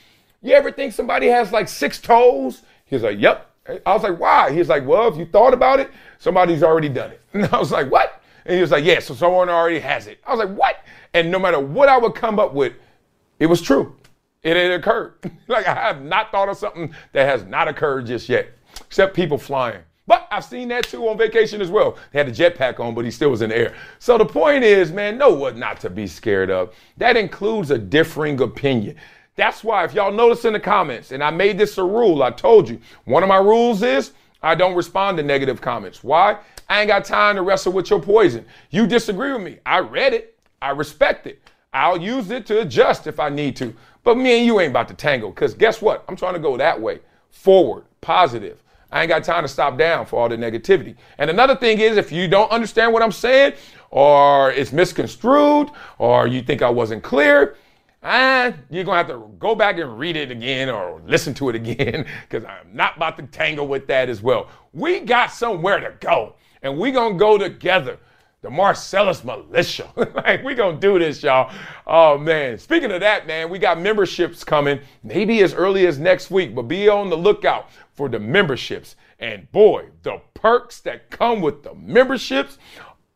you 0.43 0.55
ever 0.55 0.73
think 0.73 0.93
somebody 0.93 1.27
has 1.29 1.53
like 1.53 1.69
six 1.69 2.01
toes? 2.01 2.63
He 2.85 2.97
was 2.97 3.03
like, 3.03 3.19
Yep. 3.19 3.51
I 3.85 3.95
was 3.95 4.03
like, 4.03 4.19
Why? 4.19 4.53
He 4.53 4.59
was 4.59 4.69
like, 4.69 4.87
Well, 4.87 5.09
if 5.09 5.17
you 5.17 5.27
thought 5.27 5.55
about 5.55 5.81
it, 5.81 5.91
somebody's 6.19 6.63
already 6.63 6.89
done 6.89 7.11
it. 7.13 7.21
And 7.33 7.45
I 7.47 7.59
was 7.59 7.71
like, 7.73 7.91
What? 7.91 8.23
And 8.45 8.55
he 8.55 8.61
was 8.61 8.71
like, 8.71 8.85
Yeah, 8.85 9.01
so 9.01 9.15
someone 9.15 9.49
already 9.49 9.81
has 9.81 10.07
it. 10.07 10.19
I 10.27 10.35
was 10.35 10.39
like, 10.39 10.57
What? 10.57 10.85
And 11.15 11.31
no 11.31 11.39
matter 11.39 11.61
what 11.61 11.89
I 11.89 11.99
would 11.99 12.15
come 12.15 12.39
up 12.39 12.55
with, 12.55 12.75
it 13.39 13.47
was 13.47 13.61
true. 13.61 13.97
It 14.43 14.57
had 14.57 14.73
occurred. 14.73 15.15
like 15.49 15.67
I 15.67 15.75
have 15.75 16.03
not 16.03 16.31
thought 16.31 16.49
of 16.49 16.57
something 16.57 16.95
that 17.13 17.29
has 17.29 17.45
not 17.45 17.69
occurred 17.69 18.07
just 18.07 18.29
yet, 18.29 18.49
except 18.81 19.15
people 19.15 19.39
flying. 19.39 19.83
But 20.07 20.29
I've 20.31 20.45
seen 20.45 20.69
that 20.69 20.85
too 20.85 21.09
on 21.09 21.19
vacation 21.19 21.61
as 21.61 21.71
well. 21.71 21.99
They 22.13 22.21
had 22.21 22.29
a 22.29 22.33
jetpack 22.33 22.79
on, 22.79 22.95
but 22.95 23.05
he 23.05 23.11
still 23.11 23.31
was 23.31 23.43
in 23.43 23.51
the 23.51 23.57
air. 23.57 23.75
So 23.99 24.17
the 24.17 24.25
point 24.25 24.63
is, 24.63 24.93
man, 24.93 25.19
know 25.19 25.35
what 25.35 25.57
not 25.57 25.81
to 25.81 25.91
be 25.91 26.07
scared 26.07 26.49
of. 26.49 26.75
That 26.97 27.17
includes 27.17 27.73
a 27.73 27.79
differing 27.79 28.41
opinion. 28.41 28.97
That's 29.35 29.65
why, 29.65 29.85
if 29.85 29.93
y'all 29.93 30.13
notice 30.13 30.45
in 30.45 30.53
the 30.53 30.61
comments, 30.61 31.11
and 31.13 31.23
I 31.23 31.31
made 31.31 31.59
this 31.59 31.77
a 31.77 31.85
rule, 31.85 32.23
I 32.23 32.31
told 32.31 32.69
you, 32.69 32.81
one 33.05 33.23
of 33.23 33.29
my 33.29 33.37
rules 33.37 33.83
is 33.83 34.13
I 34.43 34.55
don't 34.55 34.75
respond 34.75 35.19
to 35.19 35.25
negative 35.25 35.61
comments. 35.61 36.05
Why? 36.05 36.39
I 36.69 36.81
ain't 36.81 36.89
got 36.89 37.05
time 37.05 37.37
to 37.37 37.43
wrestle 37.43 37.73
with 37.73 37.91
your 37.91 38.01
poison. 38.01 38.47
You 38.71 38.87
disagree 38.87 39.33
with 39.33 39.43
me. 39.43 39.59
I 39.67 39.81
read 39.81 40.15
it. 40.15 40.39
I 40.63 40.71
respect 40.71 41.27
it. 41.27 41.43
I'll 41.77 42.01
use 42.01 42.31
it 42.31 42.47
to 42.47 42.63
adjust 42.63 43.07
if 43.07 43.21
I 43.21 43.29
need 43.29 43.55
to. 43.57 43.75
But 44.03 44.17
me 44.17 44.39
and 44.39 44.47
you 44.47 44.61
ain't 44.61 44.71
about 44.71 44.89
to 44.89 44.95
tangle 44.95 45.31
because 45.31 45.53
guess 45.53 45.83
what? 45.83 46.05
I'm 46.09 46.17
trying 46.17 46.33
to 46.33 46.41
go 46.41 46.57
that 46.57 46.81
way, 46.81 47.01
forward, 47.31 47.85
positive. 48.01 48.63
I 48.91 49.03
ain't 49.03 49.11
got 49.11 49.25
time 49.25 49.43
to 49.45 49.49
stop 49.49 49.77
down 49.77 50.07
for 50.07 50.19
all 50.19 50.29
the 50.29 50.37
negativity. 50.37 50.97
And 51.19 51.29
another 51.29 51.55
thing 51.55 51.81
is, 51.81 51.99
if 51.99 52.11
you 52.11 52.29
don't 52.29 52.51
understand 52.51 52.95
what 52.95 53.03
I'm 53.03 53.13
saying, 53.13 53.55
or 53.91 54.53
it's 54.53 54.73
misconstrued, 54.73 55.71
or 55.99 56.27
you 56.27 56.41
think 56.41 56.63
I 56.63 56.71
wasn't 56.71 57.03
clear, 57.03 57.57
ah, 58.03 58.55
you're 58.71 58.85
gonna 58.85 58.97
have 58.97 59.09
to 59.09 59.31
go 59.39 59.55
back 59.55 59.77
and 59.77 59.99
read 59.99 60.17
it 60.17 60.31
again 60.31 60.71
or 60.71 61.03
listen 61.05 61.35
to 61.35 61.51
it 61.51 61.57
again, 61.57 62.07
because 62.29 62.45
I'm 62.47 62.75
not 62.75 62.97
about 62.97 63.19
to 63.19 63.25
tangle 63.25 63.69
with 63.69 63.87
that 63.89 64.09
as 64.09 64.23
well. 64.23 64.49
We 64.73 65.01
got 65.01 65.31
somewhere 65.31 65.81
to 65.81 65.95
go, 66.01 66.37
and 66.63 66.79
we 66.79 66.91
gonna 66.91 67.17
go 67.17 67.37
together 67.37 67.99
the 68.43 68.51
Marcellus 68.51 69.25
militia. 69.25 69.91
like, 70.15 70.45
we 70.45 70.55
gonna 70.55 70.79
do 70.79 70.99
this, 70.99 71.23
y'all. 71.23 71.53
Oh 71.87 72.19
man. 72.19 72.59
Speaking 72.59 72.93
of 72.93 73.01
that, 73.01 73.27
man, 73.27 73.51
we 73.51 73.59
got 73.59 73.81
memberships 73.81 74.45
coming, 74.45 74.81
maybe 75.03 75.43
as 75.43 75.55
early 75.55 75.87
as 75.87 75.99
next 75.99 76.31
week, 76.31 76.55
but 76.55 76.63
be 76.63 76.89
on 76.89 77.11
the 77.11 77.17
lookout 77.17 77.71
for 77.95 78.09
the 78.09 78.19
memberships. 78.19 78.97
And 79.19 79.51
boy, 79.53 79.87
the 80.03 80.21
perks 80.35 80.81
that 80.81 81.11
come 81.11 81.41
with 81.41 81.63
the 81.63 81.75
memberships. 81.75 82.59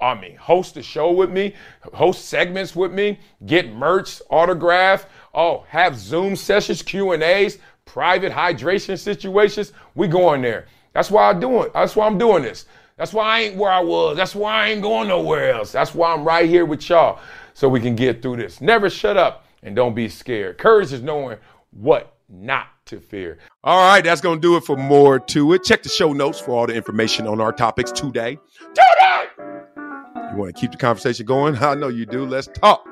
I 0.01 0.19
mean, 0.19 0.37
host 0.37 0.79
a 0.79 0.83
show 0.83 1.13
with 1.13 1.31
me, 1.31 1.55
host 1.93 2.25
segments 2.25 2.75
with 2.75 2.91
me, 2.91 3.21
get 3.45 3.71
merch, 3.71 4.23
autograph, 4.31 5.05
oh, 5.35 5.67
have 5.69 5.95
Zoom 5.99 6.37
sessions, 6.37 6.81
Q 6.81 7.13
and 7.13 7.23
A's, 7.23 7.59
private 7.85 8.33
hydration 8.33 8.99
situations. 8.99 9.73
We 9.95 10.09
going 10.09 10.41
there. 10.41 10.67
That's 10.95 11.11
why 11.11 11.29
I'm 11.29 11.39
doing. 11.39 11.69
That's 11.75 11.95
why 11.95 12.07
I'm 12.07 12.17
doing 12.17 12.43
this. 12.43 12.65
That's 13.01 13.15
why 13.15 13.25
I 13.25 13.41
ain't 13.41 13.57
where 13.57 13.73
I 13.73 13.81
was. 13.81 14.15
That's 14.15 14.35
why 14.35 14.67
I 14.67 14.69
ain't 14.69 14.83
going 14.83 15.09
nowhere 15.09 15.55
else. 15.55 15.73
That's 15.73 15.95
why 15.95 16.13
I'm 16.13 16.23
right 16.23 16.47
here 16.47 16.67
with 16.67 16.87
y'all 16.87 17.19
so 17.55 17.67
we 17.67 17.81
can 17.81 17.97
get 17.97 18.21
through 18.21 18.37
this. 18.37 18.61
Never 18.61 18.91
shut 18.91 19.17
up 19.17 19.47
and 19.63 19.75
don't 19.75 19.95
be 19.95 20.07
scared. 20.07 20.59
Courage 20.59 20.93
is 20.93 21.01
knowing 21.01 21.39
what 21.71 22.15
not 22.29 22.67
to 22.85 23.01
fear. 23.01 23.39
All 23.65 23.79
right, 23.79 24.05
that's 24.05 24.21
going 24.21 24.37
to 24.37 24.43
do 24.43 24.55
it 24.59 24.65
for 24.65 24.77
more 24.77 25.19
to 25.19 25.55
it. 25.55 25.65
Check 25.65 25.83
the 25.83 25.89
show 25.89 26.13
notes 26.13 26.41
for 26.41 26.51
all 26.51 26.67
the 26.67 26.75
information 26.75 27.27
on 27.27 27.41
our 27.41 27.55
topics 27.55 27.91
today. 27.91 28.39
Today! 28.59 29.25
You 29.39 30.37
want 30.37 30.55
to 30.55 30.61
keep 30.61 30.71
the 30.71 30.77
conversation 30.77 31.25
going? 31.25 31.57
I 31.63 31.77
know 31.77 31.89
you 31.89 32.05
do. 32.05 32.27
Let's 32.27 32.49
talk. 32.49 32.87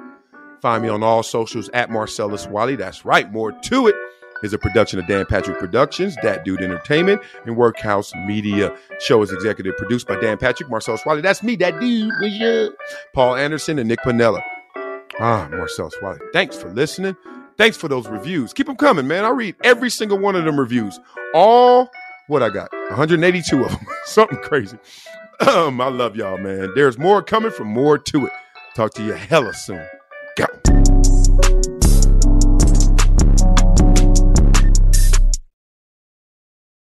Find 0.63 0.83
me 0.83 0.89
on 0.89 1.03
all 1.03 1.23
socials 1.23 1.69
at 1.75 1.91
Marcellus 1.91 2.47
Wiley. 2.47 2.77
That's 2.77 3.05
right, 3.05 3.31
more 3.31 3.53
to 3.53 3.89
it 3.89 3.95
is 4.43 4.53
a 4.53 4.59
production 4.59 4.99
of 4.99 5.07
Dan 5.07 5.27
Patrick 5.27 5.59
Productions, 5.59 6.17
That 6.23 6.45
Dude 6.45 6.61
Entertainment, 6.61 7.21
and 7.45 7.57
Workhouse 7.57 8.13
Media. 8.27 8.77
Show 9.01 9.23
is 9.23 9.33
executive 9.33 9.77
produced 9.77 10.07
by 10.07 10.21
Dan 10.21 10.39
Patrick, 10.39 10.71
Marcellus 10.71 11.05
Wiley. 11.05 11.23
That's 11.23 11.43
me, 11.43 11.57
that 11.57 11.81
dude. 11.81 12.13
What's 12.21 12.75
Paul 13.15 13.37
Anderson 13.37 13.79
and 13.79 13.89
Nick 13.89 14.01
Panella. 14.01 14.41
Ah, 15.21 15.49
Marcellus 15.51 15.95
Wiley. 16.01 16.21
Thanks 16.33 16.57
for 16.57 16.69
listening. 16.71 17.17
Thanks 17.57 17.77
for 17.77 17.89
those 17.89 18.07
reviews. 18.07 18.53
Keep 18.53 18.69
them 18.69 18.77
coming, 18.77 19.09
man. 19.09 19.25
I 19.25 19.31
read 19.31 19.57
every 19.65 19.91
single 19.91 20.19
one 20.19 20.37
of 20.37 20.45
them 20.45 20.59
reviews. 20.59 21.01
All 21.35 21.91
what 22.29 22.43
I 22.43 22.51
got, 22.51 22.73
182 22.91 23.65
of 23.65 23.71
them. 23.71 23.87
Something 24.05 24.39
crazy. 24.39 24.79
Um, 25.41 25.81
I 25.81 25.89
love 25.89 26.15
y'all, 26.15 26.39
man. 26.39 26.71
There's 26.75 26.99
more 26.99 27.23
coming 27.23 27.51
from 27.51 27.69
more 27.69 27.99
to 27.99 28.27
it. 28.27 28.33
Talk 28.75 28.95
to 28.95 29.05
you 29.05 29.13
hella 29.13 29.55
soon. 29.55 29.85
Go. 30.37 30.78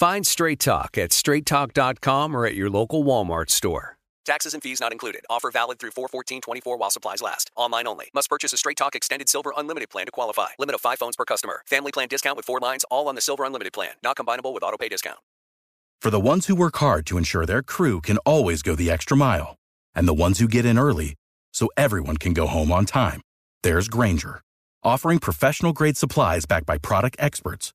Find 0.00 0.26
Straight 0.26 0.60
Talk 0.60 0.96
at 0.96 1.10
straighttalk.com 1.10 2.34
or 2.34 2.46
at 2.46 2.54
your 2.54 2.70
local 2.70 3.04
Walmart 3.04 3.50
store. 3.50 3.98
Taxes 4.24 4.54
and 4.54 4.62
fees 4.62 4.80
not 4.80 4.92
included. 4.92 5.26
Offer 5.28 5.50
valid 5.50 5.78
through 5.78 5.90
41424 5.90 6.78
while 6.78 6.90
supplies 6.90 7.20
last. 7.20 7.50
Online 7.54 7.86
only. 7.86 8.06
Must 8.14 8.30
purchase 8.30 8.54
a 8.54 8.56
Straight 8.56 8.78
Talk 8.78 8.94
Extended 8.94 9.28
Silver 9.28 9.52
Unlimited 9.54 9.90
plan 9.90 10.06
to 10.06 10.10
qualify. 10.10 10.46
Limit 10.58 10.74
of 10.74 10.80
5 10.80 10.98
phones 10.98 11.16
per 11.16 11.26
customer. 11.26 11.60
Family 11.66 11.92
plan 11.92 12.08
discount 12.08 12.38
with 12.38 12.46
4 12.46 12.60
lines 12.60 12.86
all 12.90 13.08
on 13.08 13.14
the 13.14 13.20
Silver 13.20 13.44
Unlimited 13.44 13.74
plan. 13.74 13.90
Not 14.02 14.16
combinable 14.16 14.54
with 14.54 14.62
auto 14.62 14.78
pay 14.78 14.88
discount. 14.88 15.18
For 16.00 16.08
the 16.08 16.18
ones 16.18 16.46
who 16.46 16.54
work 16.54 16.78
hard 16.78 17.04
to 17.08 17.18
ensure 17.18 17.44
their 17.44 17.62
crew 17.62 18.00
can 18.00 18.16
always 18.24 18.62
go 18.62 18.74
the 18.74 18.90
extra 18.90 19.18
mile 19.18 19.56
and 19.94 20.08
the 20.08 20.14
ones 20.14 20.38
who 20.38 20.48
get 20.48 20.64
in 20.64 20.78
early 20.78 21.14
so 21.52 21.68
everyone 21.76 22.16
can 22.16 22.32
go 22.32 22.46
home 22.46 22.72
on 22.72 22.86
time. 22.86 23.20
There's 23.62 23.88
Grainger, 23.88 24.40
offering 24.82 25.18
professional 25.18 25.74
grade 25.74 25.98
supplies 25.98 26.46
backed 26.46 26.64
by 26.64 26.78
product 26.78 27.16
experts 27.18 27.74